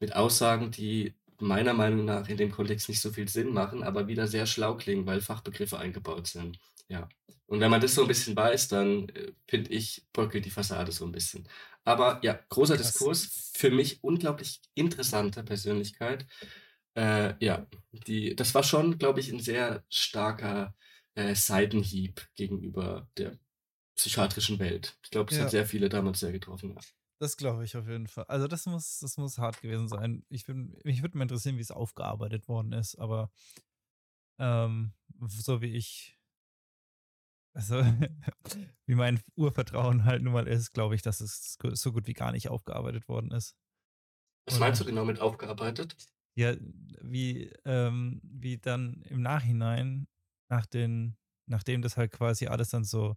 mit 0.00 0.16
Aussagen, 0.16 0.70
die 0.70 1.16
meiner 1.40 1.74
Meinung 1.74 2.04
nach 2.04 2.28
in 2.28 2.36
dem 2.36 2.50
Kontext 2.52 2.88
nicht 2.88 3.00
so 3.00 3.10
viel 3.12 3.28
Sinn 3.28 3.52
machen, 3.52 3.82
aber 3.82 4.08
wieder 4.08 4.26
sehr 4.28 4.46
schlau 4.46 4.76
klingen, 4.76 5.06
weil 5.06 5.20
Fachbegriffe 5.20 5.78
eingebaut 5.78 6.26
sind. 6.28 6.58
Ja. 6.88 7.08
Und 7.46 7.60
wenn 7.60 7.70
man 7.70 7.80
das 7.80 7.94
so 7.94 8.02
'n 8.02 8.08
bisschen 8.08 8.36
weiß, 8.36 8.68
dann, 8.68 9.08
äh, 9.10 9.32
finde 9.48 9.70
ich, 9.72 10.06
bröckelt 10.12 10.44
die 10.44 10.50
Fassade 10.50 10.92
so 10.92 11.04
'n 11.04 11.12
bisschen. 11.12 11.48
Aber 11.84 12.20
ja, 12.22 12.38
großer 12.48 12.76
Krass. 12.76 13.10
Diskurs, 13.16 13.28
für 13.56 13.70
mich 13.70 14.02
unglaublich 14.04 14.60
interessante 14.74 15.42
Persönlichkeit. 15.44 16.26
Äh, 16.96 17.34
ja, 17.44 17.66
die 18.06 18.36
das 18.36 18.54
war 18.54 18.62
schon, 18.64 18.98
glaube 18.98 19.20
ich, 19.20 19.30
'n 19.32 19.40
sehr 19.40 19.84
starker, 19.90 20.74
äh, 21.14 21.34
Seitenhieb 21.34 22.28
gegenüber 22.36 23.08
der 23.18 23.38
psychiatrischen 23.96 24.58
Welt. 24.60 24.98
Ich 25.04 25.10
glaube, 25.10 25.30
es 25.32 25.40
hat 25.40 25.50
Ja. 25.50 25.52
sehr 25.52 25.66
viele 25.66 25.88
damals 25.90 26.20
sehr 26.20 26.32
getroffen, 26.32 26.74
ja. 26.76 26.82
Das 27.20 27.36
glaube 27.36 27.64
ich 27.64 27.76
auf 27.76 27.86
jeden 27.86 28.06
Fall. 28.06 28.24
Also, 28.28 28.48
das 28.48 28.64
muss 28.66 28.98
das 29.00 29.18
muss 29.18 29.38
hart 29.38 29.60
gewesen 29.60 29.88
sein. 29.88 30.24
Ich 30.30 30.46
bin 30.46 30.76
mich 30.84 31.02
würde 31.02 31.18
mal 31.18 31.22
interessieren, 31.24 31.58
wie's 31.58 31.70
aufgearbeitet 31.70 32.48
worden 32.48 32.72
ist, 32.72 32.96
aber 32.96 33.30
ähm, 34.38 34.94
so 35.28 35.60
wie 35.60 35.74
ich 35.76 36.18
also, 37.52 37.82
wie 38.86 38.94
mein 38.94 39.20
Urvertrauen 39.36 40.04
halt 40.04 40.22
nun 40.22 40.32
mal 40.32 40.46
ist, 40.46 40.72
glaube 40.72 40.94
ich, 40.94 41.02
dass 41.02 41.20
es 41.20 41.58
so 41.74 41.92
gut 41.92 42.06
wie 42.06 42.14
gar 42.14 42.32
nicht 42.32 42.48
aufgearbeitet 42.48 43.08
worden 43.08 43.32
ist. 43.32 43.56
Was 44.46 44.58
meinst 44.58 44.80
du 44.80 44.84
genau 44.84 45.04
mit 45.04 45.20
aufgearbeitet? 45.20 45.96
Ja, 46.36 46.54
wie 47.02 47.52
ähm, 47.64 48.20
wie 48.22 48.58
dann 48.58 49.02
im 49.02 49.20
Nachhinein, 49.20 50.08
nach 50.48 50.66
den 50.66 51.16
nachdem 51.46 51.82
das 51.82 51.96
halt 51.96 52.12
quasi 52.12 52.46
alles 52.46 52.70
dann 52.70 52.84
so, 52.84 53.16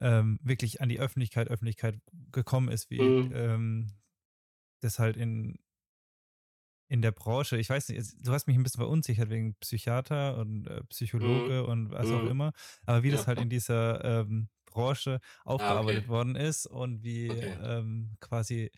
ähm, 0.00 0.38
wirklich 0.42 0.80
an 0.82 0.88
die 0.88 1.00
Öffentlichkeit 1.00 1.48
Öffentlichkeit 1.48 2.00
gekommen 2.32 2.68
ist, 2.70 2.90
wie, 2.90 3.16
Mhm. 3.16 3.32
ähm, 3.32 3.88
das 4.82 4.98
halt 5.00 5.16
in 5.18 5.58
in 6.90 7.02
der 7.02 7.10
Branche 7.12 7.56
ich 7.58 7.68
weiß 7.68 7.88
nicht, 7.88 8.14
du 8.20 8.32
hast 8.32 8.46
mich 8.46 8.56
'n 8.56 8.62
bisschen 8.62 8.78
verunsichert 8.80 9.28
wegen 9.30 9.54
Psychiater 9.56 10.38
und, 10.38 10.68
äh, 10.68 10.82
Mhm. 11.20 11.54
Psychologe 11.54 11.66
und 11.66 11.90
was 11.90 12.12
auch 12.12 12.22
Mhm. 12.22 12.26
immer, 12.26 12.52
aber 12.84 13.02
wie 13.02 13.10
das 13.10 13.26
Ja. 13.26 13.26
halt 13.26 13.40
in 13.40 13.50
dieser, 13.50 14.04
ähm, 14.04 14.48
Branche 14.66 15.20
Ah, 15.58 15.74
aufgearbeitet 15.84 16.06
okay. 16.06 16.06
worden 16.06 16.36
ist 16.36 16.66
und 16.66 17.02
wie, 17.02 17.30
Okay. 17.30 17.58
ähm, 17.58 18.16
quasi 18.20 18.70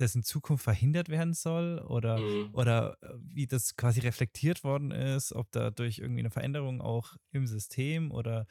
das 0.00 0.14
in 0.14 0.22
Zukunft 0.22 0.64
verhindert 0.64 1.08
werden 1.08 1.32
soll 1.32 1.78
oder 1.78 2.22
Mhm. 2.22 2.52
oder, 2.52 2.98
äh, 3.02 3.14
wie 3.18 3.46
das 3.46 3.76
quasi 3.76 4.00
reflektiert 4.00 4.62
worden 4.62 4.90
ist, 4.90 5.32
ob 5.32 5.50
dadurch 5.52 5.98
irgendwie 5.98 6.22
'ne 6.22 6.30
Veränderung 6.30 6.80
auch 6.82 7.16
im 7.30 7.46
System 7.46 8.10
oder 8.10 8.46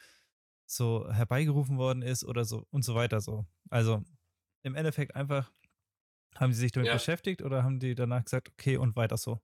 so 0.66 1.10
herbeigerufen 1.12 1.78
worden 1.78 2.02
ist 2.02 2.24
oder 2.24 2.44
so 2.44 2.66
und 2.70 2.84
so 2.84 2.94
weiter 2.94 3.20
so. 3.20 3.46
Also, 3.70 4.02
im 4.62 4.74
Endeffekt 4.76 5.14
einfach 5.16 5.52
haben 6.36 6.52
sie 6.54 6.60
sich 6.60 6.72
damit 6.72 6.90
Ja. 6.90 6.92
beschäftigt 6.92 7.42
oder 7.42 7.64
haben 7.64 7.80
die 7.80 7.94
danach 7.96 8.24
gesagt: 8.24 8.50
„Okay, 8.50 8.76
und 8.78 8.96
weiter 8.96 9.16
so?“ 9.18 9.40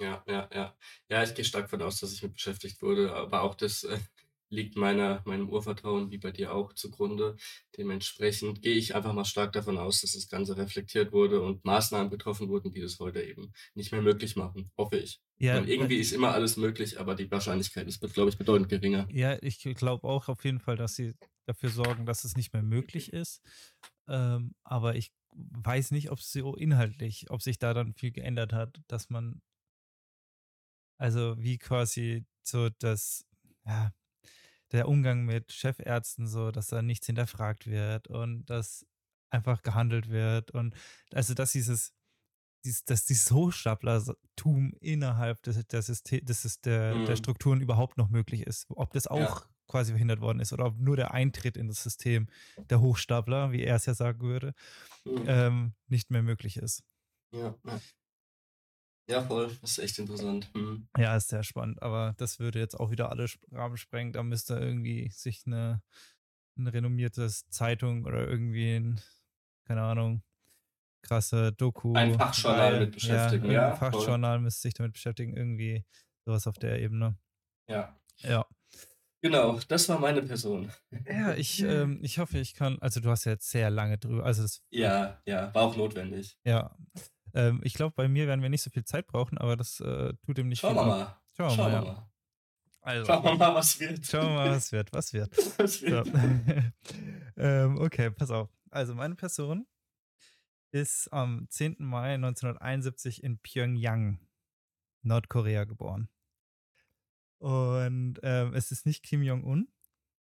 Ja, 0.00 0.24
ja, 0.26 0.48
ja. 0.52 0.76
Ja, 1.08 1.22
ich 1.22 1.34
gehe 1.34 1.44
stark 1.44 1.70
von 1.70 1.82
aus, 1.82 2.00
dass 2.00 2.12
ich 2.12 2.22
mit 2.22 2.32
beschäftigt 2.34 2.82
wurde, 2.82 3.14
aber 3.14 3.42
auch 3.42 3.54
das, 3.54 3.84
äh, 3.84 3.98
liegt 4.52 4.76
meiner 4.76 5.22
meinem 5.24 5.48
Urvertrauen 5.48 6.10
wie 6.10 6.18
bei 6.18 6.30
dir 6.30 6.54
auch 6.54 6.72
zugrunde. 6.74 7.36
Dementsprechend 7.76 8.62
gehe 8.62 8.74
ich 8.74 8.94
einfach 8.94 9.12
mal 9.12 9.24
stark 9.24 9.52
davon 9.52 9.78
aus, 9.78 10.02
dass 10.02 10.12
das 10.12 10.28
Ganze 10.28 10.56
reflektiert 10.56 11.12
wurde 11.12 11.40
und 11.40 11.64
Maßnahmen 11.64 12.10
getroffen 12.10 12.48
wurden, 12.48 12.72
die 12.72 12.80
das 12.80 12.98
heute 13.00 13.22
eben 13.22 13.52
nicht 13.74 13.92
mehr 13.92 14.02
möglich 14.02 14.36
machen, 14.36 14.70
hoffe 14.76 14.98
ich. 14.98 15.20
Ja, 15.38 15.58
äh 15.58 15.72
irgendwie 15.72 15.96
ist 15.96 16.12
immer 16.12 16.32
alles 16.32 16.56
möglich, 16.56 17.00
aber 17.00 17.14
die 17.14 17.30
Wahrscheinlichkeit 17.30 17.88
ist, 17.88 18.00
glaube 18.12 18.30
ich, 18.30 18.38
bedeutend 18.38 18.68
geringer. 18.68 19.08
Ja, 19.10 19.38
ich 19.42 19.58
glaube 19.62 20.06
auch 20.06 20.28
auf 20.28 20.44
jeden 20.44 20.60
Fall, 20.60 20.76
dass 20.76 20.94
sie 20.94 21.14
dafür 21.46 21.70
sorgen, 21.70 22.06
dass 22.06 22.24
es 22.24 22.36
nicht 22.36 22.52
mehr 22.52 22.62
möglich 22.62 23.12
ist. 23.12 23.40
Ähm, 24.06 24.54
aber 24.64 24.96
ich 24.96 25.12
weiß 25.34 25.92
nicht, 25.92 26.10
ob's 26.10 26.30
so 26.30 26.54
inhaltlich 26.54 27.30
ob 27.30 27.40
sich 27.40 27.58
da 27.58 27.72
dann 27.72 27.94
viel 27.94 28.12
geändert 28.12 28.52
hat, 28.52 28.80
dass 28.86 29.08
man 29.08 29.40
also, 30.98 31.34
wie 31.38 31.58
quasi 31.58 32.26
so 32.44 32.68
das 32.68 33.24
ja, 33.66 33.90
der 34.72 34.88
Umgang 34.88 35.24
mit 35.24 35.52
Chefärzten 35.52 36.26
so, 36.26 36.50
dass 36.50 36.68
da 36.68 36.82
nichts 36.82 37.06
hinterfragt 37.06 37.66
wird 37.66 38.08
und 38.08 38.46
dass 38.46 38.86
einfach 39.30 39.62
gehandelt 39.62 40.10
wird 40.10 40.50
und 40.52 40.74
also, 41.12 41.34
dass 41.34 41.52
dieses 41.52 41.92
dies 42.64 42.84
dass 42.84 43.04
dieses 43.06 43.30
Hochstaplertum 43.32 44.74
innerhalb 44.80 45.42
des 45.42 45.66
der 45.68 45.82
Syste 45.82 46.22
des 46.22 46.60
der 46.62 47.00
der 47.00 47.16
Mhm. 47.16 47.16
Strukturen 47.16 47.60
überhaupt 47.60 47.98
noch 47.98 48.08
möglich 48.10 48.42
ist. 48.46 48.66
Ob 48.70 48.92
das 48.92 49.06
Ja. 49.14 49.26
auch 49.26 49.46
quasi 49.68 49.92
verhindert 49.92 50.20
worden 50.20 50.40
ist 50.40 50.52
oder 50.52 50.66
ob 50.66 50.78
nur 50.78 50.96
der 50.96 51.12
Eintritt 51.12 51.56
in 51.56 51.68
das 51.68 51.82
System 51.82 52.28
der 52.70 52.80
Hochstapler, 52.80 53.52
wie 53.52 53.62
er 53.64 53.76
es 53.76 53.86
ja 53.86 53.94
sagen 53.94 54.20
würde, 54.22 54.54
Mhm. 55.06 55.26
ähm, 55.26 55.74
nicht 55.88 56.10
mehr 56.10 56.22
möglich 56.22 56.56
ist. 56.58 56.84
Ja, 57.32 57.58
ja. 57.64 57.82
Ja, 59.12 59.22
voll. 59.22 59.56
Das 59.60 59.72
ist 59.72 59.78
echt 59.78 59.98
interessant. 59.98 60.50
Mhm. 60.54 60.88
Ja, 60.96 61.16
ist 61.16 61.28
sehr 61.30 61.42
spannend, 61.42 61.80
aber 61.82 62.14
das 62.18 62.38
würde 62.38 62.58
jetzt 62.58 62.78
auch 62.78 62.90
wieder 62.90 63.10
alle 63.10 63.26
Rahmen 63.50 63.78
sprengen. 63.78 64.12
Da 64.12 64.22
müsste 64.22 64.54
irgendwie 64.58 65.08
sich 65.10 65.46
'ne 65.46 65.82
'n 66.58 66.66
renommiertes 66.68 67.48
Zeitung 67.48 68.04
oder 68.04 68.28
irgendwie 68.28 68.76
'n 68.76 69.00
keine 69.66 69.82
Ahnung, 69.82 70.22
krasse 71.02 71.52
Doku 71.52 71.90
Ein 71.94 72.12
Fachjournal 72.14 72.76
mit 72.76 72.94
ja, 73.02 73.32
beschäftigen, 73.34 73.46
'n 73.68 73.72
ja, 73.72 73.80
voll. 73.90 74.14
Fachjournal 74.14 74.40
müsste 74.40 74.62
sich 74.62 74.74
damit 74.74 74.94
beschäftigen, 74.94 75.36
irgendwie 75.36 75.86
so 76.26 76.32
was 76.32 76.46
auf 76.48 76.58
der 76.58 76.80
Ebene. 76.80 77.18
Ja. 77.68 78.00
Ja. 78.22 78.46
Genau, 79.22 79.58
das 79.68 79.88
war 79.88 79.98
meine 80.00 80.22
Person. 80.22 80.72
Ja, 81.06 81.34
ich, 81.34 81.62
ähm, 81.64 82.00
ich 82.02 82.18
hoffe, 82.18 82.38
ich 82.38 82.54
kann. 82.54 82.78
Also, 82.80 83.00
du 83.00 83.10
hast 83.10 83.24
ja 83.24 83.32
jetzt 83.32 83.50
sehr 83.50 83.70
lange 83.70 83.98
drüber. 83.98 84.24
Also, 84.24 84.42
das, 84.42 84.62
Ja, 84.70 85.22
ja, 85.24 85.54
war 85.54 85.62
auch 85.62 85.76
notwendig. 85.76 86.36
ja. 86.44 86.76
Ähm, 87.34 87.60
ich 87.64 87.74
glaube, 87.74 87.94
bei 87.96 88.08
mir 88.08 88.26
werden 88.26 88.42
wir 88.42 88.48
nicht 88.50 88.62
so 88.62 88.70
viel 88.70 88.84
Zeit 88.84 89.06
brauchen, 89.06 89.38
aber 89.38 89.56
das 89.56 89.80
äh, 89.80 90.12
tut 90.26 90.38
dem 90.38 90.48
nicht 90.48 90.60
Schauen 90.60 90.74
viel 90.74 90.82
wir 90.82 90.86
mal. 90.86 91.16
Schauen 91.36 91.48
wir 91.50 91.56
Schauen 91.56 91.72
mal, 91.72 91.82
wir 91.82 91.86
ja. 91.88 91.92
mal. 91.94 92.08
Also, 92.84 93.06
Schauen 93.06 93.24
wir 93.24 93.34
mal, 93.36 93.54
was 93.54 93.80
wird. 93.80 94.06
schauen 94.06 94.26
wir 94.28 94.34
mal, 94.34 94.50
was 94.50 94.72
wird. 94.72 94.92
Was 94.92 95.12
wird. 95.12 95.36
Was 95.58 95.74
So. 95.80 95.86
wird. 95.86 96.08
ähm, 97.36 97.78
okay, 97.78 98.10
pass 98.10 98.30
auf. 98.30 98.48
Also, 98.70 98.94
meine 98.94 99.14
Person 99.14 99.66
ist 100.72 101.08
am 101.12 101.46
10. 101.48 101.76
Mai 101.78 102.14
1971 102.14 103.22
in 103.22 103.38
Pyongyang, 103.38 104.18
Nordkorea, 105.02 105.64
geboren. 105.64 106.08
Und 107.38 108.18
ähm, 108.22 108.54
es 108.54 108.70
ist 108.70 108.86
nicht 108.86 109.02
Kim 109.02 109.22
Jong-un, 109.22 109.68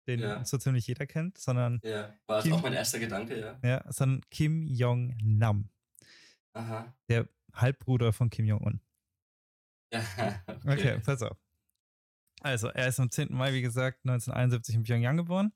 den 0.08 0.20
Ja. 0.20 0.44
so 0.46 0.58
ziemlich 0.58 0.88
jeder 0.88 1.06
kennt, 1.08 1.38
sondern, 1.38 1.80
Ja, 1.84 2.14
war 2.28 2.42
Kim- 2.42 2.54
auch 2.54 2.62
mein 2.62 2.74
erster 2.74 3.00
Gedanke, 3.00 3.40
ja. 3.40 3.60
ja, 3.64 3.92
sondern 3.92 4.22
Kim 4.30 4.62
Jong-nam, 4.64 5.70
Aha. 6.58 6.94
der 7.10 7.28
Halbbruder 7.54 8.14
von 8.14 8.30
Kim 8.30 8.46
Jong-un. 8.46 8.82
Okay, 10.66 10.94
okay. 10.96 11.00
pass 11.06 11.22
auf. 11.22 11.38
Also, 12.42 12.68
er 12.68 12.88
ist 12.88 13.00
am 13.00 13.10
10. 13.10 13.30
Mai, 13.34 13.54
wie 13.54 13.62
gesagt, 13.62 14.00
1971 14.06 14.76
in 14.76 14.84
Pyongyang 14.84 15.18
geboren 15.18 15.54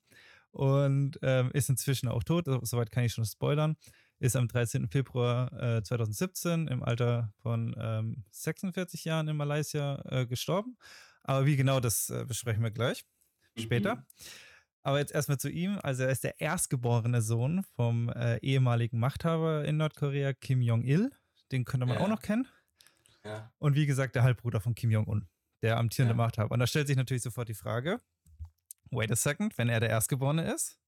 und 0.51 1.19
ähm, 1.21 1.51
ist 1.53 1.69
inzwischen 1.69 2.07
auch 2.09 2.23
tot. 2.23 2.45
So- 2.45 2.63
Soweit 2.63 2.91
kann 2.91 3.03
ich 3.03 3.13
schon 3.13 3.25
spoilern. 3.25 3.75
Ist 4.19 4.35
am 4.35 4.47
13. 4.47 4.87
Februar 4.89 5.51
äh, 5.61 5.83
2017 5.83 6.67
im 6.67 6.83
Alter 6.83 7.33
von 7.41 7.75
ähm, 7.77 8.23
46 8.31 9.03
Jahren 9.05 9.27
in 9.27 9.35
Malaysia 9.37 10.01
äh, 10.09 10.25
gestorben. 10.25 10.77
Aber 11.23 11.45
wie 11.45 11.55
genau, 11.55 11.79
das 11.79 12.09
äh, 12.09 12.25
besprechen 12.25 12.63
wir 12.63 12.71
gleich 12.71 13.03
später. 13.57 13.95
Mhm. 13.97 14.05
Aber 14.83 14.99
jetzt 14.99 15.11
erstmal 15.13 15.37
zu 15.37 15.49
ihm. 15.49 15.79
Also, 15.83 16.03
er 16.03 16.09
ist 16.09 16.23
der 16.23 16.39
erstgeborene 16.41 17.21
Sohn 17.21 17.63
vom 17.75 18.09
äh, 18.09 18.37
ehemaligen 18.37 18.99
Machthaber 18.99 19.63
in 19.65 19.77
Nordkorea, 19.77 20.33
Kim 20.33 20.61
Jong-il. 20.61 21.11
Den 21.51 21.65
könnte 21.65 21.85
man 21.85 21.97
Ja. 21.97 22.03
auch 22.03 22.07
noch 22.07 22.21
kennen. 22.21 22.47
Ja. 23.23 23.51
Und 23.59 23.75
wie 23.75 23.85
gesagt, 23.85 24.15
der 24.15 24.23
Halbbruder 24.23 24.59
von 24.59 24.73
Kim 24.73 24.89
Jong-un, 24.89 25.27
der 25.61 25.77
amtierende 25.77 26.13
Ja. 26.13 26.17
Machthaber. 26.17 26.51
Und 26.51 26.59
da 26.59 26.65
stellt 26.67 26.87
sich 26.87 26.97
natürlich 26.97 27.21
sofort 27.23 27.49
die 27.49 27.53
Frage: 27.53 27.99
Wait 28.89 29.11
a 29.11 29.15
second, 29.15 29.57
wenn 29.59 29.69
er 29.69 29.79
der 29.79 29.89
Erstgeborene 29.89 30.51
ist, 30.51 30.79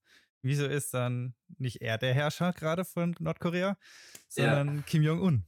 wieso 0.42 0.66
ist 0.66 0.94
dann 0.96 1.36
nicht 1.60 1.82
er 1.82 2.00
der 2.00 2.14
Herrscher 2.16 2.52
gerade 2.54 2.86
von 2.86 3.16
Nordkorea, 3.20 3.78
sondern 4.28 4.84
Kim 4.86 5.04
Jong-un? 5.04 5.46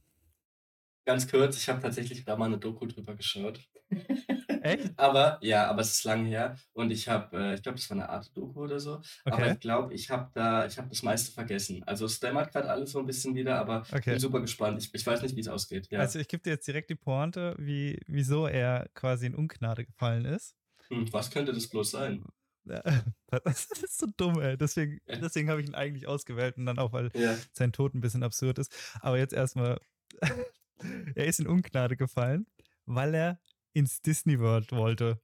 Ganz 1.04 1.28
kurz, 1.28 1.56
ich 1.56 1.68
habe 1.68 1.80
tatsächlich 1.80 2.24
da 2.24 2.36
mal 2.36 2.46
eine 2.46 2.58
Doku 2.58 2.86
drüber 2.86 3.14
geschaut. 3.16 3.60
Echt? 4.66 4.98
Aber 4.98 5.38
ja, 5.42 5.66
aber 5.68 5.82
es 5.82 5.92
ist 5.92 6.04
lang 6.04 6.24
her 6.26 6.56
und 6.72 6.90
ich 6.90 7.08
habe, 7.08 7.36
äh, 7.36 7.54
ich 7.54 7.62
glaube, 7.62 7.76
das 7.78 7.88
war 7.90 7.96
eine 7.96 8.08
Art 8.08 8.36
Doku 8.36 8.62
oder 8.64 8.80
so. 8.80 9.00
Aber 9.24 9.36
Okay. 9.36 9.52
ich 9.52 9.60
glaube, 9.60 9.94
ich 9.94 10.10
habe 10.10 10.30
da, 10.34 10.66
ich 10.66 10.78
habe 10.78 10.88
das 10.88 11.02
meiste 11.02 11.32
vergessen. 11.32 11.82
Also 11.84 12.06
es 12.06 12.18
dämmert 12.20 12.52
gerade 12.52 12.70
alles 12.70 12.90
so 12.92 12.98
ein 12.98 13.06
bisschen 13.06 13.34
wieder, 13.34 13.58
aber 13.58 13.82
ich 13.86 13.92
Okay. 13.94 14.10
bin 14.12 14.18
super 14.18 14.40
gespannt. 14.40 14.82
Ich, 14.82 14.92
ich 14.92 15.06
weiß 15.06 15.22
nicht, 15.22 15.36
wie 15.36 15.40
es 15.40 15.48
ausgeht. 15.48 15.88
Ja. 15.90 16.00
Also 16.00 16.18
ich 16.18 16.28
gebe 16.28 16.42
dir 16.42 16.50
jetzt 16.50 16.66
direkt 16.66 16.90
die 16.90 16.94
Pointe, 16.94 17.54
wie, 17.58 18.00
wieso 18.06 18.46
er 18.46 18.88
quasi 18.94 19.26
in 19.26 19.34
Ungnade 19.34 19.84
gefallen 19.84 20.24
ist. 20.24 20.56
Hm, 20.88 21.12
was 21.12 21.30
könnte 21.30 21.52
das 21.52 21.68
bloß 21.68 21.90
sein? 21.90 22.24
Das 23.44 23.66
ist 23.82 23.98
so 23.98 24.06
dumm, 24.16 24.40
ey. 24.40 24.56
Deswegen, 24.56 25.00
deswegen 25.06 25.50
habe 25.50 25.60
ich 25.60 25.68
ihn 25.68 25.74
eigentlich 25.74 26.06
ausgewählt 26.08 26.56
und 26.56 26.66
dann 26.66 26.78
auch, 26.78 26.92
weil 26.92 27.10
Ja. 27.14 27.36
sein 27.52 27.72
Tod 27.72 27.94
ein 27.94 28.00
bisschen 28.00 28.22
absurd 28.22 28.58
ist. 28.58 28.74
Aber 29.00 29.18
jetzt 29.18 29.32
erstmal, 29.32 29.78
er 31.14 31.26
ist 31.26 31.40
in 31.40 31.46
Ungnade 31.46 31.96
gefallen, 31.96 32.46
weil 32.86 33.14
er 33.14 33.40
ins 33.76 34.00
Disney 34.00 34.38
World 34.40 34.72
wollte. 34.72 35.20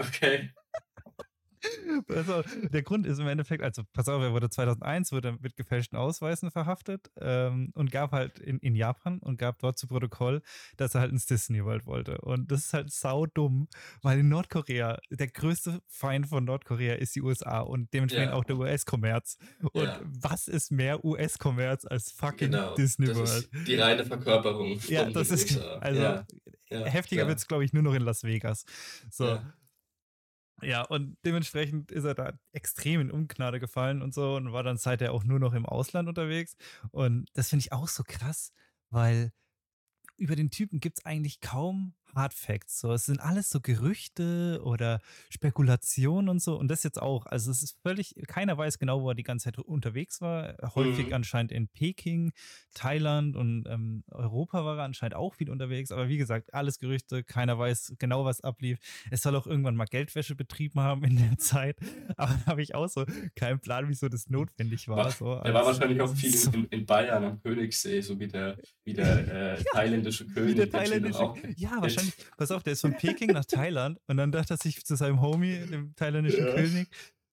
Okay. 0.00 0.50
Also, 2.08 2.42
der 2.68 2.82
Grund 2.82 3.06
ist 3.06 3.18
im 3.18 3.28
Endeffekt, 3.28 3.62
also 3.62 3.82
pass 3.92 4.08
auf, 4.08 4.22
er 4.22 4.32
wurde 4.32 4.50
2001 4.50 5.12
wurde 5.12 5.36
mit 5.40 5.56
gefälschten 5.56 5.98
Ausweisen 5.98 6.50
verhaftet 6.50 7.10
ähm, 7.20 7.70
und 7.74 7.90
gab 7.90 8.12
halt 8.12 8.38
in, 8.38 8.58
in 8.58 8.74
Japan 8.74 9.18
und 9.18 9.38
gab 9.38 9.58
dort 9.58 9.78
zu 9.78 9.86
Protokoll, 9.86 10.42
dass 10.76 10.94
er 10.94 11.00
halt 11.02 11.12
ins 11.12 11.26
Disney 11.26 11.64
World 11.64 11.86
wollte. 11.86 12.18
Und 12.20 12.50
das 12.50 12.66
ist 12.66 12.72
halt 12.74 12.92
saudumm, 12.92 13.68
weil 14.02 14.18
in 14.20 14.28
Nordkorea, 14.28 14.98
der 15.10 15.28
größte 15.28 15.80
Feind 15.86 16.28
von 16.28 16.44
Nordkorea 16.44 16.94
ist 16.94 17.14
die 17.16 17.22
USA 17.22 17.60
und 17.60 17.92
dementsprechend 17.94 18.32
Ja. 18.32 18.36
auch 18.38 18.44
der 18.44 18.56
US-Kommerz. 18.56 19.38
Und 19.72 19.84
Ja. 19.84 20.00
was 20.02 20.48
ist 20.48 20.70
mehr 20.72 21.04
US-Kommerz 21.04 21.84
als 21.84 22.10
fucking 22.12 22.50
Genau. 22.50 22.74
Disney 22.74 23.06
das 23.06 23.16
World? 23.16 23.48
ist 23.52 23.68
die 23.68 23.76
reine 23.76 24.04
Verkörperung. 24.04 24.78
Ja, 24.88 25.08
das 25.10 25.30
ist, 25.30 25.58
also 25.58 26.00
ja, 26.00 26.26
heftiger 26.70 27.26
wird 27.26 27.38
es, 27.38 27.46
glaube 27.46 27.64
ich, 27.64 27.72
nur 27.72 27.82
noch 27.82 27.94
in 27.94 28.02
Las 28.02 28.22
Vegas. 28.24 28.64
So. 29.10 29.26
Ja. 29.28 29.52
Ja, 30.62 30.82
und 30.82 31.18
dementsprechend 31.24 31.92
ist 31.92 32.04
er 32.04 32.14
da 32.14 32.32
extrem 32.52 33.00
in 33.02 33.10
Ungnade 33.10 33.60
gefallen 33.60 34.00
und 34.00 34.14
so 34.14 34.36
und 34.36 34.52
war 34.52 34.62
dann 34.62 34.78
seither 34.78 35.12
auch 35.12 35.22
nur 35.22 35.38
noch 35.38 35.52
im 35.52 35.66
Ausland 35.66 36.08
unterwegs. 36.08 36.56
Und 36.90 37.28
das 37.34 37.50
finde 37.50 37.60
ich 37.60 37.72
auch 37.72 37.88
so 37.88 38.02
krass, 38.04 38.52
weil 38.88 39.32
über 40.16 40.34
den 40.34 40.50
Typen 40.50 40.80
gibt 40.80 40.98
es 40.98 41.04
eigentlich 41.04 41.40
kaum 41.40 41.94
Hard 42.16 42.34
Facts. 42.34 42.80
So, 42.80 42.92
es 42.92 43.06
sind 43.06 43.20
alles 43.20 43.50
so 43.50 43.60
Gerüchte 43.60 44.60
oder 44.64 45.00
Spekulationen 45.28 46.28
und 46.28 46.40
so. 46.42 46.56
Und 46.58 46.68
das 46.68 46.82
jetzt 46.82 47.00
auch. 47.00 47.26
Also 47.26 47.50
es 47.50 47.62
ist 47.62 47.76
völlig, 47.82 48.14
keiner 48.26 48.56
weiß 48.58 48.78
genau, 48.78 49.02
wo 49.02 49.10
er 49.10 49.14
die 49.14 49.22
ganze 49.22 49.44
Zeit 49.44 49.58
unterwegs 49.58 50.20
war. 50.20 50.56
Häufig 50.74 51.08
Mhm. 51.08 51.12
anscheinend 51.14 51.52
in 51.52 51.68
Peking, 51.68 52.32
Thailand 52.74 53.36
und 53.36 53.66
ähm, 53.68 54.02
Europa 54.10 54.64
war 54.64 54.78
er 54.78 54.84
anscheinend 54.84 55.14
auch 55.14 55.34
viel 55.34 55.50
unterwegs. 55.50 55.92
Aber 55.92 56.08
wie 56.08 56.16
gesagt, 56.18 56.52
alles 56.54 56.78
Gerüchte, 56.78 57.22
keiner 57.22 57.58
weiß 57.58 57.94
genau, 57.98 58.24
was 58.24 58.40
ablief. 58.40 58.78
Es 59.10 59.22
soll 59.22 59.36
auch 59.36 59.46
irgendwann 59.46 59.76
mal 59.76 59.84
Geldwäsche 59.86 60.34
betrieben 60.34 60.80
haben 60.80 61.04
in 61.04 61.16
der 61.16 61.38
Zeit. 61.38 61.76
Aber 62.16 62.32
da 62.44 62.46
habe 62.46 62.62
ich 62.62 62.74
auch 62.74 62.88
so 62.88 63.04
keinen 63.36 63.60
Plan, 63.60 63.88
wieso 63.88 64.08
das 64.08 64.28
notwendig 64.30 64.88
war. 64.88 65.10
So, 65.12 65.40
Der 65.40 65.54
war 65.54 65.66
als- 65.66 65.78
wahrscheinlich 65.78 66.00
auch 66.00 66.14
viel 66.14 66.34
so- 66.36 66.50
in, 66.50 66.64
in 66.66 66.86
Bayern 66.86 67.24
am 67.24 67.42
Königssee, 67.42 68.00
so 68.00 68.18
wie 68.18 68.26
der, 68.28 68.56
wie 68.84 68.94
der 68.94 69.54
äh, 69.58 69.64
thailändische 69.72 70.26
König. 70.26 70.50
Wie 70.50 70.54
der 70.54 70.70
thailändische. 70.70 71.18
auch- 71.20 71.36
Ja, 71.56 71.80
der- 71.80 72.05
wahrscheinlich. 72.06 72.36
Pass 72.36 72.50
auf, 72.50 72.62
der 72.62 72.72
ist 72.74 72.80
von 72.80 72.96
Peking 72.96 73.32
nach 73.32 73.44
Thailand 73.44 73.98
und 74.06 74.16
dann 74.16 74.32
dachte 74.32 74.54
er 74.54 74.56
sich 74.56 74.84
zu 74.84 74.96
seinem 74.96 75.20
Homie, 75.20 75.58
dem 75.66 75.94
thailändischen 75.96 76.46
Ja. 76.46 76.54
König, 76.54 76.88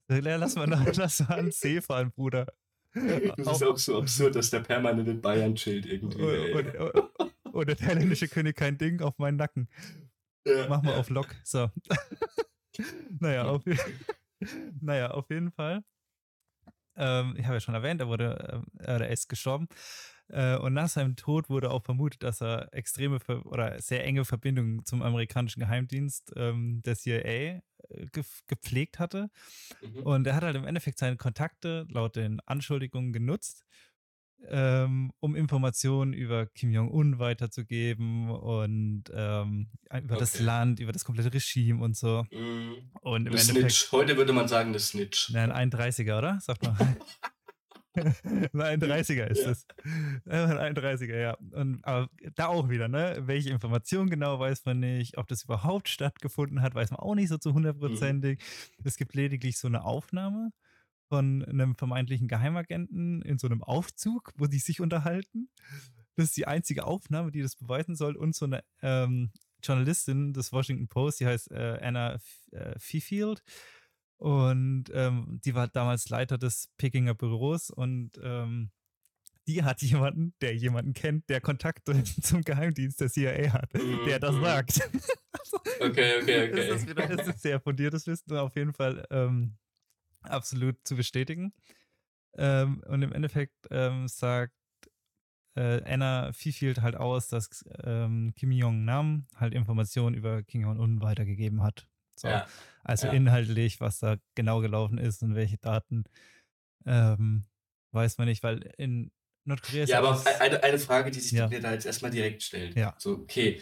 ja, 0.10 0.36
lass 0.36 0.56
mal, 0.56 0.68
nach, 0.68 0.86
lass 0.96 1.20
mal 1.22 1.40
an 1.40 1.46
den 1.46 1.52
See 1.52 1.82
fahren, 1.82 2.12
Bruder. 2.12 2.48
Das 2.94 3.38
ist 3.38 3.64
auch 3.64 3.78
so 3.78 3.98
absurd, 3.98 4.36
dass 4.36 4.52
der 4.52 4.60
permanent 4.60 5.08
in 5.08 5.22
Bayern 5.22 5.56
chillt 5.56 5.86
irgendwie. 5.86 6.22
ey. 6.22 6.54
Und, 6.54 6.76
und, 6.76 7.54
und 7.54 7.68
der 7.68 7.76
thailändische 7.76 8.28
König 8.28 8.56
kein 8.56 8.78
Ding 8.78 9.02
auf 9.02 9.18
meinen 9.18 9.38
Nacken. 9.38 9.68
Ja, 10.46 10.68
Mach 10.70 10.84
mal 10.84 10.96
auf 10.96 11.10
Lock. 11.10 11.34
So. 11.44 11.72
naja, 13.20 13.46
auf, 13.46 13.64
naja, 14.82 15.12
auf 15.12 15.30
jeden 15.30 15.52
Fall. 15.52 15.84
Ähm, 16.96 17.36
ich 17.38 17.46
habe 17.46 17.56
ja 17.56 17.60
schon 17.60 17.74
erwähnt, 17.74 18.02
er 18.02 18.08
wurde, 18.08 18.48
ähm, 18.52 18.66
er 18.78 19.10
ist 19.10 19.28
gestorben. 19.30 19.68
Äh, 20.30 20.58
und 20.58 20.74
nach 20.74 20.90
seinem 20.90 21.16
Tod 21.16 21.50
wurde 21.50 21.70
auch 21.70 21.84
vermutet, 21.84 22.24
dass 22.24 22.42
er 22.42 22.74
extreme 22.74 23.20
oder 23.44 23.80
sehr 23.82 24.04
enge 24.06 24.26
Verbindungen 24.26 24.86
zum 24.86 25.02
amerikanischen 25.02 25.60
Geheimdienst 25.60 26.32
ähm, 26.36 26.82
der 26.86 26.96
CIA 26.96 27.20
äh, 27.30 27.62
gef- 28.14 28.42
gepflegt 28.48 29.00
hatte. 29.00 29.30
Mhm. 29.82 30.04
Und 30.04 30.28
er 30.28 30.36
hat 30.36 30.44
halt 30.44 30.56
im 30.56 30.66
Endeffekt 30.66 30.98
seine 31.00 31.18
Kontakte 31.18 31.86
laut 31.90 32.16
den 32.16 32.40
Anschuldigungen 32.46 33.12
genutzt, 33.12 33.66
ähm, 34.48 35.12
um 35.20 35.36
Informationen 35.36 36.14
über 36.14 36.46
Kim 36.48 36.72
Jong-un 36.72 37.20
weiterzugeben 37.20 38.30
und 38.30 39.04
ähm, 39.14 39.70
über 40.02 40.18
das 40.18 40.36
Okay. 40.36 40.44
Land, 40.44 40.80
über 40.80 40.92
das 40.92 41.06
komplette 41.06 41.34
Regime 41.34 41.82
und 41.84 41.96
so. 41.96 42.26
Mhm. 42.32 42.92
Und 43.02 43.28
im 43.28 43.34
Eine 43.34 43.42
Endeffekt. 43.42 43.72
Snitch. 43.72 43.92
Heute 43.92 44.18
würde 44.18 44.34
man 44.34 44.48
sagen, 44.48 44.70
eine 44.70 44.80
Snitch. 44.80 45.30
Nein, 45.32 45.52
ein 45.52 45.70
31er, 45.70 46.18
oder? 46.18 46.40
Sag 46.42 46.62
mal. 46.64 46.76
Ein 47.95 48.79
30er 48.82 49.27
ist 49.27 49.43
Ja. 49.45 49.51
es. 49.51 49.67
Ein 50.25 50.75
31er, 50.75 51.17
ja. 51.19 51.38
Und, 51.51 51.84
aber 51.86 52.10
da 52.36 52.47
auch 52.47 52.69
wieder, 52.69 52.88
ne? 52.88 53.21
Welche 53.25 53.49
Informationen 53.51 54.10
genau 54.10 54.39
weiß 54.39 54.65
man 54.65 54.79
nicht. 54.79 55.17
Ob 55.17 55.27
das 55.27 55.43
überhaupt 55.43 55.89
stattgefunden 55.89 56.62
hat, 56.62 56.75
weiß 56.75 56.91
man 56.91 56.99
auch 56.99 57.15
nicht 57.15 57.29
so 57.29 57.38
zu 57.38 57.53
hundertprozentig. 57.53 58.41
Es 58.84 58.97
gibt 58.97 59.13
lediglich 59.13 59.58
so 59.58 59.67
eine 59.67 59.84
Aufnahme 59.84 60.52
von 61.10 61.44
einem 61.46 61.75
vermeintlichen 61.75 62.27
Geheimagenten 62.27 63.21
in 63.21 63.37
so 63.37 63.48
einem 63.48 63.62
Aufzug, 63.63 64.31
wo 64.37 64.48
die 64.48 64.60
sich 64.60 64.81
unterhalten. 64.81 65.50
Das 66.15 66.25
ist 66.25 66.37
die 66.37 66.48
einzige 66.48 66.85
Aufnahme, 66.85 67.31
die 67.31 67.41
das 67.41 67.56
beweisen 67.56 67.96
soll. 67.96 68.15
Und 68.15 68.35
so 68.35 68.46
eine 68.46 68.63
ähm, 68.81 69.31
Journalistin 69.63 70.33
des 70.33 70.52
Washington 70.52 70.87
Post, 70.87 71.19
die 71.19 71.27
heißt 71.27 71.52
äh, 71.52 71.79
Anna 71.81 72.13
F 72.15 72.23
äh, 72.52 72.73
Fifield. 72.79 73.44
Und 74.24 74.86
ähm, 74.94 75.42
die 75.44 75.54
war 75.54 75.67
damals 75.67 76.08
Leiter 76.08 76.38
des 76.38 76.69
Pekinger 76.78 77.13
Büros 77.13 77.69
und 77.69 78.12
ähm, 78.24 78.71
die 79.48 79.63
hat 79.63 79.82
jemanden, 79.82 80.34
der 80.40 80.56
jemanden 80.56 80.94
kennt, 80.94 81.28
der 81.30 81.42
Kontakte 81.42 82.02
zum 82.21 82.42
Geheimdienst 82.42 83.02
der 83.02 83.10
CIA 83.10 83.52
hat, 83.52 83.74
der 83.74 84.19
das 84.19 84.36
Mhm. 84.36 84.42
sagt. 84.42 84.90
Okay, 85.80 86.21
okay, 86.21 86.48
okay. 86.50 86.56
Das 86.56 86.82
ist, 86.82 86.88
wieder, 86.88 87.08
das 87.08 87.28
ist 87.28 87.42
sehr 87.42 87.60
fundiertes 87.60 88.08
Wissen, 88.08 88.38
auf 88.38 88.56
jeden 88.56 88.74
Fall 88.74 89.06
ähm, 89.10 89.58
absolut 90.21 90.78
zu 90.86 90.96
bestätigen. 90.96 91.54
Ähm, 92.38 92.82
und 92.88 93.02
im 93.02 93.12
Endeffekt 93.12 93.56
ähm, 93.71 94.08
sagt 94.08 94.54
äh, 95.56 95.82
Anna 95.84 96.32
fiel 96.32 96.76
halt 96.82 96.96
aus, 96.96 97.28
dass 97.28 97.65
ähm, 97.84 98.34
Kim 98.36 98.52
Jong-nam 98.52 99.28
halt 99.36 99.54
Informationen 99.54 100.15
über 100.15 100.44
Kim 100.44 100.62
Jong-un 100.62 101.02
weitergegeben 101.02 101.62
hat. 101.62 101.88
So. 102.20 102.28
Ja. 102.28 102.48
Also 102.84 103.08
Ja. 103.08 103.14
inhaltlich, 103.14 103.80
was 103.80 104.00
da 104.00 104.18
genau 104.36 104.60
gelaufen 104.62 104.98
ist 104.98 105.24
und 105.24 105.36
welche 105.36 105.58
Daten, 105.58 106.04
ähm, 106.86 107.46
weiß 107.92 108.18
man 108.18 108.28
nicht, 108.28 108.44
weil 108.44 108.72
in 108.78 109.12
Nordkorea 109.46 109.84
ist 109.84 109.90
Ja, 109.90 110.00
aber 110.00 110.22
eine, 110.40 110.64
eine 110.64 110.80
Frage, 110.80 111.12
die 111.12 111.20
sich 111.20 111.32
Ja. 111.32 111.48
mir 111.48 111.60
da 111.62 111.72
jetzt 111.74 111.86
erstmal 111.86 112.12
direkt 112.12 112.44
stellt. 112.44 112.76
Ja. 112.76 112.96
So, 112.98 113.14
okay, 113.20 113.62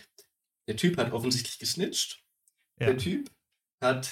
der 0.67 0.75
Typ 0.77 0.97
hat 0.97 1.11
offensichtlich 1.11 1.59
gesnitcht. 1.59 2.23
Ja. 2.79 2.87
Der 2.87 2.97
Typ 2.97 3.29
hat 3.83 4.11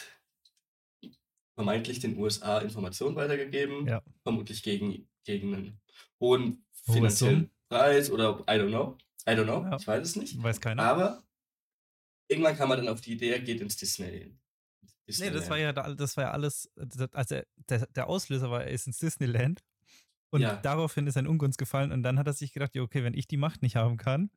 vermeintlich 1.56 2.00
den 2.00 2.18
USA 2.18 2.60
Informationen 2.60 3.16
weitergegeben, 3.16 3.88
Ja. 3.88 4.02
vermutlich 4.24 4.64
gegen, 4.64 5.08
gegen 5.26 5.54
einen 5.54 5.82
hohen 6.20 6.66
Hohe 6.88 6.94
finanziellen. 6.96 7.52
Preis 7.70 8.10
oder 8.10 8.40
I 8.42 8.54
don't 8.54 8.70
know. 8.70 8.98
I 9.28 9.32
don't 9.34 9.44
know, 9.44 9.64
Ja. 9.64 9.76
ich 9.78 9.86
weiß 9.88 10.08
es 10.08 10.16
nicht. 10.16 10.42
weiß 10.42 10.60
keiner. 10.62 10.84
Aber 10.84 11.24
irgendwann 12.30 12.56
kam 12.56 12.70
man 12.70 12.78
dann 12.78 12.88
auf 12.88 13.02
die 13.02 13.12
Idee, 13.14 13.32
er 13.32 13.40
geht 13.40 13.60
ins 13.60 13.76
Disney. 13.76 14.34
Nee, 15.08 15.32
das 15.32 15.50
war 15.50 15.58
ja, 15.58 15.74
da- 15.74 15.94
das 15.96 16.16
war 16.18 16.26
ja 16.26 16.32
alles, 16.32 16.72
also 16.76 17.40
der, 17.70 17.86
der 17.88 18.08
Auslöser 18.08 18.50
war, 18.52 18.64
er 18.64 18.72
ist 18.72 18.86
ins 18.88 19.00
Disneyland 19.00 19.62
und 20.32 20.42
Ja. 20.42 20.58
daraufhin 20.58 21.08
ist 21.08 21.18
ein 21.18 21.28
Ungunst 21.28 21.58
gefallen 21.58 21.92
und 21.92 22.04
dann 22.04 22.20
hat 22.20 22.28
er 22.28 22.34
sich 22.34 22.54
gedacht, 22.54 22.76
ja, 22.76 22.84
okay, 22.84 23.04
wenn 23.04 23.16
ich 23.16 23.28
die 23.28 23.38
Macht 23.38 23.62
nicht 23.64 23.76
haben 23.76 23.98
kann, 23.98 24.30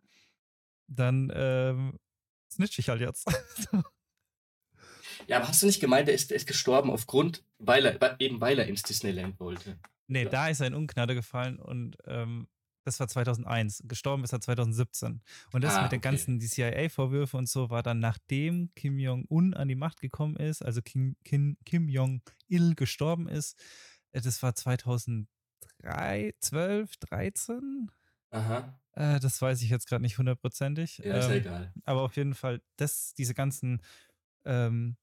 dann 0.88 1.30
ähm, 1.34 1.98
snitch 2.50 2.78
ich 2.78 2.88
halt 2.88 3.00
jetzt. 3.02 3.26
Ja, 5.28 5.36
aber 5.38 5.48
hast 5.48 5.62
du 5.62 5.66
nicht 5.66 5.80
gemeint, 5.80 6.08
er 6.08 6.14
ist, 6.14 6.30
er 6.30 6.36
ist 6.36 6.46
gestorben 6.48 6.90
aufgrund, 6.90 7.44
weil 7.58 7.86
er, 7.86 8.20
eben 8.20 8.40
weil 8.40 8.58
er 8.58 8.66
ins 8.66 8.82
Disneyland 8.82 9.38
wollte? 9.38 9.78
nee, 10.08 10.24
Ja. 10.24 10.30
da 10.30 10.48
ist 10.48 10.60
er 10.60 10.66
in 10.66 10.74
Ungnade 10.74 11.14
gefallen 11.14 11.58
und 11.58 11.96
ähm, 12.06 12.48
das 12.84 12.98
war 13.00 13.08
2001. 13.08 13.82
Gestorben 13.86 14.24
ist 14.24 14.32
er 14.32 14.40
2017. 14.40 15.22
Und 15.52 15.62
das 15.64 15.74
Ah, 15.76 15.82
mit 15.82 15.92
den 15.92 15.98
okay. 15.98 16.08
ganzen, 16.10 16.38
die 16.38 16.48
CIA-Vorwürfe 16.48 17.36
und 17.36 17.48
so, 17.48 17.70
war 17.70 17.82
dann 17.82 18.00
nachdem 18.00 18.70
Kim 18.74 18.98
Jong-un 18.98 19.54
an 19.54 19.68
die 19.68 19.74
Macht 19.76 20.00
gekommen 20.00 20.36
ist, 20.36 20.62
also 20.64 20.82
Kim, 20.82 21.16
Kim, 21.24 21.56
Kim 21.64 21.88
Jong-il 21.88 22.74
gestorben 22.74 23.28
ist. 23.28 23.58
Äh, 24.12 24.20
Das 24.20 24.42
war 24.42 24.54
2003, 24.54 26.34
12, 26.40 26.96
13? 26.98 27.90
Aha, 28.30 28.78
Äh, 28.94 29.20
das 29.20 29.40
weiß 29.40 29.62
ich 29.62 29.70
jetzt 29.70 29.86
gerade 29.88 30.02
nicht 30.02 30.18
hundertprozentig. 30.18 30.98
ja, 30.98 31.16
ist 31.16 31.26
ja 31.28 31.32
ähm, 31.34 31.40
egal. 31.40 31.72
aber 31.84 32.02
auf 32.02 32.16
jeden 32.16 32.34
Fall, 32.34 32.60
das, 32.76 33.14
diese 33.14 33.34
ganzen 33.34 33.80
ähm, 34.44 34.96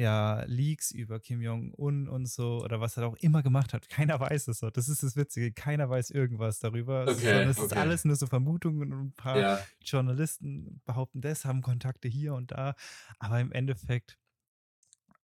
ja, 0.00 0.44
Leaks 0.46 0.92
über 0.92 1.20
Kim 1.20 1.42
Jong-un 1.42 2.08
und 2.08 2.26
so 2.26 2.62
oder 2.64 2.80
was 2.80 2.96
er 2.96 3.06
auch 3.06 3.16
immer 3.16 3.42
gemacht 3.42 3.74
hat. 3.74 3.88
Keiner 3.90 4.18
weiß 4.18 4.48
es 4.48 4.60
so. 4.60 4.70
Das 4.70 4.88
ist 4.88 5.02
das 5.02 5.14
Witzige. 5.14 5.52
Keiner 5.52 5.90
weiß 5.90 6.10
irgendwas 6.10 6.58
darüber. 6.58 7.02
Okay, 7.02 7.20
sondern 7.20 7.48
es 7.50 7.58
ist 7.58 7.72
okay. 7.72 7.80
alles 7.80 8.04
nur 8.06 8.16
so 8.16 8.26
Vermutungen 8.26 8.92
und 8.92 9.08
ein 9.08 9.12
paar 9.12 9.38
Ja, 9.38 9.60
Journalisten 9.84 10.80
behaupten 10.86 11.20
das, 11.20 11.44
haben 11.44 11.60
Kontakte 11.60 12.08
hier 12.08 12.34
und 12.34 12.50
da. 12.50 12.74
Aber 13.18 13.40
im 13.40 13.52
Endeffekt 13.52 14.16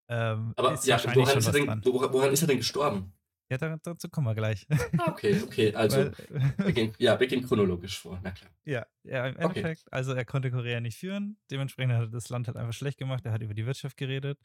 ähm, 0.09 0.53
aber 0.57 0.74
ist 0.74 0.87
ja, 0.87 0.95
wahrscheinlich 0.95 1.16
woran 1.16 1.31
schon 1.31 1.39
ist, 1.39 1.47
was 1.47 1.55
denn, 1.55 1.66
dran. 1.66 2.12
woran 2.12 2.33
ist 2.33 2.43
er 2.43 2.49
denn 2.49 2.59
gestorben? 2.59 3.12
Ja, 3.51 3.59
da, 3.59 3.76
dazu 3.82 4.09
kommen 4.09 4.26
wir 4.26 4.34
gleich. 4.34 4.66
Ah, 4.99 5.11
okay, 5.11 5.40
okay, 5.44 5.74
also 5.74 6.11
Weil, 6.59 6.92
ja, 6.99 7.14
gehen 7.16 7.47
chronologisch 7.47 7.99
vor, 7.99 8.18
na 8.22 8.30
klar. 8.32 8.51
Ja, 8.64 8.86
ja, 9.05 9.26
im 9.26 9.36
Okay. 9.36 9.44
Endeffekt, 9.44 9.92
also 9.92 10.12
er 10.14 10.24
konnte 10.24 10.51
Korea 10.51 10.80
nicht 10.80 10.99
führen, 10.99 11.38
dementsprechend 11.51 11.94
hat 11.94 12.03
er 12.03 12.09
das 12.11 12.28
Land 12.28 12.49
halt 12.49 12.57
einfach 12.57 12.72
schlecht 12.72 12.99
gemacht, 12.99 13.24
er 13.24 13.32
hat 13.32 13.42
über 13.42 13.55
die 13.55 13.64
Wirtschaft 13.66 13.97
geredet 13.97 14.38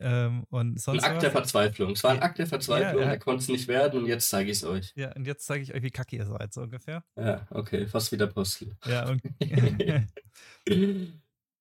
ähm, 0.00 0.44
und 0.48 0.72
Ein 0.72 0.78
sonst 0.78 1.04
Akt 1.04 1.22
der 1.22 1.34
was. 1.34 1.50
Verzweiflung. 1.52 1.90
Es 1.92 2.02
war 2.04 2.12
ein 2.12 2.16
Ja, 2.18 2.22
Akt 2.22 2.38
der 2.38 2.46
Verzweiflung, 2.46 3.02
ja. 3.02 3.10
er 3.10 3.18
konnte 3.18 3.42
es 3.42 3.48
nicht 3.48 3.68
werden 3.68 4.00
und 4.00 4.06
jetzt 4.06 4.30
zeige 4.30 4.50
ich 4.50 4.56
es 4.58 4.64
euch. 4.64 4.92
Ja, 4.96 5.12
und 5.12 5.26
jetzt 5.26 5.44
zeige 5.44 5.62
ich 5.62 5.74
euch, 5.74 5.82
wie 5.82 5.90
kacke 5.90 6.16
ihr 6.16 6.24
seid, 6.24 6.54
so 6.54 6.62
ungefähr. 6.62 7.04
Ja, 7.16 7.46
okay, 7.50 7.86
fast 7.86 8.10
wieder 8.12 8.24
Apostel. 8.24 8.74
Ja, 8.86 9.08
und 9.08 9.20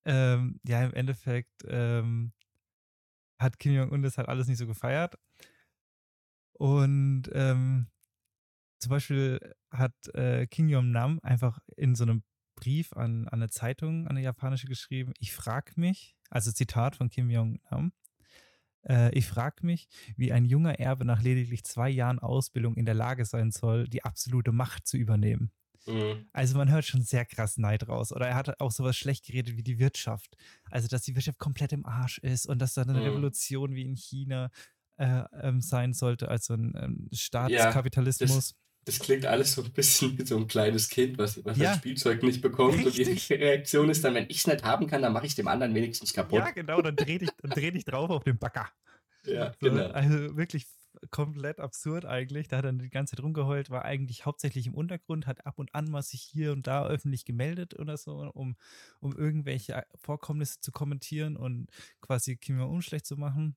ähm, 0.05 0.59
ja, 0.65 0.83
im 0.85 0.93
Endeffekt 0.93 1.51
ähm, 1.67 2.31
hat 3.39 3.59
Kim 3.59 3.73
Jong-un 3.73 4.03
das 4.03 4.17
halt 4.17 4.29
alles 4.29 4.47
nicht 4.47 4.57
so 4.57 4.67
gefeiert. 4.67 5.15
Und 6.61 7.23
ähm, 7.33 7.87
zum 8.77 8.91
Beispiel 8.91 9.39
hat 9.71 9.95
äh, 10.13 10.45
Kim 10.45 10.69
Jong-nam 10.69 11.19
einfach 11.23 11.57
in 11.75 11.95
so 11.95 12.03
einem 12.03 12.21
Brief 12.53 12.93
an, 12.93 13.27
an 13.29 13.41
eine 13.41 13.49
Zeitung, 13.49 14.03
an 14.05 14.11
eine 14.11 14.21
japanische 14.21 14.67
geschrieben, 14.67 15.11
ich 15.17 15.33
frage 15.33 15.71
mich, 15.77 16.15
also 16.29 16.51
Zitat 16.51 16.95
von 16.95 17.09
Kim 17.09 17.31
Jong-nam, 17.31 17.93
äh, 18.87 19.11
ich 19.17 19.25
frage 19.25 19.65
mich, 19.65 19.87
wie 20.17 20.31
ein 20.31 20.45
junger 20.45 20.79
Erbe 20.79 21.03
nach 21.03 21.23
lediglich 21.23 21.63
zwei 21.63 21.89
Jahren 21.89 22.19
Ausbildung 22.19 22.75
in 22.75 22.85
der 22.85 22.93
Lage 22.93 23.25
sein 23.25 23.49
soll, 23.49 23.87
die 23.87 24.03
absolute 24.03 24.51
Macht 24.51 24.85
zu 24.85 24.97
übernehmen. 24.97 25.51
Mhm. 25.87 26.27
Also 26.31 26.59
man 26.59 26.69
hört 26.69 26.85
schon 26.85 27.01
sehr 27.01 27.25
krass 27.25 27.57
Neid 27.57 27.87
raus. 27.87 28.11
Oder 28.11 28.27
er 28.27 28.35
hat 28.35 28.61
auch 28.61 28.71
sowas 28.71 28.95
schlecht 28.95 29.25
geredet 29.25 29.57
wie 29.57 29.63
die 29.63 29.79
Wirtschaft. 29.79 30.37
Also 30.69 30.87
dass 30.87 31.01
die 31.01 31.15
Wirtschaft 31.15 31.39
komplett 31.39 31.73
im 31.73 31.87
Arsch 31.87 32.19
ist 32.19 32.45
und 32.45 32.59
dass 32.59 32.75
da 32.75 32.83
eine 32.83 32.93
Mhm. 32.93 32.99
Revolution 32.99 33.73
wie 33.73 33.81
in 33.81 33.95
China 33.95 34.51
äh, 35.01 35.23
ähm, 35.41 35.61
sein 35.61 35.93
sollte, 35.93 36.27
also 36.27 36.53
ein 36.53 36.73
ähm, 36.77 37.09
Staatskapitalismus. 37.11 38.53
Das 38.85 38.97
klingt 38.99 39.25
alles 39.25 39.53
so 39.53 39.63
ein 39.63 39.71
bisschen 39.73 40.17
wie 40.17 40.25
so 40.25 40.37
ein 40.37 40.47
kleines 40.47 40.89
Kind, 40.89 41.17
was, 41.17 41.43
was 41.45 41.57
Ja. 41.57 41.73
ein 41.73 41.77
Spielzeug 41.77 42.23
nicht 42.23 42.41
bekommt. 42.41 42.83
Und 42.83 42.95
die 42.95 43.03
Richtig. 43.03 43.29
Reaktion 43.31 43.89
ist 43.89 44.03
dann, 44.03 44.15
wenn 44.15 44.25
ich 44.29 44.39
es 44.39 44.47
nicht 44.47 44.63
haben 44.63 44.87
kann, 44.87 45.01
dann 45.01 45.13
mache 45.13 45.25
ich 45.27 45.35
dem 45.35 45.47
anderen 45.47 45.75
wenigstens 45.75 46.13
kaputt. 46.13 46.39
Ja, 46.39 46.51
genau, 46.51 46.81
dann 46.81 46.95
dreh 46.95 47.19
dich, 47.19 47.29
dann 47.41 47.51
dreh 47.51 47.71
dich 47.71 47.85
drauf 47.85 48.09
auf 48.09 48.23
den 48.23 48.37
Bagger. 48.39 48.69
Ja, 49.25 49.53
So, 49.61 49.69
genau. 49.69 49.87
Also 49.91 50.35
wirklich 50.35 50.65
komplett 51.11 51.59
absurd 51.59 52.05
eigentlich. 52.05 52.47
Da 52.47 52.57
hat 52.57 52.65
er 52.65 52.73
die 52.73 52.89
ganze 52.89 53.15
Zeit 53.15 53.23
rumgeheult, 53.23 53.69
war 53.69 53.85
eigentlich 53.85 54.25
hauptsächlich 54.25 54.67
im 54.67 54.73
Untergrund, 54.73 55.27
hat 55.27 55.45
ab 55.45 55.57
und 55.59 55.73
an 55.73 55.89
mal 55.89 56.01
sich 56.01 56.21
hier 56.21 56.51
und 56.51 56.67
da 56.67 56.85
öffentlich 56.85 57.23
gemeldet 57.25 57.77
oder 57.79 57.97
so, 57.97 58.17
um, 58.33 58.55
um 58.99 59.15
irgendwelche 59.15 59.83
Vorkommnisse 59.95 60.59
zu 60.59 60.71
kommentieren 60.71 61.37
und 61.37 61.69
quasi 62.01 62.35
Kim 62.37 62.59
Jong-un 62.59 62.81
schlecht 62.81 63.05
zu 63.05 63.15
machen. 63.15 63.55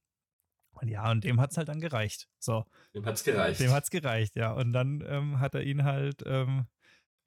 Und 0.74 0.88
ja, 0.88 1.10
und 1.10 1.24
dem 1.24 1.40
hat 1.40 1.50
es 1.52 1.56
halt 1.56 1.68
dann 1.68 1.80
gereicht. 1.80 2.28
So, 2.38 2.64
Dem 2.94 3.04
hat's 3.06 3.24
gereicht. 3.24 3.60
dem 3.60 3.70
hat 3.72 3.84
es 3.84 3.90
gereicht, 3.90 4.36
ja. 4.36 4.52
Und 4.52 4.72
dann 4.72 5.02
ähm, 5.06 5.40
hat 5.40 5.54
er 5.54 5.62
ihn 5.62 5.84
halt 5.84 6.22
ähm, 6.26 6.66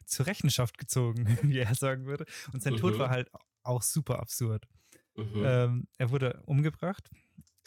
zur 0.06 0.26
Rechenschaft 0.28 0.78
gezogen, 0.78 1.26
wie 1.44 1.60
er 1.60 1.74
sagen 1.76 2.06
würde. 2.06 2.26
Und 2.54 2.62
sein 2.62 2.76
Tod 2.78 2.96
Mhm. 2.96 3.00
war 3.00 3.10
halt 3.10 3.30
auch 3.64 3.82
super 3.82 4.20
absurd. 4.20 4.66
mhm. 5.16 5.44
Ähm, 5.46 5.88
er 5.98 6.12
wurde 6.12 6.42
umgebracht. 6.46 7.10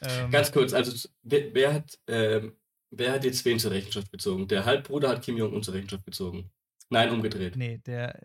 Ähm, 0.02 0.30
Ganz 0.30 0.50
kurz, 0.52 0.72
also 0.72 1.08
wer, 1.22 1.52
wer 1.54 1.74
hat, 1.74 1.98
ähm, 2.06 2.56
wer 2.90 3.12
hat 3.12 3.24
jetzt 3.24 3.44
wen 3.44 3.58
zur 3.58 3.70
Rechenschaft 3.72 4.10
gezogen? 4.10 4.48
Der 4.48 4.64
Halbbruder 4.64 5.08
hat 5.10 5.22
Kim 5.22 5.36
Jong-un 5.36 5.62
zur 5.62 5.74
Rechenschaft 5.74 6.04
gezogen. 6.06 6.50
Nein, 6.88 7.10
umgedreht. 7.10 7.56
Nee, 7.56 7.78
der 7.78 8.18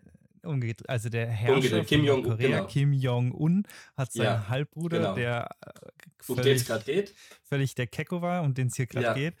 umgedreht, 0.46 0.88
also 0.88 1.08
der 1.08 1.26
Herrscher 1.28 1.84
Kim 1.84 2.00
von 2.00 2.06
Jong-un, 2.06 2.22
Nordkorea, 2.28 2.56
genau. 2.58 2.66
Kim 2.68 2.92
Jong-un, 2.92 3.66
hat 3.96 4.12
seinen 4.12 4.24
Ja, 4.24 4.48
Halbbruder, 4.48 4.98
genau. 4.98 5.14
der 5.14 5.50
äh, 5.60 5.70
Um 6.28 6.36
den 6.36 6.44
völlig, 6.44 6.60
es 6.62 6.66
gerade 6.66 6.84
geht? 6.84 7.14
völlig 7.44 7.74
der 7.74 7.86
Kecko 7.86 8.22
war, 8.22 8.42
um 8.42 8.54
den 8.54 8.68
es 8.68 8.76
hier 8.76 8.86
gerade 8.86 9.06
Ja. 9.06 9.14
geht. 9.14 9.34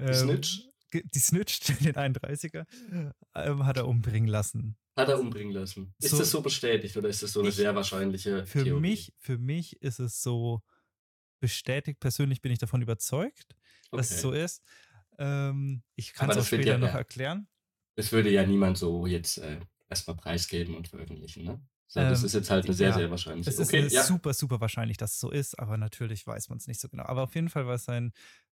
Die 0.00 0.14
Snitch? 0.14 0.60
Die 0.92 1.18
Snitch, 1.18 1.60
den 1.82 1.94
31er, 1.94 2.64
ähm, 3.34 3.66
hat 3.66 3.76
er 3.76 3.86
umbringen 3.88 4.28
lassen. 4.28 4.76
Hat 4.96 5.08
er 5.08 5.20
umbringen 5.20 5.52
lassen. 5.52 5.94
Ist 5.98 6.10
So- 6.12 6.18
das 6.18 6.30
so 6.30 6.40
bestätigt 6.40 6.96
oder 6.96 7.08
ist 7.08 7.22
das 7.22 7.32
so 7.32 7.40
eine 7.40 7.50
Ich- 7.50 7.56
sehr 7.56 7.74
wahrscheinliche 7.74 8.46
Für 8.46 8.64
Theorie? 8.64 8.80
mich, 8.80 9.12
für 9.18 9.36
mich 9.36 9.80
ist 9.82 9.98
es 9.98 10.22
so 10.22 10.62
bestätigt, 11.40 12.00
persönlich 12.00 12.40
bin 12.40 12.52
ich 12.52 12.58
davon 12.58 12.80
überzeugt, 12.82 13.54
dass 13.90 14.10
es 14.10 14.20
so 14.22 14.28
Okay. 14.28 14.44
ist. 14.44 14.62
Ähm, 15.18 15.82
ich 15.96 16.12
kann 16.14 16.30
es 16.30 16.36
auch 16.38 16.44
später 16.46 16.72
ja- 16.72 16.78
noch 16.78 16.94
erklären. 16.94 17.46
Das 17.96 18.12
würde 18.12 18.30
ja 18.30 18.46
niemand 18.46 18.76
so 18.78 19.06
jetzt 19.06 19.38
äh, 19.38 19.58
erstmal 19.88 20.16
preisgeben 20.16 20.74
und 20.76 20.88
veröffentlichen, 20.88 21.44
ne? 21.44 21.60
So, 21.88 22.04
das 22.04 22.20
Ähm, 22.20 22.24
ist 22.24 22.34
jetzt 22.34 22.50
halt 22.50 22.64
eine 22.64 22.74
sehr, 22.74 22.88
ja. 22.88 22.94
sehr 22.94 23.10
wahrscheinliche. 23.10 23.50
Es 23.50 23.58
ist 23.60 23.68
Okay, 23.68 23.82
äh, 23.86 23.88
ja. 23.88 24.02
super, 24.02 24.34
super 24.34 24.60
wahrscheinlich, 24.60 24.96
dass 24.96 25.12
es 25.14 25.20
so 25.20 25.30
ist, 25.30 25.58
aber 25.58 25.76
natürlich 25.76 26.26
weiß 26.26 26.48
man 26.48 26.58
es 26.58 26.66
nicht 26.66 26.80
so 26.80 26.88
genau. 26.88 27.04
Aber 27.04 27.22
auf 27.22 27.34
jeden 27.36 27.48
Fall 27.48 27.66
war 27.66 27.78
sein 27.78 28.12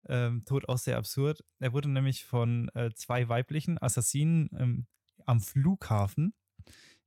ähm, 0.07 0.43
Tod 0.45 0.67
auch 0.67 0.77
sehr 0.77 0.97
absurd. 0.97 1.43
Er 1.59 1.71
wurde 1.73 1.89
nämlich 1.89 2.25
von 2.25 2.69
äh, 2.75 2.91
zwei 2.93 3.29
weiblichen 3.29 3.81
Assassinen 3.81 4.49
ähm, 4.57 4.87
am 5.25 5.39
Flughafen 5.41 6.33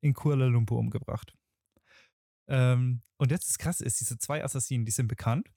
in 0.01 0.15
Kuala 0.15 0.47
Lumpur 0.47 0.79
umgebracht. 0.79 1.35
Ähm, 2.49 3.03
und 3.17 3.31
jetzt 3.31 3.49
ist 3.51 3.59
krass 3.59 3.81
ist, 3.81 4.01
diese 4.01 4.19
zwei 4.19 4.45
Assassinen, 4.45 4.85
die 4.85 4.93
sind 4.93 5.09
bekannt. 5.09 5.49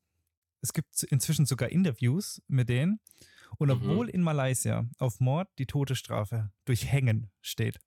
Es 0.61 0.74
gibt 0.74 1.03
inzwischen 1.03 1.45
sogar 1.45 1.70
Interviews 1.70 2.41
mit 2.47 2.70
denen. 2.70 2.99
Und 3.59 3.70
Mhm. 3.70 3.72
obwohl 3.72 4.09
in 4.09 4.22
Malaysia 4.22 4.88
auf 4.99 5.20
Mord 5.20 5.49
die 5.59 5.68
Todesstrafe 5.68 6.51
durch 6.65 6.91
Hängen 6.91 7.32
steht, 7.41 7.80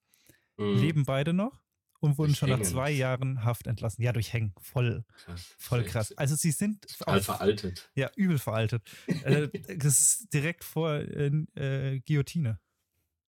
Mhm. 0.60 0.80
leben 0.80 1.04
beide 1.04 1.32
noch 1.32 1.62
und 2.00 2.18
wurden 2.18 2.28
Durch 2.28 2.38
schon 2.38 2.50
nach 2.50 2.60
zwei 2.62 2.90
Jahren 2.90 3.44
Haft 3.44 3.66
entlassen. 3.66 4.02
Ja, 4.02 4.12
durch 4.12 4.32
Hängen. 4.32 4.54
Voll, 4.60 5.04
krass. 5.24 5.54
voll 5.58 5.84
krass. 5.84 6.12
Also 6.16 6.34
sie 6.36 6.50
sind 6.50 6.82
Total 6.98 7.20
veraltet. 7.20 7.90
ja, 7.94 8.10
übel 8.16 8.38
veraltet. 8.38 8.82
äh, 9.24 9.48
das 9.76 10.00
ist 10.00 10.32
direkt 10.32 10.64
vor 10.64 10.94
äh, 10.94 12.00
Guillotine. 12.06 12.58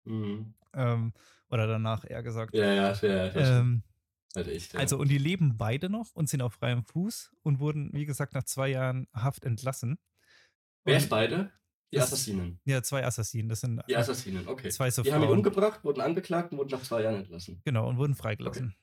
Mhm. 0.05 0.53
Ähm, 0.73 1.13
oder 1.49 1.67
danach 1.67 2.09
eher 2.09 2.23
gesagt. 2.23 2.53
Ja, 2.53 2.73
ja, 2.73 3.01
wär 3.01 3.35
Ähm, 3.35 3.83
halt 4.35 4.47
echt. 4.49 4.73
Ja. 4.73 4.79
also, 4.79 4.97
und 4.97 5.09
die 5.09 5.17
leben 5.17 5.57
beide 5.57 5.89
noch 5.89 6.13
und 6.13 6.29
sind 6.29 6.41
auf 6.41 6.53
freiem 6.53 6.83
Fuß 6.83 7.31
und 7.43 7.59
wurden, 7.59 7.91
wie 7.93 8.05
gesagt, 8.05 8.33
nach 8.33 8.43
zwei 8.43 8.69
Jahren 8.69 9.07
Haft 9.13 9.45
entlassen. 9.45 9.97
Wer 10.83 10.97
ist 10.97 11.09
beide? 11.09 11.51
Die 11.91 11.95
Das- 11.97 12.05
Assassinen. 12.11 12.59
Ja, 12.65 12.83
zwei 12.83 13.05
Assassinen. 13.05 13.47
Das 13.49 13.61
sind 13.61 13.81
Die 13.87 13.93
äh, 13.93 13.97
Assassinen, 13.97 14.47
okay. 14.47 14.69
zwei 14.69 14.91
so 14.91 15.03
Die 15.03 15.13
haben 15.13 15.21
ihn 15.21 15.27
Frauen. 15.27 15.37
umgebracht, 15.37 15.83
wurden 15.83 16.01
angeklagt 16.01 16.51
und 16.51 16.57
wurden 16.57 16.69
nach 16.71 16.83
zwei 16.83 17.03
Jahren 17.03 17.15
entlassen. 17.15 17.61
Genau, 17.63 17.87
und 17.87 17.97
wurden 17.97 18.15
freigelassen. 18.15 18.75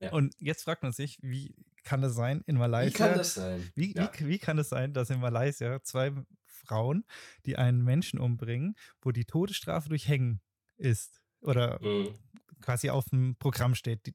Ja. 0.00 0.12
Und 0.12 0.34
jetzt 0.38 0.64
fragt 0.64 0.82
man 0.82 0.92
sich, 0.92 1.18
wie 1.22 1.54
kann 1.84 2.02
das 2.02 2.14
sein 2.14 2.42
in 2.46 2.56
Wie 2.56 2.58
Malaysia? 2.60 3.06
kann 3.08 3.16
das 3.16 3.34
sein? 3.34 3.70
Wie, 3.76 3.94
Ja. 3.94 4.10
wie, 4.18 4.26
wie 4.28 4.38
kann 4.38 4.58
es 4.58 4.68
sein, 4.68 4.92
dass 4.92 5.08
in 5.10 5.20
Malaysia 5.20 5.80
zwei 5.84 6.12
Frauen, 6.44 7.04
die 7.46 7.56
einen 7.56 7.82
Menschen 7.84 8.18
umbringen, 8.18 8.74
wo 9.00 9.12
die 9.12 9.24
Todesstrafe 9.24 9.88
durch 9.88 10.08
Hängen 10.08 10.40
ist 10.78 11.22
oder 11.40 11.78
Mhm. 11.80 12.14
quasi 12.60 12.90
auf 12.90 13.08
dem 13.10 13.36
Programm 13.36 13.74
steht, 13.76 14.04
die 14.06 14.14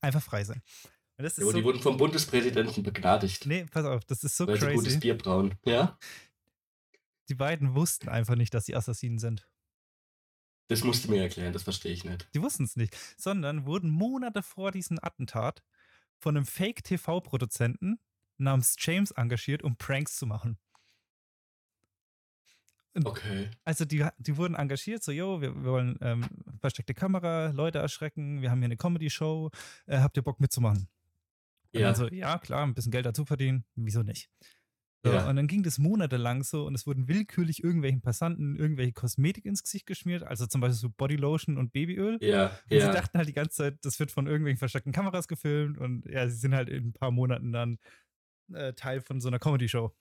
einfach 0.00 0.22
frei 0.22 0.44
sind? 0.44 0.62
Das 1.18 1.36
Ja, 1.36 1.44
so, 1.44 1.52
die 1.52 1.64
wurden 1.64 1.80
vom 1.82 1.96
Bundespräsidenten 1.96 2.82
begnadigt, 2.84 3.44
nee, 3.44 3.66
pass 3.70 3.84
auf, 3.84 4.04
das 4.04 4.22
ist 4.24 4.36
so 4.36 4.46
weil 4.46 4.58
sie 4.58 4.66
gutes 4.68 4.84
crazy. 4.84 4.98
Bier 5.00 5.18
brauen. 5.18 5.56
Ja? 5.64 5.98
Die 7.28 7.34
beiden 7.34 7.74
wussten 7.74 8.08
einfach 8.08 8.36
nicht, 8.36 8.54
dass 8.54 8.66
sie 8.66 8.74
Assassinen 8.74 9.18
sind. 9.18 9.48
Das 10.68 10.84
musst 10.84 11.04
du 11.04 11.10
mir 11.10 11.22
erklären, 11.22 11.52
das 11.52 11.62
verstehe 11.62 11.92
ich 11.92 12.04
nicht. 12.04 12.28
Die 12.34 12.42
wussten 12.42 12.64
es 12.64 12.76
nicht, 12.76 12.94
sondern 13.16 13.64
wurden 13.64 13.90
Monate 13.90 14.42
vor 14.42 14.70
diesem 14.70 14.98
Attentat 15.00 15.62
von 16.18 16.36
einem 16.36 16.46
Fake-TV-Produzenten 16.46 18.00
namens 18.36 18.76
James 18.78 19.10
engagiert, 19.12 19.62
um 19.62 19.76
Pranks 19.76 20.16
zu 20.16 20.26
machen. 20.26 20.58
Okay. 23.04 23.50
Also 23.64 23.84
die, 23.84 24.06
die 24.18 24.36
wurden 24.36 24.54
engagiert, 24.54 25.02
so, 25.02 25.12
yo, 25.12 25.40
wir, 25.40 25.54
wir 25.54 25.70
wollen 25.70 25.98
ähm, 26.00 26.24
versteckte 26.60 26.94
Kamera, 26.94 27.50
Leute 27.50 27.78
erschrecken, 27.78 28.42
wir 28.42 28.50
haben 28.50 28.58
hier 28.58 28.66
eine 28.66 28.76
Comedy-Show, 28.76 29.50
äh, 29.86 29.98
habt 29.98 30.16
ihr 30.16 30.22
Bock 30.22 30.40
mitzumachen? 30.40 30.88
Ja. 31.72 31.82
dann 31.82 31.94
so, 31.94 32.08
ja, 32.08 32.38
klar, 32.38 32.64
ein 32.64 32.74
bisschen 32.74 32.92
Geld 32.92 33.06
dazu 33.06 33.24
verdienen, 33.24 33.64
wieso 33.74 34.02
nicht? 34.02 34.30
So, 35.04 35.12
Ja. 35.12 35.28
Und 35.28 35.36
dann 35.36 35.46
ging 35.46 35.62
das 35.62 35.78
monatelang 35.78 36.42
so 36.42 36.66
und 36.66 36.74
es 36.74 36.86
wurden 36.86 37.06
willkürlich 37.06 37.62
irgendwelchen 37.62 38.00
Passanten 38.00 38.56
irgendwelche 38.56 38.92
Kosmetik 38.92 39.44
ins 39.44 39.62
Gesicht 39.62 39.86
geschmiert, 39.86 40.24
also 40.24 40.46
zum 40.46 40.60
Beispiel 40.60 40.74
so 40.78 40.90
Bodylotion 40.90 41.56
und 41.56 41.72
Babyöl. 41.72 42.18
Ja, 42.20 42.46
Und 42.46 42.52
sie 42.70 42.76
ja. 42.78 42.92
dachten 42.92 43.16
halt 43.16 43.28
die 43.28 43.32
ganze 43.32 43.56
Zeit, 43.56 43.78
das 43.84 43.98
wird 44.00 44.10
von 44.10 44.26
irgendwelchen 44.26 44.58
versteckten 44.58 44.92
Kameras 44.92 45.28
gefilmt 45.28 45.78
und 45.78 46.04
ja, 46.06 46.28
sie 46.28 46.36
sind 46.36 46.54
halt 46.54 46.68
in 46.68 46.88
ein 46.88 46.92
paar 46.92 47.12
Monaten 47.12 47.52
dann 47.52 47.78
äh, 48.52 48.72
Teil 48.72 49.00
von 49.00 49.20
so 49.20 49.28
einer 49.28 49.38
Comedy-Show. 49.38 49.94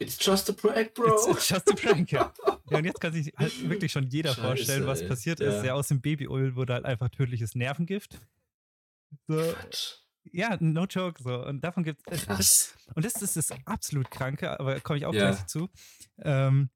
It's 0.00 0.18
just 0.24 0.50
a 0.50 0.52
prank, 0.52 0.94
bro. 0.94 1.14
It's, 1.14 1.26
it's 1.28 1.48
just 1.48 1.70
a 1.70 1.74
prank, 1.74 2.10
ja. 2.12 2.32
ja. 2.70 2.78
Und 2.78 2.84
jetzt 2.84 3.00
kann 3.00 3.12
sich 3.12 3.32
halt 3.36 3.68
wirklich 3.70 3.92
schon 3.92 4.08
jeder 4.08 4.30
Scheiße, 4.30 4.40
vorstellen, 4.42 4.86
was 4.86 5.00
ey. 5.00 5.08
passiert 5.08 5.40
Ja. 5.40 5.50
ist. 5.58 5.64
Ja, 5.64 5.74
aus 5.74 5.88
dem 5.88 6.00
Babyöl 6.00 6.56
wurde 6.56 6.74
halt 6.74 6.84
einfach 6.84 7.08
tödliches 7.08 7.54
Nervengift. 7.54 8.20
So, 9.28 9.36
Quatsch. 9.36 9.98
Ja, 10.24 10.56
no 10.60 10.84
joke. 10.84 11.22
So. 11.22 11.44
Und 11.46 11.62
davon 11.62 11.84
gibt 11.84 12.02
es. 12.10 12.22
Krass. 12.26 12.76
Und 12.94 13.04
das 13.04 13.20
ist 13.22 13.36
das 13.36 13.50
absolut 13.64 14.10
Kranke, 14.10 14.58
aber 14.58 14.80
komme 14.80 14.98
ich 14.98 15.06
auch 15.06 15.14
Ja. 15.14 15.30
gleich 15.30 15.40
dazu. 15.40 15.70
Ähm, 16.18 16.70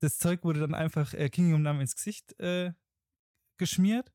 das 0.00 0.18
Zeug 0.18 0.44
wurde 0.44 0.60
dann 0.60 0.74
einfach 0.74 1.14
äh, 1.14 1.28
King 1.30 1.60
Nam 1.62 1.80
ins 1.80 1.94
Gesicht 1.96 2.38
äh, 2.40 2.72
geschmiert. 3.56 4.12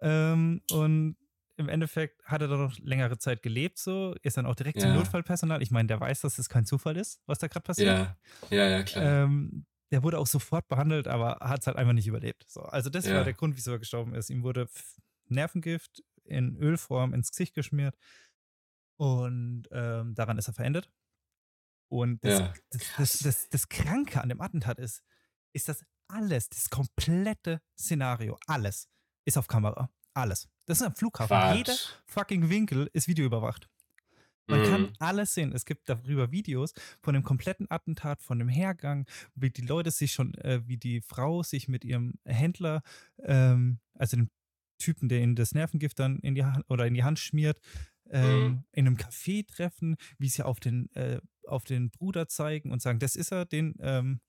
Ähm, 0.00 0.62
und 0.70 1.16
im 1.56 1.68
Endeffekt 1.68 2.24
hat 2.24 2.40
er 2.40 2.48
dann 2.48 2.60
noch 2.62 2.78
längere 2.78 3.18
Zeit 3.18 3.42
gelebt, 3.42 3.78
so, 3.78 4.14
ist 4.22 4.36
dann 4.38 4.46
auch 4.46 4.54
direkt 4.54 4.80
zum 4.80 4.90
Ja. 4.90 4.96
Notfallpersonal. 4.96 5.62
Ich 5.62 5.70
meine, 5.70 5.88
der 5.88 6.00
weiß, 6.00 6.22
dass 6.22 6.38
es 6.38 6.48
kein 6.48 6.64
Zufall 6.64 6.96
ist, 6.96 7.20
was 7.26 7.38
da 7.38 7.48
gerade 7.48 7.64
passiert. 7.64 7.98
Ja, 7.98 8.16
ja, 8.50 8.68
ja, 8.68 8.82
klar. 8.82 9.24
Ähm, 9.24 9.66
der 9.92 10.02
wurde 10.02 10.18
auch 10.18 10.26
sofort 10.26 10.68
behandelt, 10.68 11.06
aber 11.08 11.38
hat 11.40 11.60
es 11.60 11.66
halt 11.66 11.76
einfach 11.76 11.92
nicht 11.92 12.06
überlebt. 12.06 12.44
So, 12.48 12.62
also 12.62 12.88
das 12.90 13.04
war 13.12 13.24
der 13.24 13.34
Grund, 13.34 13.56
wieso 13.56 13.72
er 13.72 13.78
gestorben 13.78 14.14
ist. 14.14 14.30
Ihm 14.30 14.42
wurde 14.42 14.68
Nervengift 15.28 16.02
in 16.30 16.56
Ölform 16.56 17.12
ins 17.14 17.30
Gesicht 17.30 17.54
geschmiert 17.54 17.96
und 18.96 19.64
ähm, 19.72 20.14
daran 20.14 20.38
ist 20.38 20.48
er 20.48 20.54
verendet. 20.54 20.90
Und 21.88 22.24
das, 22.24 22.38
Ja, 22.38 22.54
das, 22.70 22.82
das, 22.96 23.18
das, 23.18 23.48
das 23.48 23.68
Kranke 23.68 24.20
an 24.20 24.28
dem 24.28 24.40
Attentat 24.40 24.78
ist, 24.78 25.02
ist, 25.52 25.68
dass 25.68 25.84
alles, 26.08 26.48
das 26.48 26.70
komplette 26.70 27.60
Szenario, 27.78 28.38
alles 28.46 28.88
ist 29.24 29.36
auf 29.36 29.48
Kamera. 29.48 29.90
Alles. 30.14 30.48
Das 30.66 30.80
ist 30.80 30.86
am 30.86 30.94
Flughafen. 30.94 31.56
Jeder 31.56 31.72
Quatsch. 31.72 31.88
fucking 32.06 32.48
Winkel 32.50 32.90
ist 32.92 33.08
videoüberwacht. 33.08 33.68
Man 34.48 34.62
kann 34.64 34.82
Mhm. 34.82 34.92
alles 34.98 35.34
sehen. 35.34 35.52
Es 35.52 35.64
gibt 35.64 35.88
darüber 35.88 36.32
Videos 36.32 36.74
von 37.00 37.14
dem 37.14 37.22
kompletten 37.22 37.70
Attentat, 37.70 38.20
von 38.22 38.38
dem 38.40 38.48
Hergang, 38.48 39.06
wie 39.36 39.50
die 39.50 39.62
Leute 39.62 39.92
sich 39.92 40.12
schon, 40.12 40.34
äh, 40.34 40.66
wie 40.66 40.76
die 40.76 41.00
Frau 41.02 41.44
sich 41.44 41.68
mit 41.68 41.84
ihrem 41.84 42.14
Händler, 42.24 42.82
ähm, 43.22 43.78
also 43.94 44.16
dem 44.16 44.30
Typen, 44.80 45.08
der 45.08 45.20
ihnen 45.22 45.36
das 45.36 45.54
Nervengift 45.54 45.98
dann 46.00 46.18
in 46.20 46.34
die 46.34 46.44
Hand 46.44 46.64
oder 46.68 46.86
in 46.86 46.94
die 46.94 47.04
Hand 47.04 47.20
schmiert, 47.20 47.60
ähm, 48.10 48.44
Mhm. 48.46 48.64
in 48.72 48.86
einem 48.88 48.96
Café 48.96 49.46
treffen, 49.46 49.96
wie 50.18 50.28
sie 50.28 50.44
auf 50.44 50.58
den, 50.60 50.90
äh, 50.96 51.20
auf 51.46 51.64
den 51.64 51.90
Bruder 51.90 52.26
zeigen 52.28 52.72
und 52.72 52.82
sagen, 52.82 52.98
das 52.98 53.14
ist 53.16 53.32
er, 53.32 53.46
den, 53.46 53.74
ähm, 53.80 54.20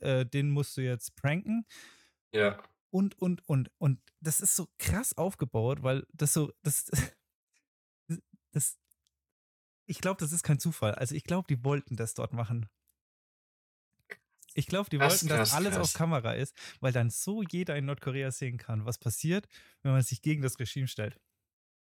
äh, 0.00 0.24
den 0.26 0.50
musst 0.50 0.76
du 0.76 0.82
jetzt 0.82 1.16
pranken 1.16 1.66
Ja. 2.32 2.62
und, 2.90 3.18
und, 3.20 3.48
und. 3.48 3.70
Und 3.78 4.00
das 4.20 4.40
ist 4.40 4.56
so 4.56 4.68
krass 4.78 5.16
aufgebaut, 5.16 5.82
weil 5.82 6.06
das 6.12 6.32
so, 6.32 6.52
das, 6.62 6.90
das, 8.52 8.78
ich 9.86 10.00
glaube, 10.00 10.20
das 10.20 10.32
ist 10.32 10.42
kein 10.42 10.60
Zufall. 10.60 10.94
Also 10.94 11.14
ich 11.14 11.24
glaube, 11.24 11.46
die 11.48 11.64
wollten 11.64 11.96
das 11.96 12.14
dort 12.14 12.32
machen. 12.32 12.68
Ich 14.58 14.66
glaube, 14.66 14.90
die 14.90 14.98
Krass, 14.98 15.20
wollten, 15.22 15.28
dass 15.28 15.38
krass, 15.40 15.52
alles 15.52 15.74
krass. 15.74 15.78
auf 15.78 15.92
Kamera 15.92 16.32
ist, 16.32 16.56
weil 16.80 16.92
dann 16.92 17.10
so 17.10 17.42
jeder 17.42 17.76
in 17.76 17.84
Nordkorea 17.86 18.32
sehen 18.32 18.58
kann, 18.58 18.84
was 18.84 18.98
passiert, 18.98 19.46
wenn 19.82 19.92
man 19.92 20.02
sich 20.02 20.20
gegen 20.20 20.42
das 20.42 20.58
Regime 20.58 20.88
stellt. 20.88 21.20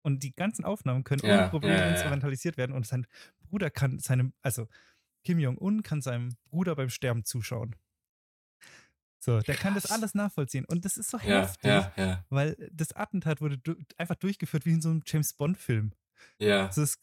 Und 0.02 0.22
die 0.22 0.34
ganzen 0.34 0.64
Aufnahmen 0.64 1.04
können 1.04 1.22
Ja, 1.22 1.30
ohne 1.30 1.44
Probleme 1.44 1.78
ja, 1.78 1.86
ja, 1.86 1.90
instrumentalisiert 1.92 2.56
werden 2.56 2.72
und 2.72 2.86
sein 2.86 3.06
Bruder 3.40 3.70
kann 3.70 3.98
seinem, 3.98 4.34
also 4.42 4.68
Kim 5.24 5.38
Jong-un 5.40 5.82
kann 5.82 6.02
seinem 6.02 6.36
Bruder 6.44 6.76
beim 6.76 6.90
Sterben 6.90 7.24
zuschauen. 7.24 7.76
So, 9.20 9.40
der 9.42 9.56
kann 9.56 9.74
das 9.74 9.86
Krass. 9.86 9.90
alles 9.90 10.14
nachvollziehen. 10.14 10.64
Und 10.66 10.84
das 10.84 10.96
ist 10.96 11.10
so 11.10 11.18
Ja, 11.22 11.28
heftig, 11.28 11.62
ja, 11.62 11.92
ja. 11.96 12.26
weil 12.28 12.56
das 12.72 12.92
Attentat 12.92 13.40
wurde 13.40 13.58
du 13.58 13.74
einfach 13.96 14.16
durchgeführt 14.16 14.66
wie 14.66 14.72
in 14.72 14.82
so 14.82 14.90
einem 14.90 15.02
James 15.06 15.32
Bond-Film. 15.32 15.92
Ja. 16.38 16.66
Also 16.68 16.82
es, 16.82 16.98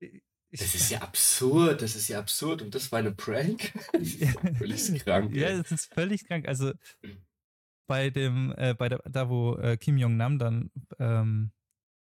ich, 0.00 0.22
Das 0.58 0.74
ist 0.74 0.90
ja 0.90 1.00
absurd, 1.00 1.82
das 1.82 1.96
ist 1.96 2.08
ja 2.08 2.18
absurd. 2.18 2.62
Und 2.62 2.74
das 2.74 2.90
war 2.92 2.98
eine 2.98 3.12
Prank? 3.12 3.72
Völlig 4.58 5.04
krank. 5.04 5.34
Ja, 5.34 5.48
es 5.48 5.70
ist 5.70 5.92
völlig 5.92 6.26
krank. 6.26 6.48
Also 6.48 6.72
bei 7.86 8.10
dem, 8.10 8.54
äh, 8.56 8.74
bei 8.74 8.88
der, 8.88 9.00
da 9.08 9.28
wo 9.28 9.56
äh, 9.56 9.76
Kim 9.76 9.96
Jong-nam 9.96 10.38
dann 10.38 10.70
ähm, 10.98 11.52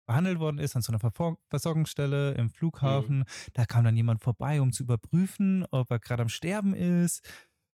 behandelt 0.07 0.39
worden 0.39 0.59
ist, 0.59 0.77
an 0.77 0.83
so 0.83 0.93
einer 0.93 1.01
Verfor 1.01 1.39
Versorgungsstelle 1.51 2.35
im 2.35 2.49
Flughafen, 2.49 3.25
da 3.55 3.67
kam 3.67 3.85
dann 3.85 3.97
jemand 3.97 4.23
vorbei, 4.23 4.61
um 4.61 4.73
zu 4.73 4.85
überprüfen, 4.85 5.67
ob 5.71 5.91
er 5.91 5.99
gerade 5.99 6.23
am 6.23 6.29
Sterben 6.29 6.75
ist. 6.75 7.29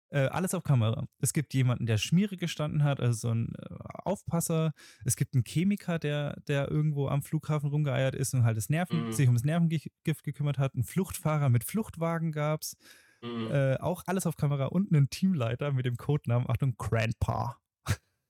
Äh, 0.09 0.27
alles 0.27 0.53
auf 0.53 0.63
Kamera. 0.63 1.05
Es 1.19 1.33
gibt 1.33 1.53
jemanden, 1.53 1.85
der 1.85 1.97
Schmiere 1.97 2.37
gestanden 2.37 2.83
hat, 2.83 2.99
also 3.01 3.27
so 3.27 3.33
ein 3.33 3.53
äh, 3.55 3.75
Aufpasser. 4.05 4.73
Es 5.03 5.17
gibt 5.17 5.33
einen 5.35 5.43
Chemiker, 5.45 5.99
der, 5.99 6.39
der 6.47 6.71
irgendwo 6.71 7.09
am 7.09 7.23
Flughafen 7.23 7.69
rumgeeiert 7.69 8.15
ist 8.15 8.33
und 8.33 8.43
halt 8.43 8.55
das 8.55 8.69
Nerven, 8.69 9.07
Mhm. 9.07 9.11
sich 9.11 9.27
ums 9.27 9.43
Nervengift 9.43 10.23
gekümmert 10.23 10.57
hat. 10.59 10.75
Ein 10.75 10.83
Fluchtfahrer 10.83 11.49
mit 11.49 11.65
Fluchtwagen 11.65 12.31
gab's. 12.31 12.77
Mhm. 13.21 13.47
Äh, 13.51 13.77
auch 13.77 14.03
alles 14.05 14.25
auf 14.25 14.37
Kamera 14.37 14.67
und 14.67 14.93
einen 14.93 15.09
Teamleiter 15.09 15.71
mit 15.73 15.85
dem 15.85 15.97
Codenamen, 15.97 16.49
Achtung, 16.49 16.75
Grandpa. 16.77 17.57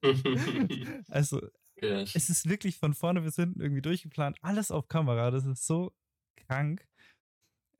Also, 1.10 1.42
Krass. 1.80 2.12
es 2.16 2.30
ist 2.30 2.50
wirklich 2.50 2.78
von 2.78 2.94
vorne 2.94 3.22
bis 3.22 3.36
hinten 3.36 3.62
irgendwie 3.62 3.82
durchgeplant, 3.82 4.38
alles 4.42 4.72
auf 4.72 4.88
Kamera. 4.88 5.32
Das 5.32 5.46
ist 5.46 5.66
so 5.66 5.92
krank. 6.48 6.88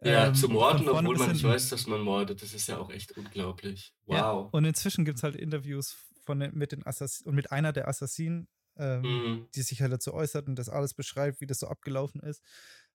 Ja, 0.04 0.28
Ähm, 0.28 0.36
zu 0.36 0.48
morden, 0.50 0.88
obwohl 0.90 1.18
man 1.18 1.32
nicht 1.32 1.44
weiß, 1.44 1.70
dass 1.70 1.88
man 1.88 2.02
mordet, 2.02 2.42
das 2.42 2.54
ist 2.54 2.68
ja 2.68 2.78
auch 2.78 2.92
echt 2.92 3.18
unglaublich. 3.18 3.94
Ja, 4.06 4.32
Wow. 4.32 4.52
und 4.52 4.66
inzwischen 4.66 5.06
gibt 5.06 5.18
es 5.18 5.24
halt 5.24 5.36
Interviews 5.36 5.96
von 6.24 6.38
mit 6.54 6.72
den 6.72 6.86
Assassinen 6.86 7.30
und 7.30 7.36
mit 7.36 7.52
einer 7.52 7.74
der 7.74 7.88
Assassinen, 7.88 8.48
ähm, 8.78 9.04
Mhm. 9.08 9.48
die 9.56 9.62
sich 9.64 9.82
halt 9.82 9.92
dazu 9.92 10.14
äußert 10.14 10.48
und 10.48 10.56
das 10.56 10.70
alles 10.70 10.94
beschreibt, 10.94 11.42
wie 11.42 11.48
das 11.48 11.60
so 11.60 11.68
abgelaufen 11.68 12.22
ist. 12.22 12.42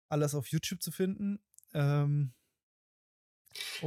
Alles 0.09 0.34
auf 0.34 0.46
YouTube 0.48 0.82
zu 0.82 0.92
finden. 0.92 1.40
Ähm, 1.74 2.34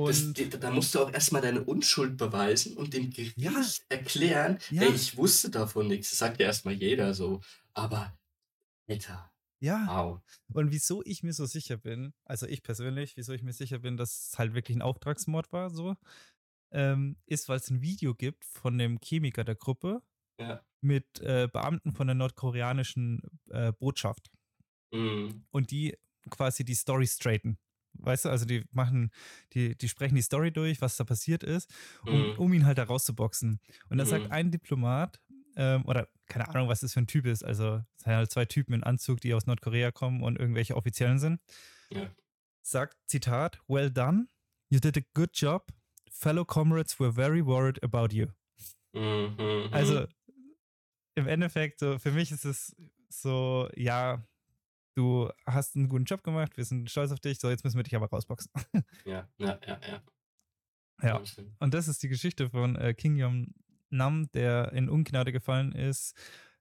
Das, 0.03 0.34
da 0.34 0.72
musst 0.72 0.93
du 0.93 0.99
auch 0.99 1.11
erstmal 1.13 1.41
deine 1.41 1.63
Unschuld 1.63 2.18
beweisen 2.18 2.76
und 2.78 2.93
dem 2.93 3.09
Gericht 3.11 3.38
Ja. 3.38 3.51
erklären, 3.89 4.59
Ja. 4.70 4.84
ey, 4.84 4.93
ich 4.93 5.18
wusste 5.18 5.49
davon 5.49 5.88
nichts. 5.88 6.09
Das 6.11 6.20
sagt 6.20 6.39
ja 6.39 6.47
erstmal 6.47 6.74
jeder 6.76 7.13
so. 7.13 7.41
Aber, 7.74 8.18
Alter, 8.89 9.32
ja, 9.66 9.88
wow. 9.88 10.22
Und 10.53 10.72
wieso 10.72 11.03
ich 11.05 11.24
mir 11.24 11.34
so 11.34 11.45
sicher 11.45 11.78
bin, 11.78 12.13
also 12.26 12.47
ich 12.47 12.63
persönlich, 12.63 13.18
wieso 13.18 13.34
ich 13.34 13.43
mir 13.43 13.53
sicher 13.53 13.80
bin, 13.80 13.97
dass 13.97 14.30
es 14.32 14.39
halt 14.39 14.53
wirklich 14.55 14.78
ein 14.78 14.82
Auftragsmord 14.84 15.51
war, 15.53 15.70
so, 15.72 15.95
ähm, 16.72 17.18
ist, 17.28 17.49
weil 17.49 17.57
es 17.59 17.70
ein 17.72 17.82
Video 17.82 18.16
gibt 18.16 18.45
von 18.45 18.78
dem 18.78 18.99
Chemiker 19.03 19.43
der 19.45 19.55
Gruppe 19.55 20.03
Ja. 20.38 20.66
mit 20.82 21.20
äh, 21.22 21.49
Beamten 21.51 21.93
von 21.93 22.07
der 22.07 22.16
nordkoreanischen 22.16 23.22
äh, 23.51 23.74
Botschaft 23.74 24.32
Mhm. 24.91 25.45
und 25.51 25.72
die 25.72 25.97
quasi 26.30 26.66
die 26.66 26.76
Story 26.76 27.07
straighten. 27.07 27.57
Weißt 27.97 28.26
du, 28.26 28.30
also 28.30 28.45
die 28.45 28.66
machen, 28.72 29.11
die, 29.53 29.78
die 29.78 29.88
sprechen 29.88 30.16
die 30.16 30.22
Story 30.22 30.51
durch, 30.51 30.82
was 30.82 30.97
da 30.97 31.05
passiert 31.05 31.43
ist, 31.43 31.74
um, 32.07 32.28
Mhm. 32.28 32.36
um 32.36 32.51
ihn 32.53 32.66
halt 32.66 32.78
da 32.78 32.84
rauszuboxen. 32.84 33.59
Und 33.89 33.97
da 33.97 34.05
sagt 34.05 34.26
Mhm. 34.26 34.32
ein 34.32 34.51
Diplomat, 34.51 35.22
ähm, 35.56 35.86
oder 35.86 36.08
keine 36.28 36.47
Ahnung, 36.49 36.68
was 36.68 36.80
das 36.82 36.93
für 36.93 36.99
ein 37.01 37.08
Typ 37.08 37.26
ist, 37.26 37.43
also 37.43 37.82
es 37.97 38.03
sind 38.03 38.14
halt 38.14 38.32
zwei 38.32 38.45
Typen 38.45 38.74
in 38.74 38.84
Anzug, 38.84 39.22
die 39.22 39.34
aus 39.34 39.45
Nordkorea 39.45 39.91
kommen 39.91 40.24
und 40.24 40.38
irgendwelche 40.39 40.76
Offiziellen 40.76 41.20
sind, 41.20 41.39
Ja. 41.91 42.10
sagt, 42.62 42.97
Zitat, 43.08 43.60
well 43.68 43.91
done, 43.91 44.28
you 44.70 44.80
did 44.80 44.97
a 44.97 45.01
good 45.14 45.30
job, 45.34 45.72
fellow 46.12 46.43
comrades 46.45 46.99
were 46.99 47.12
very 47.14 47.45
worried 47.45 47.82
about 47.84 48.14
you. 48.16 48.28
Mhm, 48.93 49.70
Also 49.72 50.08
im 51.16 51.28
Endeffekt, 51.28 51.80
so 51.80 51.97
für 51.99 52.12
mich 52.12 52.32
ist 52.32 52.45
es 52.45 52.76
so, 53.10 53.70
ja, 53.76 54.26
du 54.95 55.30
hast 55.45 55.76
einen 55.76 55.88
guten 55.89 56.06
Job 56.06 56.24
gemacht, 56.24 56.58
wir 56.58 56.66
sind 56.66 56.89
stolz 56.89 57.12
auf 57.12 57.20
dich, 57.20 57.39
so 57.39 57.49
jetzt 57.49 57.64
müssen 57.64 57.78
wir 57.78 57.84
dich 57.84 57.95
aber 57.95 58.08
rausboxen. 58.10 58.51
Ja, 59.06 59.30
ja, 59.38 59.60
ja, 59.68 59.80
ja. 59.88 60.01
Ja. 61.01 61.22
Und 61.60 61.74
das 61.74 61.89
ist 61.89 62.01
die 62.03 62.08
Geschichte 62.08 62.49
von 62.49 62.78
äh, 62.78 62.93
King 62.93 63.18
Yom 63.18 63.53
Nam, 63.96 64.30
der 64.34 64.72
in 64.74 64.89
Ungnade 64.89 65.32
gefallen 65.32 65.72
ist 65.74 66.16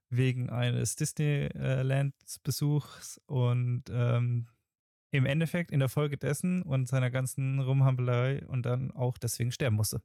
wegen 0.09 0.49
eines 0.49 0.95
Disneyland-Besuchs 0.95 3.19
und 3.25 3.83
ähm, 3.89 4.47
im 5.11 5.25
Endeffekt 5.25 5.71
in 5.71 5.79
der 5.79 5.89
Folge 5.89 6.17
dessen 6.17 6.61
und 6.63 6.87
seiner 6.87 7.09
ganzen 7.11 7.59
Rumhampelei 7.59 8.45
und 8.47 8.63
dann 8.65 8.91
auch 8.91 9.17
deswegen 9.17 9.51
sterben 9.51 9.75
musste. 9.77 10.01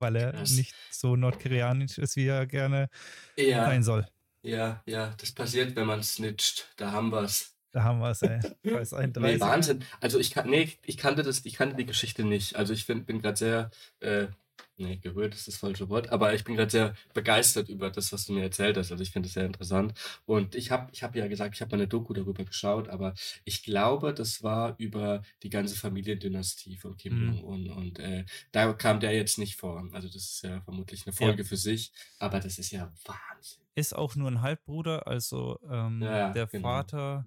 Weil 0.00 0.16
er 0.16 0.32
Krass. 0.32 0.50
nicht 0.50 0.74
so 0.90 1.14
nordkoreanisch 1.16 1.98
ist, 1.98 2.16
wie 2.16 2.26
er 2.26 2.46
gerne 2.46 2.88
Ja, 3.36 3.64
sein 3.66 3.82
soll. 3.82 4.06
ja, 4.42 4.82
ja, 4.86 5.14
das 5.18 5.32
passiert, 5.32 5.76
wenn 5.76 5.86
man 5.86 6.02
snitcht. 6.02 6.72
Da 6.76 6.92
haben 6.92 7.10
wir's. 7.12 7.56
Da 7.72 7.84
haben 7.84 8.00
wir 8.00 8.10
es, 8.10 8.20
ey. 8.22 8.40
Weiß 8.64 8.92
ein 8.94 9.12
Nee, 9.18 9.34
30er. 9.36 9.40
Wahnsinn. 9.40 9.84
Also 10.00 10.18
ich 10.18 10.30
kann, 10.32 10.50
nee, 10.50 10.70
ich 10.84 10.96
kannte 10.98 11.22
das, 11.22 11.44
ich 11.46 11.54
kannte 11.54 11.76
die 11.76 11.86
Geschichte 11.86 12.24
nicht. 12.24 12.56
Also 12.56 12.72
ich 12.74 12.84
find, 12.84 13.06
bin 13.06 13.22
gerade 13.22 13.36
sehr, 13.36 13.70
äh, 14.00 14.26
nee, 14.76 14.96
gerührt 14.96 15.34
ist 15.34 15.48
das 15.48 15.56
falsche 15.56 15.88
Wort, 15.88 16.10
aber 16.10 16.34
ich 16.34 16.44
bin 16.44 16.54
gerade 16.56 16.70
sehr 16.70 16.94
begeistert 17.14 17.68
über 17.68 17.90
das, 17.90 18.12
was 18.12 18.26
du 18.26 18.32
mir 18.32 18.42
erzählt 18.42 18.76
hast. 18.76 18.90
Also 18.92 19.02
ich 19.02 19.10
finde 19.10 19.28
es 19.28 19.34
sehr 19.34 19.46
interessant. 19.46 19.94
Und 20.26 20.54
ich 20.54 20.70
habe, 20.70 20.90
ich 20.92 21.02
habe 21.02 21.18
ja 21.18 21.28
gesagt, 21.28 21.54
ich 21.54 21.60
habe 21.60 21.70
mal 21.70 21.82
eine 21.82 21.88
Doku 21.88 22.12
darüber 22.12 22.44
geschaut, 22.44 22.88
aber 22.88 23.14
ich 23.44 23.62
glaube, 23.62 24.14
das 24.14 24.42
war 24.42 24.74
über 24.78 25.22
die 25.42 25.50
ganze 25.50 25.76
Familiendynastie 25.76 26.76
von 26.76 26.96
Kim 26.96 27.14
Mhm. 27.14 27.34
Jong-un 27.36 27.70
und 27.70 27.98
äh, 27.98 28.24
da 28.52 28.72
kam 28.72 29.00
der 29.00 29.14
jetzt 29.14 29.38
nicht 29.38 29.56
vor. 29.56 29.88
Also 29.92 30.08
das 30.08 30.16
ist 30.24 30.42
ja 30.42 30.60
vermutlich 30.62 31.06
eine 31.06 31.12
Folge 31.14 31.44
für 31.44 31.56
sich, 31.56 31.92
aber 32.18 32.40
das 32.40 32.58
ist 32.58 32.70
ja 32.70 32.92
Wahnsinn. 33.04 33.62
Ist 33.74 33.94
auch 33.96 34.16
nur 34.16 34.30
ein 34.30 34.42
Halbbruder, 34.42 35.06
also 35.06 35.58
ähm, 35.68 36.00
Ja, 36.02 36.18
ja, 36.18 36.32
der 36.34 36.46
genau. 36.46 36.68
Vater, 36.68 37.26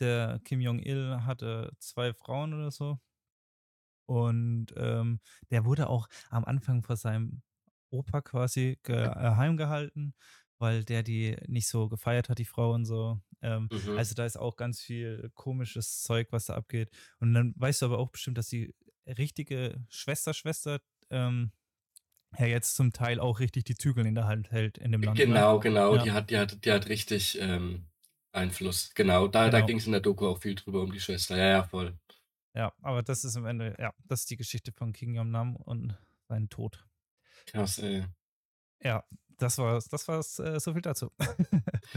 der 0.00 0.40
Kim 0.44 0.60
Jong-il, 0.60 1.24
hatte 1.24 1.72
zwei 1.78 2.12
Frauen 2.14 2.54
oder 2.54 2.70
so. 2.70 2.98
Und 4.06 4.66
ähm, 4.76 5.20
der 5.50 5.64
wurde 5.64 5.88
auch 5.88 6.08
am 6.30 6.44
Anfang 6.44 6.82
vor 6.82 6.96
seinem 6.96 7.42
Opa 7.90 8.20
quasi 8.22 8.78
ge 8.82 8.96
äh, 8.96 9.08
heimgehalten, 9.36 10.14
weil 10.58 10.84
der 10.84 11.02
die 11.02 11.36
nicht 11.46 11.68
so 11.68 11.88
gefeiert 11.88 12.28
hat, 12.28 12.38
die 12.38 12.44
Frau 12.44 12.72
und 12.72 12.84
so. 12.84 13.20
Ähm, 13.42 13.68
Mhm. 13.70 13.98
Also 13.98 14.14
da 14.14 14.24
ist 14.26 14.36
auch 14.38 14.56
ganz 14.56 14.80
viel 14.80 15.30
komisches 15.34 16.02
Zeug, 16.02 16.28
was 16.30 16.46
da 16.46 16.54
abgeht. 16.54 16.90
Und 17.20 17.34
dann 17.34 17.54
weißt 17.56 17.82
du 17.82 17.86
aber 17.86 17.98
auch 17.98 18.10
bestimmt, 18.10 18.38
dass 18.38 18.48
die 18.48 18.74
richtige 19.06 19.84
Schwester-Schwester 19.90 20.80
ähm, 21.10 21.52
ja 22.38 22.46
jetzt 22.46 22.74
zum 22.74 22.92
Teil 22.92 23.20
auch 23.20 23.38
richtig 23.40 23.64
die 23.64 23.74
Zügel 23.76 24.06
in 24.06 24.14
der 24.14 24.26
Hand 24.26 24.50
hält 24.50 24.78
in 24.78 24.92
dem 24.92 25.02
Land. 25.02 25.18
ne? 25.18 25.26
Genau, 25.26 25.60
genau. 25.60 25.96
Ja. 25.96 26.02
Die 26.02 26.12
hat, 26.12 26.30
die 26.30 26.38
hat, 26.38 26.64
die 26.64 26.72
hat 26.72 26.88
richtig 26.88 27.38
ähm, 27.40 27.84
Einfluss. 28.32 28.90
Genau, 28.94 29.28
da, 29.28 29.50
da 29.50 29.58
Genau. 29.58 29.66
ging 29.66 29.76
es 29.78 29.86
in 29.86 29.92
der 29.92 30.00
Doku 30.00 30.26
auch 30.26 30.38
viel 30.38 30.54
drüber 30.56 30.82
um 30.82 30.92
die 30.92 31.00
Schwester. 31.00 31.36
Ja, 31.36 31.48
ja, 31.48 31.62
voll. 31.62 31.96
Ja, 32.54 32.72
aber 32.82 33.02
das 33.02 33.24
ist 33.24 33.36
am 33.36 33.46
Ende, 33.46 33.74
ja, 33.78 33.92
das 34.04 34.20
ist 34.20 34.30
die 34.30 34.36
Geschichte 34.36 34.72
von 34.72 34.92
King 34.92 35.14
Yom 35.14 35.30
Nam 35.30 35.56
und 35.56 35.98
seinen 36.28 36.48
Tod. 36.48 36.86
Krass, 37.46 37.78
ey. 37.78 38.04
Ja, 38.82 39.04
das 39.38 39.58
war's, 39.58 39.88
das 39.88 40.06
war's, 40.06 40.38
äh, 40.38 40.60
so 40.60 40.72
viel 40.72 40.82
dazu. 40.82 41.10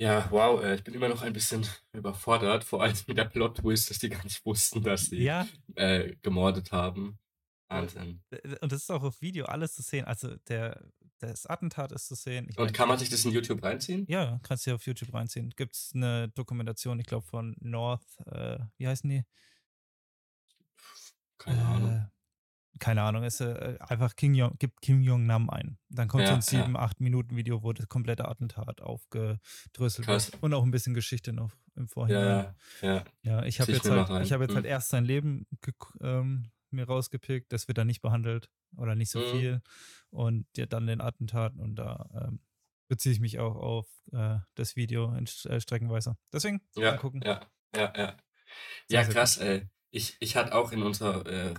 Ja, 0.00 0.26
wow, 0.30 0.64
äh, 0.64 0.76
ich 0.76 0.82
bin 0.82 0.94
immer 0.94 1.10
noch 1.10 1.20
ein 1.20 1.34
bisschen 1.34 1.66
überfordert, 1.92 2.64
vor 2.64 2.82
allem 2.82 2.96
mit 3.06 3.18
der 3.18 3.26
Plot-Twist, 3.26 3.90
dass 3.90 3.98
die 3.98 4.08
gar 4.08 4.24
nicht 4.24 4.42
wussten, 4.46 4.82
dass 4.82 5.04
sie 5.06 5.18
ja, 5.24 5.46
äh, 5.74 6.16
gemordet 6.22 6.72
haben. 6.72 7.18
Wahnsinn. 7.68 8.22
äh, 8.30 8.56
und 8.62 8.72
das 8.72 8.80
ist 8.80 8.90
auch 8.90 9.02
auf 9.02 9.20
Video 9.20 9.44
alles 9.44 9.74
zu 9.74 9.82
sehen. 9.82 10.06
Also 10.06 10.36
der, 10.48 10.82
das 11.18 11.44
Attentat 11.44 11.92
ist 11.92 12.08
zu 12.08 12.14
sehen. 12.14 12.46
Ich 12.48 12.56
Und 12.56 12.64
mein, 12.64 12.72
kann 12.72 12.88
man 12.88 12.98
sich 12.98 13.10
das 13.10 13.26
in 13.26 13.32
YouTube 13.32 13.62
reinziehen? 13.62 14.06
ja, 14.08 14.40
kannst 14.42 14.66
du 14.66 14.74
auf 14.74 14.86
YouTube 14.86 15.12
reinziehen. 15.12 15.50
Gibt 15.50 15.76
es 15.76 15.92
eine 15.94 16.30
Dokumentation, 16.30 16.98
ich 16.98 17.06
glaube 17.06 17.26
von 17.26 17.54
North, 17.60 18.06
äh, 18.24 18.58
wie 18.78 18.88
heißen 18.88 19.08
die? 19.10 19.24
Keine 21.40 21.64
Ahnung. 21.64 21.90
Äh, 21.92 22.06
keine 22.78 23.02
Ahnung, 23.02 23.24
ist 23.24 23.40
äh, 23.40 23.76
einfach 23.80 24.14
Kim 24.16 24.32
Jong, 24.34 24.56
gibt 24.58 24.80
Kim 24.80 25.02
Jong 25.02 25.26
Nam 25.26 25.50
ein. 25.50 25.78
Dann 25.90 26.08
kommt 26.08 26.26
so 26.26 26.30
Ja, 26.32 26.36
ein 26.36 26.40
ja. 26.40 26.64
7, 26.64 26.76
8 26.76 27.00
Minuten 27.00 27.36
Video, 27.36 27.62
wo 27.62 27.72
das 27.72 27.88
komplette 27.88 28.26
Attentat 28.28 28.80
aufgedröselt 28.80 30.06
Krass. 30.06 30.32
wird. 30.32 30.42
Und 30.42 30.54
auch 30.54 30.62
ein 30.62 30.70
bisschen 30.70 30.94
Geschichte 30.94 31.32
noch 31.32 31.52
im 31.74 31.84
Ja, 31.84 31.88
Vorhinein. 31.88 32.54
ja, 32.82 32.88
ja. 32.94 33.04
Ja, 33.22 33.42
ich 33.44 33.60
habe 33.60 33.72
jetzt, 33.72 33.90
halt, 33.90 34.24
ich 34.24 34.32
hab 34.32 34.40
jetzt 34.40 34.54
halt 34.54 34.64
Mhm. 34.64 34.70
erst 34.70 34.88
sein 34.88 35.04
Leben 35.04 35.46
ähm, 36.00 36.50
mir 36.70 36.86
rausgepickt. 36.86 37.52
Das 37.52 37.68
wird 37.68 37.76
dann 37.76 37.86
nicht 37.88 38.00
behandelt 38.00 38.48
oder 38.76 38.94
nicht 38.94 39.10
so 39.10 39.18
Mhm. 39.18 39.24
viel. 39.24 39.62
Und 40.10 40.46
ja, 40.56 40.66
dann 40.66 40.86
den 40.86 41.00
Attentat. 41.00 41.54
Und 41.56 41.74
da 41.76 42.08
ähm, 42.14 42.40
beziehe 42.88 43.12
ich 43.12 43.20
mich 43.20 43.38
auch 43.40 43.56
auf 43.56 43.86
äh, 44.12 44.38
das 44.54 44.76
Video 44.76 45.12
in 45.14 45.26
äh, 45.44 45.60
Streckenweise. 45.60 46.16
Deswegen 46.32 46.62
Ja, 46.76 46.96
gucken. 46.96 47.20
ja, 47.22 47.40
ja, 47.76 47.92
ja. 47.96 48.16
Ja, 48.88 49.04
krass, 49.04 49.36
ey. 49.38 49.68
Ich, 49.90 50.16
ich 50.20 50.36
hatte 50.36 50.54
auch 50.54 50.72
in 50.72 50.82
unserer, 50.82 51.26
äh, 51.26 51.54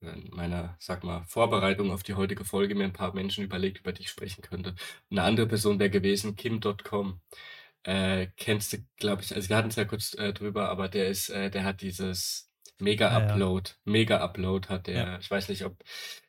in 0.00 0.30
meiner, 0.34 0.76
sag 0.80 1.04
mal, 1.04 1.24
Vorbereitung 1.24 1.90
auf 1.92 2.02
die 2.02 2.14
heutige 2.14 2.44
Folge 2.44 2.74
mir 2.74 2.84
ein 2.84 2.92
paar 2.92 3.14
Menschen 3.14 3.44
überlegt, 3.44 3.78
über 3.80 3.92
die 3.92 4.02
ich 4.02 4.10
sprechen 4.10 4.42
könnte. 4.42 4.74
Eine 5.10 5.22
andere 5.22 5.46
Person 5.46 5.78
wäre 5.78 5.90
gewesen, 5.90 6.36
Kim.com. 6.36 7.20
Äh, 7.84 8.28
kennst 8.36 8.72
du, 8.72 8.78
glaube 8.96 9.22
ich, 9.22 9.34
also 9.34 9.48
wir 9.48 9.56
hatten 9.56 9.68
es 9.68 9.76
ja 9.76 9.84
kurz 9.84 10.14
äh, 10.14 10.32
drüber, 10.32 10.68
aber 10.70 10.88
der 10.88 11.08
ist, 11.08 11.28
äh, 11.30 11.50
der 11.50 11.64
hat 11.64 11.82
dieses 11.82 12.50
Ja, 13.06 13.18
ja. 13.26 13.46
Mega-Upload, 13.48 13.70
Mega-Upload 13.84 14.68
hat 14.68 14.86
Ja. 14.92 15.06
der, 15.06 15.18
ich 15.20 15.30
weiß 15.30 15.48
nicht, 15.48 15.64
ob 15.64 15.82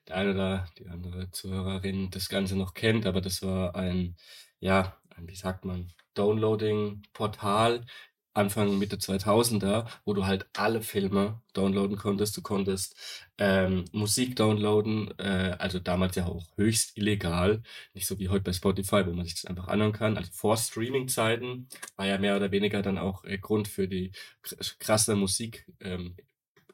der 0.08 0.16
eine 0.18 0.32
oder 0.34 0.68
die 0.78 0.88
andere 0.88 1.32
Zuhörerin 1.32 2.10
das 2.12 2.30
Ganze 2.30 2.56
noch 2.56 2.74
kennt, 2.74 3.06
aber 3.06 3.22
das 3.22 3.42
war 3.42 3.76
ein, 3.76 4.16
ja, 4.60 4.98
ein, 5.16 5.28
wie 5.28 5.36
sagt 5.36 5.66
man, 5.66 5.94
Downloading-Portal, 6.14 7.86
Anfang, 8.38 8.78
Mitte 8.78 9.00
2000er, 9.00 9.88
wo 10.06 10.14
du 10.14 10.26
halt 10.26 10.48
alle 10.56 10.82
Filme 10.82 11.42
downloaden 11.54 11.98
konntest. 11.98 12.38
Du 12.38 12.42
konntest 12.42 12.96
ähm, 13.38 13.86
Musik 13.92 14.36
downloaden, 14.36 15.14
äh, 15.20 15.56
also 15.60 15.80
damals 15.80 16.16
ja 16.16 16.26
auch 16.28 16.46
höchst 16.58 16.98
illegal, 16.98 17.64
nicht 17.94 18.08
so 18.08 18.20
wie 18.20 18.30
heute 18.30 18.44
bei 18.44 18.54
Spotify, 18.54 19.06
wo 19.06 19.12
man 19.14 19.26
sich 19.26 19.36
das 19.36 19.46
einfach 19.46 19.68
anhören 19.68 19.94
kann. 19.94 20.18
Also 20.18 20.32
vor 20.34 20.58
Streaming-Zeiten 20.58 21.68
war 21.96 22.06
ja 22.06 22.18
mehr 22.18 22.36
oder 22.38 22.52
weniger 22.52 22.82
dann 22.82 22.98
auch 22.98 23.24
äh, 23.26 23.38
Grund 23.38 23.68
für 23.68 23.88
die 23.88 24.12
kr- 24.44 24.76
krasse 24.80 25.16
Musik. 25.16 25.66
Ähm, 25.82 26.16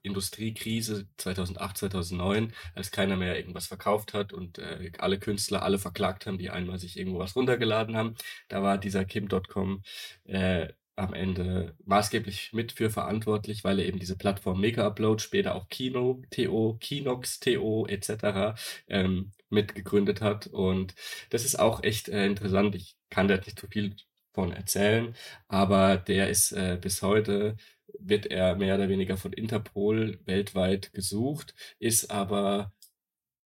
Industriekrise 0.05 1.07
2008, 1.18 1.78
2009, 1.78 2.53
als 2.76 2.91
keiner 2.91 3.16
mehr 3.16 3.38
irgendwas 3.38 3.68
verkauft 3.68 4.14
hat 4.14 4.34
und 4.34 4.57
äh, 4.57 4.91
alle 4.97 5.18
Künstler 5.18 5.64
alle 5.64 5.80
verklagt 5.80 6.26
haben, 6.26 6.38
die 6.38 6.49
einmal 6.49 6.78
sich 6.78 6.97
irgendwo 6.97 7.20
was 7.20 7.36
runtergeladen 7.38 7.95
haben. 7.95 8.16
Da 8.49 8.61
war 8.61 8.78
dieser 8.78 9.05
Kim.com 9.05 9.82
äh, 10.26 10.68
am 10.95 11.13
Ende 11.13 11.75
maßgeblich 11.85 12.53
mit 12.53 12.71
für 12.73 12.89
verantwortlich, 12.89 13.63
weil 13.63 13.79
er 13.79 13.87
eben 13.87 13.99
diese 13.99 14.17
Plattform 14.17 14.59
Mega 14.59 14.85
Upload, 14.85 15.21
später 15.21 15.55
auch 15.55 15.67
Kino, 15.69 16.21
TO, 16.29 16.77
Kinox, 16.79 17.39
TO 17.39 17.87
etc. 17.87 18.59
Ähm, 18.87 19.31
mitgegründet 19.49 20.21
hat. 20.21 20.47
Und 20.47 20.95
das 21.29 21.45
ist 21.45 21.59
auch 21.59 21.83
echt 21.83 22.09
äh, 22.09 22.25
interessant. 22.25 22.75
Ich 22.75 22.95
kann 23.09 23.27
da 23.27 23.37
nicht 23.37 23.59
zu 23.59 23.67
viel 23.67 23.95
von 24.33 24.51
erzählen, 24.51 25.15
aber 25.47 25.97
der 25.97 26.29
ist 26.29 26.51
äh, 26.51 26.77
bis 26.81 27.01
heute 27.01 27.55
wird 27.99 28.25
er 28.25 28.55
mehr 28.55 28.75
oder 28.75 28.89
weniger 28.89 29.17
von 29.17 29.33
Interpol 29.33 30.19
weltweit 30.25 30.91
gesucht, 30.93 31.53
ist 31.79 32.09
aber 32.09 32.73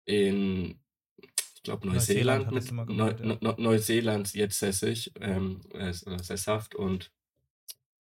in, 0.06 0.80
ich 1.54 1.62
glaube, 1.62 1.86
Neuseeland 1.86 2.50
Neuseeland, 2.50 2.88
mit 2.88 2.96
Neu 2.96 3.36
Neu 3.40 3.54
Neuseeland 3.58 4.32
jetzt 4.32 4.58
sässig 4.58 5.12
ähm, 5.20 5.60
äh, 5.74 5.92
sesshaft 5.92 6.74
und 6.74 7.12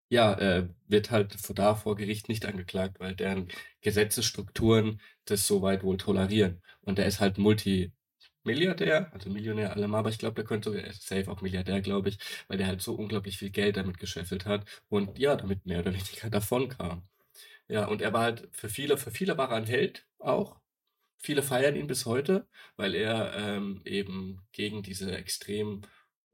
ja, 0.10 0.34
äh, 0.40 0.70
wird 0.88 1.12
halt 1.12 1.34
vor- 1.40 1.56
da 1.56 1.76
vor 1.76 1.96
Gericht 1.96 2.30
nicht 2.30 2.46
angeklagt, 2.46 3.00
weil 3.00 3.16
deren 3.16 3.50
Gesetzesstrukturen 3.82 5.02
das 5.26 5.48
soweit 5.48 5.84
wohl 5.84 5.98
tolerieren. 5.98 6.62
Und 6.82 6.98
der 6.98 7.06
ist 7.08 7.20
halt 7.20 7.38
Multimilliardär, 7.38 9.12
also 9.14 9.30
Millionär 9.30 9.72
allemal, 9.74 10.00
aber 10.00 10.10
ich 10.10 10.20
glaube, 10.20 10.36
der 10.36 10.46
könnte 10.46 10.72
sogar 10.72 10.92
safe 10.94 11.30
auch 11.30 11.42
Milliardär, 11.42 11.82
glaube 11.82 12.10
ich, 12.10 12.18
weil 12.48 12.58
der 12.58 12.68
halt 12.68 12.82
so 12.82 12.96
unglaublich 12.96 13.38
viel 13.38 13.50
Geld 13.52 13.78
damit 13.78 13.98
gescheffelt 14.00 14.46
hat 14.46 14.66
und 14.90 15.20
ja, 15.20 15.36
damit 15.36 15.66
mehr 15.66 15.80
oder 15.80 15.94
weniger 15.94 16.30
davon 16.30 16.70
kam. 16.70 17.04
Ja, 17.68 17.86
und 17.88 18.02
er 18.02 18.14
war 18.14 18.24
halt 18.24 18.50
für 18.54 18.70
viele, 18.70 18.98
für 18.98 19.12
viele 19.12 19.38
war 19.38 19.50
er 19.52 19.58
ein 19.58 19.66
Held 19.68 20.08
auch. 20.20 20.60
Viele 21.20 21.44
feiern 21.44 21.76
ihn 21.76 21.88
bis 21.88 22.06
heute, 22.06 22.48
weil 22.78 22.96
er 22.96 23.36
ähm, 23.36 23.82
eben 23.86 24.42
gegen 24.54 24.84
diese 24.84 25.16
extrem 25.18 25.82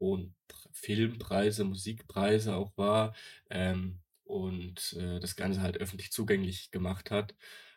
hohen 0.04 0.34
Pr- 0.48 0.68
Filmpreise, 0.72 1.64
Musikpreise 1.64 2.54
auch 2.56 2.72
war 2.76 3.14
ähm, 3.50 4.00
und 4.24 4.92
äh, 4.98 5.20
das 5.20 5.36
Ganze 5.36 5.62
halt 5.62 5.78
öffentlich 5.78 6.12
zugänglich 6.12 6.70
gemacht 6.70 7.10
hat. 7.10 7.34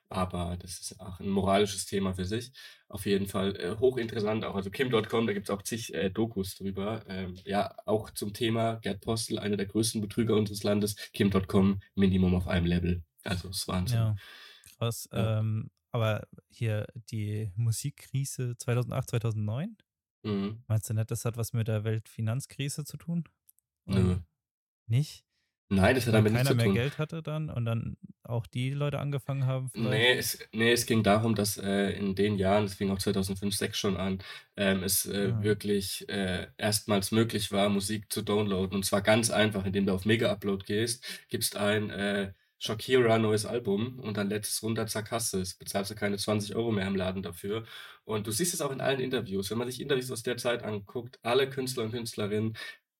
Aber 0.09 0.55
das 0.57 0.79
ist 0.79 1.01
auch 1.01 1.19
ein 1.19 1.27
moralisches 1.29 1.85
Thema 1.85 2.13
für 2.13 2.23
sich. 2.23 2.53
Auf 2.87 3.05
jeden 3.05 3.27
Fall 3.27 3.55
äh, 3.57 3.75
hochinteressant 3.77 4.45
auch. 4.45 4.55
Also 4.55 4.69
Kim.com, 4.69 5.27
da 5.27 5.33
gibt 5.33 5.49
es 5.49 5.53
auch 5.53 5.61
zig 5.63 5.93
äh, 5.93 6.09
Dokus 6.09 6.55
drüber. 6.55 7.03
Ähm, 7.09 7.35
ja, 7.43 7.75
auch 7.85 8.09
zum 8.11 8.33
Thema 8.33 8.75
Gerd 8.75 9.01
Postel, 9.01 9.37
einer 9.37 9.57
der 9.57 9.65
größten 9.65 9.99
Betrüger 9.99 10.35
unseres 10.35 10.63
Landes. 10.63 10.95
Kim.com, 11.11 11.81
Minimum 11.95 12.35
auf 12.35 12.47
einem 12.47 12.67
Level. 12.67 13.03
Also 13.23 13.49
ist 13.49 13.67
Wahnsinn. 13.67 13.97
Ja, 13.97 14.15
krass. 14.77 15.09
Ja. 15.11 15.39
Ähm, 15.39 15.69
Aber 15.91 16.25
hier 16.49 16.87
die 17.11 17.51
Musikkrise 17.57 18.55
2008, 18.57 19.09
2009? 19.09 19.75
Mhm. 20.27 20.63
Meinst 20.67 20.89
du 20.89 20.93
nicht, 20.93 21.11
das 21.11 21.25
hat 21.25 21.37
was 21.37 21.53
mit 21.53 21.67
der 21.67 21.83
Weltfinanzkrise 21.83 22.83
zu 22.85 22.97
tun? 22.97 23.23
Nö. 23.85 24.17
Nicht? 24.87 25.25
Nein, 25.69 25.95
das 25.95 26.07
hat 26.07 26.13
damit 26.13 26.31
nichts 26.31 26.47
keiner 26.47 26.49
zu 26.51 26.55
mehr 26.55 26.65
tun. 26.65 26.75
Geld 26.75 26.97
hatte 26.97 27.21
dann 27.21 27.49
und 27.49 27.65
dann 27.65 27.97
auch 28.23 28.47
die 28.47 28.71
Leute 28.71 28.99
angefangen 28.99 29.45
haben 29.45 29.69
vielleicht? 29.69 29.89
Ne, 29.91 30.17
es 30.17 30.39
ne, 30.53 30.71
es 30.71 30.85
ging 30.85 31.03
darum, 31.03 31.35
dass, 31.35 31.57
äh, 31.57 31.89
in 31.91 32.15
den 32.15 32.37
Jahren, 32.37 32.63
das 32.63 32.75
fing 32.75 32.89
auch 32.89 32.99
2005, 32.99 33.53
6 33.55 33.77
schon 33.77 33.97
an, 33.97 34.19
ähm, 34.55 34.83
es, 34.83 35.05
äh, 35.05 35.33
Ah, 35.33 35.43
wirklich, 35.43 36.07
äh, 36.09 36.47
erstmals 36.57 37.11
möglich 37.11 37.51
war, 37.51 37.69
Musik 37.69 38.11
zu 38.13 38.21
downloaden. 38.21 38.75
Und 38.75 38.85
zwar 38.85 39.01
ganz 39.01 39.29
einfach, 39.29 39.65
indem 39.65 39.85
du 39.85 39.93
auf 39.93 40.05
Mega 40.05 40.31
Upload 40.31 40.65
gehst, 40.65 41.05
gibst 41.29 41.55
ein, 41.57 41.89
äh, 41.89 42.33
Shakira 42.59 43.19
neues 43.19 43.45
Album 43.45 43.99
und 43.99 44.17
dann 44.17 44.29
lädst 44.29 44.51
es 44.53 44.63
runter, 44.63 44.87
zack, 44.87 45.11
hast 45.11 45.33
du's. 45.33 45.55
Bezahlst 45.55 45.91
du 45.91 45.95
keine 45.95 46.17
20 46.17 46.55
Euro 46.55 46.71
mehr 46.71 46.87
im 46.87 46.95
Laden 46.95 47.21
dafür. 47.21 47.65
Und 48.03 48.25
du 48.27 48.31
siehst 48.31 48.53
es 48.53 48.61
auch 48.61 48.71
in 48.71 48.81
allen 48.81 48.99
Interviews. 48.99 49.51
Wenn 49.51 49.59
man 49.59 49.69
sich 49.69 49.79
Interviews 49.79 50.09
aus 50.11 50.23
der 50.23 50.37
Zeit 50.37 50.63
anguckt, 50.63 51.19
alle 51.21 51.49
Künstler 51.49 51.83
und 51.83 51.91
Künstlerinnen 51.91 52.57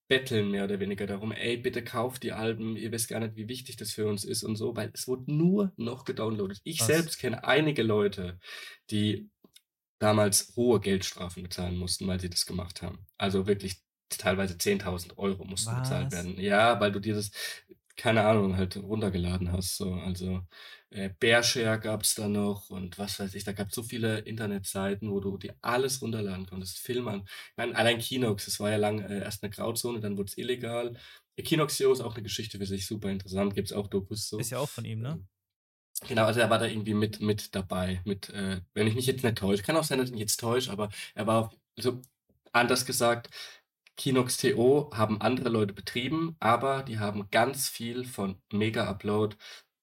betteln 0.10 0.52
mehr 0.52 0.66
oder 0.66 0.80
weniger 0.80 1.08
darum: 1.08 1.32
„Ey, 1.32 1.58
bitte 1.58 1.84
kauft 1.84 2.24
die 2.24 2.34
Alben, 2.34 2.78
ihr 2.78 2.92
wisst 2.92 3.10
gar 3.10 3.20
nicht, 3.20 3.36
wie 3.36 3.50
wichtig 3.50 3.78
das 3.78 3.92
für 3.94 4.08
uns 4.08 4.24
ist“ 4.26 4.44
und 4.44 4.56
so, 4.58 4.76
weil 4.76 4.92
es 4.94 5.08
wurde 5.08 5.32
nur 5.34 5.74
noch 5.78 6.06
gedownloadet. 6.06 6.60
Ich 6.64 6.86
krass. 6.86 6.86
selbst 6.86 7.18
kenne 7.20 7.44
einige 7.44 7.84
Leute, 7.84 8.40
die 8.92 9.30
damals 10.00 10.54
hohe 10.56 10.80
Geldstrafen 10.80 11.44
bezahlen 11.44 11.78
mussten, 11.78 12.08
weil 12.08 12.20
sie 12.20 12.30
das 12.30 12.46
gemacht 12.46 12.82
haben. 12.82 13.06
Also 13.18 13.48
wirklich 13.48 13.84
teilweise 14.10 14.58
10.000 14.58 15.18
Euro 15.18 15.44
mussten 15.46 15.76
bezahlt 15.76 16.12
Was? 16.12 16.12
werden. 16.12 16.40
Ja, 16.40 16.80
weil 16.80 16.92
du 16.92 17.00
dir 17.00 17.16
das, 17.16 17.32
keine 17.98 18.24
Ahnung, 18.26 18.58
halt 18.58 18.78
runtergeladen 18.78 19.52
hast, 19.52 19.78
so. 19.78 19.94
Also, 19.94 20.42
äh, 20.92 21.10
Bearshare 21.20 21.80
gab's 21.80 22.16
da 22.16 22.28
noch 22.30 22.70
und 22.70 22.98
was 23.00 23.20
weiß 23.20 23.34
ich, 23.36 23.44
da 23.44 23.52
gab's 23.54 23.76
so 23.76 23.84
viele 23.84 24.20
Internetseiten, 24.20 25.12
wo 25.12 25.20
du 25.20 25.38
dir 25.38 25.56
alles 25.62 26.02
runterladen 26.02 26.46
konntest. 26.46 26.80
Filme 26.80 27.12
an 27.12 27.22
ich 27.26 27.58
meine, 27.58 27.76
allein 27.76 28.00
Kinox, 28.00 28.46
das 28.46 28.60
war 28.60 28.72
ja 28.72 28.78
lang, 28.78 29.00
äh, 29.02 29.20
erst 29.22 29.44
'ne 29.44 29.50
Grauzone, 29.50 30.00
dann 30.00 30.18
wurd's 30.18 30.38
illegal. 30.38 30.94
Kinoxio 31.38 31.92
ist 31.92 32.02
auch 32.02 32.16
'ne 32.16 32.24
Geschichte 32.24 32.58
für 32.60 32.66
sich, 32.68 32.86
super 32.88 33.10
interessant, 33.10 33.56
gibt's 33.56 33.74
auch 33.74 33.88
Dokus 33.88 34.30
Ist 34.40 34.52
so. 34.52 34.52
ja 34.52 34.60
auch 34.60 34.70
von 34.70 34.86
ihm, 34.86 35.00
ne? 35.02 35.20
Ähm, 36.04 36.08
genau, 36.08 36.26
also 36.26 36.40
er 36.42 36.50
war 36.52 36.60
da 36.60 36.66
irgendwie 36.68 36.94
mit 36.96 37.22
mit 37.22 37.56
dabei, 37.56 38.02
mit, 38.06 38.30
äh 38.30 38.62
wenn 38.74 38.88
ich 38.88 38.96
mich 38.96 39.08
jetzt 39.08 39.24
nicht 39.24 39.38
täusche. 39.38 39.64
Kann 39.64 39.78
auch 39.78 39.84
sein, 39.86 40.00
dass 40.00 40.08
ich 40.10 40.14
mich 40.14 40.22
jetzt 40.22 40.40
täusche, 40.40 40.72
aber 40.72 40.90
er 41.16 41.28
war 41.28 41.54
also 41.78 42.02
anders 42.54 42.86
gesagt, 42.86 43.30
Kinox.to 43.98 44.92
haben 44.94 45.22
andere 45.22 45.50
Leute 45.50 45.74
betrieben, 45.74 46.36
aber 46.40 46.84
die 46.84 47.00
haben 47.00 47.30
ganz 47.32 47.68
viel 47.70 48.06
von 48.06 48.42
Mega 48.54 48.88
Upload 48.88 49.36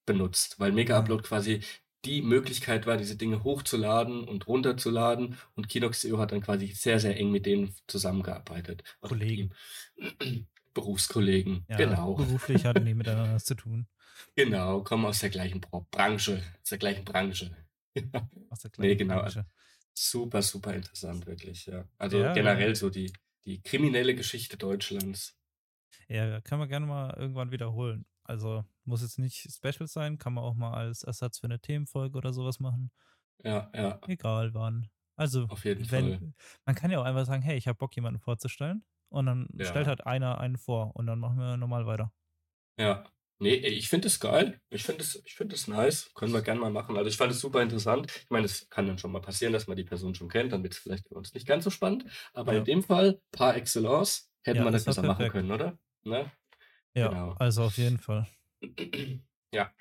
benutzt, 0.06 0.60
weil 0.60 0.72
Mega 0.72 0.98
Ah, 0.98 1.00
Upload 1.00 1.22
quasi 1.24 1.60
die 2.04 2.22
Möglichkeit 2.22 2.86
war, 2.86 2.96
diese 2.98 3.16
Dinge 3.16 3.44
hochzuladen 3.44 4.24
und 4.24 4.46
runterzuladen 4.46 5.36
und 5.54 5.68
Kinox.to 5.68 6.18
hat 6.18 6.32
dann 6.32 6.42
quasi 6.42 6.68
sehr, 6.68 7.00
sehr 7.00 7.16
eng 7.18 7.30
mit 7.30 7.46
denen 7.46 7.74
zusammengearbeitet 7.86 8.84
Kollegen. 9.00 9.54
Berufskollegen, 10.74 11.66
Ja, 11.68 11.76
genau. 11.76 12.16
beruflich 12.16 12.64
hatten 12.66 12.84
die 12.86 12.94
miteinander 12.94 13.34
was 13.34 13.44
zu 13.44 13.54
tun. 13.54 13.86
Genau, 14.36 14.82
kommen 14.82 15.06
aus 15.06 15.20
der 15.20 15.30
gleichen 15.30 15.60
Branche 15.60 16.42
aus 16.62 16.68
der 16.70 16.78
gleichen 16.78 17.04
Branche. 17.04 17.56
Ja. 18.12 18.28
Aus 18.50 18.60
der 18.60 18.70
gleichen 18.70 18.98
genau, 18.98 19.20
also 19.20 19.40
Branche. 19.40 19.46
super, 19.94 20.42
super 20.42 20.74
interessant, 20.74 21.26
wirklich, 21.26 21.66
ja. 21.66 21.88
Also 21.98 22.18
Ja, 22.18 22.28
ja. 22.28 22.34
generell 22.34 22.74
so 22.76 22.90
die 22.90 23.12
die 23.46 23.62
kriminelle 23.62 24.14
Geschichte 24.14 24.56
Deutschlands. 24.56 25.38
Ja, 26.08 26.40
kann 26.40 26.58
man 26.58 26.68
gerne 26.68 26.86
mal 26.86 27.14
irgendwann 27.16 27.50
wiederholen. 27.50 28.06
Also, 28.24 28.64
muss 28.84 29.02
jetzt 29.02 29.18
nicht 29.18 29.48
Special 29.52 29.86
sein, 29.86 30.18
kann 30.18 30.32
man 30.34 30.44
auch 30.44 30.54
mal 30.54 30.72
als 30.74 31.02
Ersatz 31.02 31.38
für 31.38 31.48
'ne 31.48 31.60
Themenfolge 31.60 32.16
oder 32.18 32.32
so 32.32 32.44
was 32.44 32.58
machen. 32.60 32.90
Ja, 33.44 33.70
ja, 33.74 34.00
Egal 34.06 34.54
wann. 34.54 34.88
Also, 35.16 35.48
auf 35.48 35.64
jeden 35.64 35.84
Fall. 35.86 36.20
wenn 36.20 36.34
man 36.66 36.74
kann 36.74 36.90
ja 36.90 37.00
auch 37.00 37.04
einfach 37.04 37.26
sagen: 37.26 37.42
„Hey, 37.42 37.56
ich 37.56 37.68
habe 37.68 37.76
Bock, 37.78 37.94
jemanden 37.96 38.20
vorzustellen.“ 38.20 38.84
Und 39.08 39.26
dann 39.26 39.48
stellt 39.62 39.86
Ja, 39.86 39.88
halt 39.88 40.06
einer 40.06 40.38
einen 40.38 40.56
vor 40.58 40.96
und 40.96 41.06
dann 41.06 41.18
machen 41.20 41.38
wir 41.38 41.56
normal 41.56 41.86
weiter. 41.86 42.12
ja. 42.76 43.13
Ne, 43.40 43.50
ey, 43.64 43.70
ich 43.72 43.88
finde 43.88 44.06
es 44.08 44.20
geil. 44.20 44.60
Ich 44.70 44.84
finde 44.84 45.02
es 45.02 45.20
ich 45.24 45.34
finde 45.34 45.54
es 45.56 45.66
nice. 45.66 46.10
Können 46.14 46.32
wir 46.32 46.42
gerne 46.42 46.60
mal 46.60 46.70
machen. 46.70 46.96
Also, 46.96 47.08
ich 47.08 47.16
fand 47.16 47.32
es 47.32 47.40
super 47.40 47.62
interessant. 47.62 48.10
Ich 48.16 48.30
meine, 48.30 48.46
es 48.46 48.68
kann 48.70 48.86
dann 48.86 48.98
schon 48.98 49.10
mal 49.12 49.20
passieren, 49.20 49.52
dass 49.52 49.66
man 49.66 49.76
die 49.76 49.84
Person 49.84 50.14
schon 50.14 50.28
kennt, 50.28 50.52
dann 50.52 50.62
wird's 50.62 50.78
vielleicht 50.78 51.08
für 51.08 51.14
uns 51.16 51.34
nicht 51.34 51.46
ganz 51.46 51.64
so 51.64 51.70
spannend. 51.70 52.04
Aber 52.32 52.52
in 52.52 52.58
Ja. 52.58 52.64
dem 52.64 52.82
Fall 52.82 53.20
par 53.32 53.56
excellence 53.56 54.30
hätte 54.42 54.58
Ja, 54.58 54.64
man 54.64 54.72
das 54.72 54.86
war 54.86 54.94
besser 54.94 55.02
machen 55.06 55.28
können, 55.30 55.50
oder? 55.50 55.78
Ne? 56.04 56.30
Ja, 56.94 57.08
Genau. 57.08 57.32
also 57.38 57.64
auf 57.64 57.76
jeden 57.76 57.98
Fall. 57.98 58.26
Ja. 59.52 59.72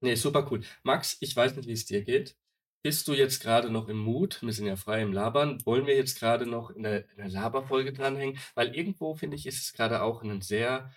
Ne, 0.00 0.16
super 0.16 0.46
cool. 0.50 0.62
Max, 0.84 1.16
ich 1.20 1.34
weiß 1.34 1.56
nicht, 1.56 1.66
wie 1.68 1.72
es 1.72 1.84
dir 1.86 2.02
geht. 2.04 2.36
Bist 2.84 3.08
du 3.08 3.14
jetzt 3.14 3.40
gerade 3.42 3.70
noch 3.70 3.88
im 3.88 3.96
Mut? 3.98 4.42
Wir 4.42 4.52
sind 4.52 4.66
ja 4.66 4.76
frei 4.76 5.02
im 5.02 5.12
Labern. 5.12 5.64
Wollen 5.66 5.86
wir 5.86 5.96
jetzt 5.96 6.18
gerade 6.20 6.46
noch 6.46 6.70
in 6.70 6.82
der 6.84 7.08
in 7.10 7.16
der 7.16 7.28
Laberfolge 7.30 7.92
dranhängen? 7.92 8.38
Weil 8.54 8.74
irgendwo 8.76 9.14
finde 9.14 9.36
ich, 9.36 9.46
ist 9.46 9.62
es 9.62 9.72
gerade 9.72 10.02
auch 10.02 10.22
ein 10.22 10.42
sehr, 10.42 10.92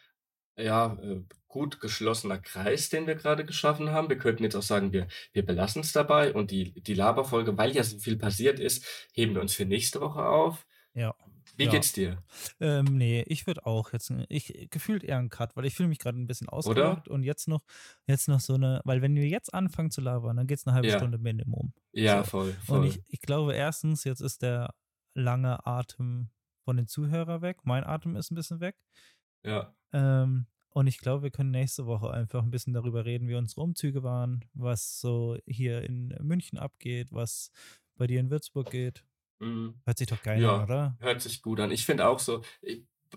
ja, 0.57 0.93
äh, 1.01 1.23
gut 1.47 1.79
geschlossener 1.81 2.39
Kreis, 2.39 2.89
den 2.89 3.07
wir 3.07 3.15
gerade 3.15 3.45
geschaffen 3.45 3.91
haben. 3.91 4.09
Wir 4.09 4.17
könnten 4.17 4.43
jetzt 4.43 4.55
auch 4.55 4.61
sagen, 4.63 4.93
wir 4.93 5.07
wir 5.33 5.45
belassen 5.45 5.81
es 5.81 5.93
dabei 5.93 6.33
und 6.33 6.51
die 6.51 6.73
die 6.81 6.93
Laberfolge, 6.95 7.57
weil 7.57 7.71
ja 7.75 7.83
so 7.83 7.99
viel 7.99 8.17
passiert 8.17 8.59
ist, 8.59 8.85
heben 9.13 9.35
wir 9.35 9.41
uns 9.41 9.53
für 9.53 9.65
nächste 9.65 10.01
Woche 10.01 10.25
auf. 10.25 10.65
Ja, 10.95 11.13
Wie 11.57 11.67
ja. 11.67 11.69
geht's 11.69 11.91
dir? 11.93 12.23
Ähm, 12.61 12.97
ne, 12.97 13.23
ich 13.25 13.47
würde 13.47 13.65
auch 13.65 13.93
jetzt 13.93 14.11
ich 14.29 14.67
gefühlt 14.71 15.03
eher 15.03 15.19
'n 15.19 15.29
Cut, 15.29 15.55
weil 15.57 15.65
ich 15.65 15.75
fühle 15.75 15.89
mich 15.89 15.99
grad 15.99 16.15
'n 16.15 16.27
bisschen 16.27 16.49
ausgelaugt 16.49 17.07
und 17.09 17.23
jetzt 17.23 17.47
noch 17.47 17.65
jetzt 18.07 18.27
noch 18.29 18.41
so 18.41 18.57
'ne 18.57 18.81
weil 18.85 19.01
wenn 19.01 19.15
wir 19.15 19.27
jetzt 19.27 19.53
anfangen 19.53 19.91
zu 19.91 20.01
labern, 20.01 20.37
dann 20.37 20.47
geht's 20.47 20.65
'ne 20.65 20.73
halbe 20.73 20.89
Ja. 20.89 20.91
Stunde 20.91 21.19
Minimum. 21.19 21.73
Ja, 21.93 22.23
So. 22.23 22.25
voll, 22.25 22.57
Und 22.67 22.83
voll. 22.83 22.85
ich 22.85 23.01
ich 23.07 23.21
glaube 23.21 23.55
erstens, 23.55 24.03
jetzt 24.05 24.21
ist 24.21 24.41
der 24.43 24.75
lange 25.15 25.65
Atem 25.67 26.31
von 26.65 26.77
den 26.77 26.87
Zuhörer 26.87 27.41
weg. 27.41 27.59
Mein 27.65 27.83
Atem 27.85 28.15
ist 28.17 28.31
'n 28.31 28.35
bisschen 28.35 28.61
weg. 28.61 28.77
Ja. 29.45 29.73
Ähm, 29.93 30.47
und 30.69 30.87
ich 30.87 30.99
glaube, 30.99 31.23
wir 31.23 31.31
können 31.31 31.51
nächste 31.51 31.85
Woche 31.85 32.11
einfach 32.11 32.43
'n 32.43 32.51
bisschen 32.51 32.73
darüber 32.73 33.05
reden, 33.05 33.27
wie 33.27 33.35
unsere 33.35 33.61
Umzüge 33.61 34.03
waren, 34.03 34.45
was 34.53 34.99
so 34.99 35.37
hier 35.45 35.81
in 35.83 36.09
München 36.21 36.57
abgeht, 36.59 37.11
was 37.11 37.51
bei 37.95 38.05
dir 38.07 38.19
in 38.19 38.29
Würzburg 38.29 38.69
geht. 38.69 39.05
Mhm. 39.41 39.81
Hört 39.85 39.97
sich 39.99 40.07
doch 40.07 40.21
geil 40.21 40.45
an, 40.45 40.59
Ja, 40.59 40.61
oder? 40.61 40.99
hört 40.99 41.21
sich 41.21 41.41
gut 41.41 41.59
an. 41.59 41.71
Ich 41.71 41.85
finde 41.85 42.07
auch 42.07 42.19
so, 42.19 42.43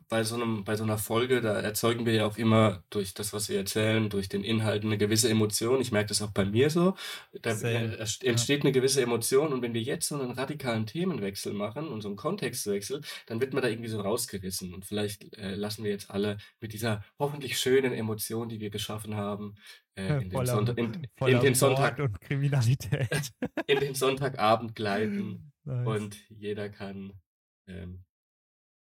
bei 0.09 0.25
so 0.25 0.37
'nem 0.37 0.65
bei 0.65 0.77
so 0.77 0.85
'ner 0.85 0.99
Folge, 0.99 1.41
da 1.41 1.61
erzeugen 1.61 2.07
wir 2.07 2.13
ja 2.15 2.27
auch 2.27 2.37
immer 2.39 2.85
durch 2.91 3.15
das, 3.15 3.33
was 3.33 3.49
wir 3.49 3.59
erzählen, 3.59 4.09
durch 4.11 4.29
den 4.29 4.45
Inhalt 4.45 4.85
'ne 4.85 4.99
gewisse 4.99 5.29
Emotion. 5.29 5.81
Ich 5.81 5.93
merke 5.93 6.09
das 6.09 6.23
auch 6.23 6.31
bei 6.33 6.45
mir 6.45 6.71
so. 6.71 6.95
Da, 7.43 7.53
Same, 7.53 7.97
äh, 7.99 8.07
entsteht 8.25 8.65
'ne 8.65 8.73
gewisse 8.73 9.03
Emotion 9.03 9.53
und 9.53 9.63
wenn 9.63 9.75
wir 9.75 9.83
jetzt 9.83 10.09
so 10.09 10.17
'nen 10.17 10.33
radikalen 10.33 10.87
Themenwechsel 10.87 11.53
machen 11.53 11.89
und 11.89 12.01
so 12.03 12.09
'n 12.09 12.17
Kontextwechsel, 12.17 13.01
dann 13.27 13.41
wird 13.41 13.53
man 13.53 13.63
da 13.63 13.69
irgendwie 13.69 13.89
so 13.91 14.01
rausgerissen. 14.01 14.75
Und 14.75 14.85
vielleicht, 14.87 15.37
äh, 15.37 15.55
lassen 15.55 15.85
wir 15.85 15.91
jetzt 15.91 16.11
alle 16.11 16.39
mit 16.61 16.73
dieser 16.73 17.05
hoffentlich 17.19 17.59
schönen 17.59 17.93
Emotion, 17.93 18.49
die 18.49 18.61
wir 18.61 18.71
geschaffen 18.71 19.17
haben, 19.17 19.55
äh, 19.97 20.15
in 20.19 20.31
den 20.31 20.45
Sonntag 20.47 20.79
in 21.25 21.41
den 21.41 21.55
Sonntag 21.55 21.99
und 21.99 22.21
Kriminalität. 22.21 23.11
in 23.69 23.81
den 23.81 23.95
Sonntagabend 23.95 24.75
gleiten 24.75 25.45
Nice. 25.67 26.09
und 26.09 26.29
jeder 26.31 26.69
kann, 26.71 27.21
ähm, 27.67 28.05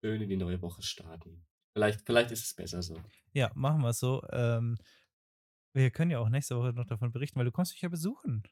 schön 0.04 0.20
in 0.20 0.28
die 0.28 0.36
neue 0.36 0.60
Woche 0.60 0.82
starten. 0.82 1.46
Vielleicht 1.72 2.02
vielleicht 2.04 2.30
ist 2.30 2.44
es 2.44 2.54
besser 2.54 2.82
so. 2.82 3.02
Ja, 3.32 3.50
machen 3.54 3.80
wir 3.80 3.94
so. 3.94 4.22
Ähm, 4.30 4.76
wir 5.72 5.90
können 5.90 6.10
ja 6.10 6.18
auch 6.18 6.28
nächste 6.28 6.56
Woche 6.56 6.72
noch 6.74 6.84
davon 6.86 7.10
berichten, 7.10 7.38
weil 7.38 7.46
du 7.46 7.50
kommst 7.52 7.72
mich 7.72 7.80
ja 7.80 7.88
besuchen. 7.88 8.42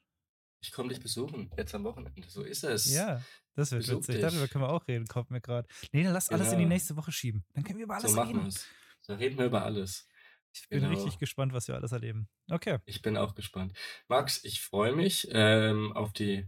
Ich 0.61 0.71
komme 0.71 0.89
dich 0.89 0.99
besuchen, 0.99 1.51
jetzt 1.55 1.75
am 1.75 1.83
Wochenende. 1.83 2.27
So 2.27 2.41
ist 2.41 2.63
es. 2.63 2.91
Ja, 2.91 3.21
das 3.55 3.71
wird 3.71 3.81
Besuch 3.85 3.99
witzig. 3.99 4.21
Darüber 4.21 4.41
dich. 4.43 4.51
können 4.51 4.63
wir 4.63 4.69
auch 4.69 4.87
reden, 4.87 5.05
kommt 5.07 5.29
mir 5.29 5.41
grad. 5.41 5.67
Ne, 5.91 6.03
dann 6.03 6.13
lass 6.13 6.29
alles 6.29 6.47
in 6.47 6.57
die 6.57 6.63
Genau. 6.63 6.69
nächste 6.73 6.95
Woche 6.95 7.11
schieben. 7.11 7.45
Dann 7.53 7.63
können 7.63 7.77
wir 7.77 7.83
über 7.85 7.99
So 7.99 8.07
alles 8.07 8.15
machen 8.15 8.29
reden. 8.37 8.45
wir's. 8.45 8.65
Da 9.05 9.15
reden 9.15 9.37
wir 9.37 9.45
über 9.45 9.63
alles. 9.63 10.07
Ich 10.55 10.67
bin 10.69 10.83
richtig 10.85 11.05
Genau. 11.05 11.17
gespannt, 11.19 11.53
was 11.53 11.67
wir 11.67 11.75
alles 11.75 11.91
erleben. 11.91 12.29
Okay. 12.49 12.79
Ich 12.85 13.01
bin 13.01 13.15
auch 13.17 13.35
gespannt. 13.35 13.77
Max, 14.07 14.43
ich 14.43 14.61
freue 14.61 14.93
mich, 14.95 15.27
ähm, 15.31 15.91
auf 15.93 16.13
die 16.13 16.47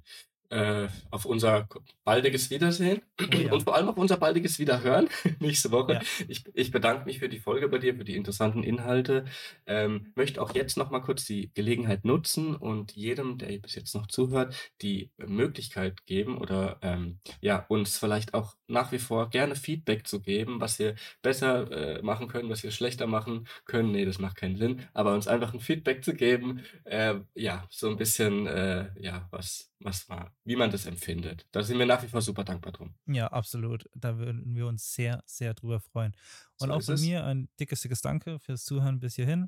äh, 0.49 0.87
auf 1.11 1.25
unser 1.25 1.67
baldiges 2.03 2.49
Wiedersehen 2.49 3.01
Oh 3.33 3.39
und 3.49 3.63
ja. 3.63 3.63
vor 3.63 3.75
allem 3.75 3.89
auf 3.89 3.97
unser 3.97 4.17
baldiges 4.17 4.59
Wiederhören 4.59 5.09
nächste 5.39 5.71
Woche. 5.71 5.97
Ja. 5.97 6.05
Ich 6.27 6.43
ich 6.53 6.71
bedanke 6.71 7.05
mich 7.05 7.19
für 7.19 7.29
die 7.29 7.39
Folge 7.39 7.67
bei 7.69 7.77
dir, 7.79 7.95
für 7.95 8.03
die 8.03 8.15
interessanten 8.15 8.63
Inhalte. 8.63 9.25
Ähm, 9.65 10.11
möchte 10.15 10.41
auch 10.41 10.53
jetzt 10.53 10.77
noch 10.77 10.89
mal 10.91 10.99
kurz 11.01 11.25
die 11.25 11.51
Gelegenheit 11.53 12.05
nutzen 12.05 12.55
und 12.55 12.93
jedem, 12.95 13.37
der 13.37 13.57
bis 13.59 13.75
jetzt 13.75 13.95
noch 13.95 14.07
zuhört, 14.07 14.55
die 14.81 15.11
Möglichkeit 15.17 16.05
geben 16.05 16.37
oder, 16.37 16.77
ähm, 16.81 17.19
ja, 17.41 17.65
uns 17.69 17.97
vielleicht 17.97 18.33
auch 18.33 18.55
nach 18.67 18.91
wie 18.91 18.99
vor 18.99 19.29
gerne 19.29 19.55
Feedback 19.55 20.07
zu 20.07 20.21
geben, 20.21 20.59
was 20.61 20.79
wir 20.79 20.95
besser, 21.21 21.71
äh, 21.99 22.01
machen 22.01 22.27
können, 22.27 22.49
was 22.49 22.63
wir 22.63 22.71
schlechter 22.71 23.07
machen 23.07 23.47
können. 23.65 23.91
Ne, 23.91 24.05
das 24.05 24.19
macht 24.19 24.37
keinen 24.37 24.57
Sinn, 24.57 24.81
aber 24.93 25.13
uns 25.13 25.27
einfach 25.27 25.53
'n 25.53 25.59
Feedback 25.59 26.03
zu 26.03 26.13
geben, 26.13 26.61
äh, 26.85 27.15
ja, 27.35 27.65
so 27.69 27.89
'n 27.89 27.97
bisschen, 27.97 28.47
äh, 28.47 28.89
ja, 28.99 29.27
was 29.31 29.71
was 29.79 30.07
war 30.09 30.33
wie 30.43 30.55
man 30.55 30.71
das 30.71 30.85
empfindet. 30.85 31.47
Da 31.51 31.63
sind 31.63 31.79
wir 31.79 31.85
nach 31.85 32.01
wie 32.03 32.07
vor 32.07 32.21
super 32.21 32.43
dankbar 32.43 32.71
drum. 32.73 32.95
Ja, 33.07 33.27
absolut. 33.27 33.89
Da 33.93 34.17
würden 34.17 34.55
wir 34.55 34.67
uns 34.67 34.93
sehr, 34.93 35.23
sehr 35.25 35.53
drüber 35.53 35.79
freuen. 35.79 36.15
Und 36.59 36.69
So 36.69 36.73
auch 36.73 36.81
von 36.81 36.99
mir 37.01 37.25
ein 37.25 37.49
dickes, 37.59 37.81
dickes 37.81 38.01
Danke 38.01 38.39
fürs 38.39 38.63
Zuhören 38.63 38.99
bis 38.99 39.15
hierhin. 39.15 39.47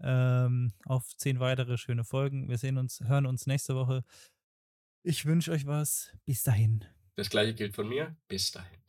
Ähm, 0.00 0.72
auf 0.84 1.16
10 1.16 1.40
weitere 1.40 1.78
schöne 1.78 2.04
Folgen. 2.04 2.48
Wir 2.48 2.58
sehen 2.58 2.78
uns 2.78 3.00
hören 3.00 3.26
uns 3.26 3.46
nächste 3.46 3.74
Woche. 3.74 4.04
Ich 5.02 5.24
wünsche 5.24 5.52
euch 5.52 5.66
was. 5.66 6.10
Bis 6.24 6.42
dahin. 6.42 6.84
Das 7.16 7.30
Gleiche 7.30 7.54
gilt 7.54 7.74
von 7.74 7.88
mir. 7.88 8.16
Bis 8.28 8.50
dahin. 8.50 8.83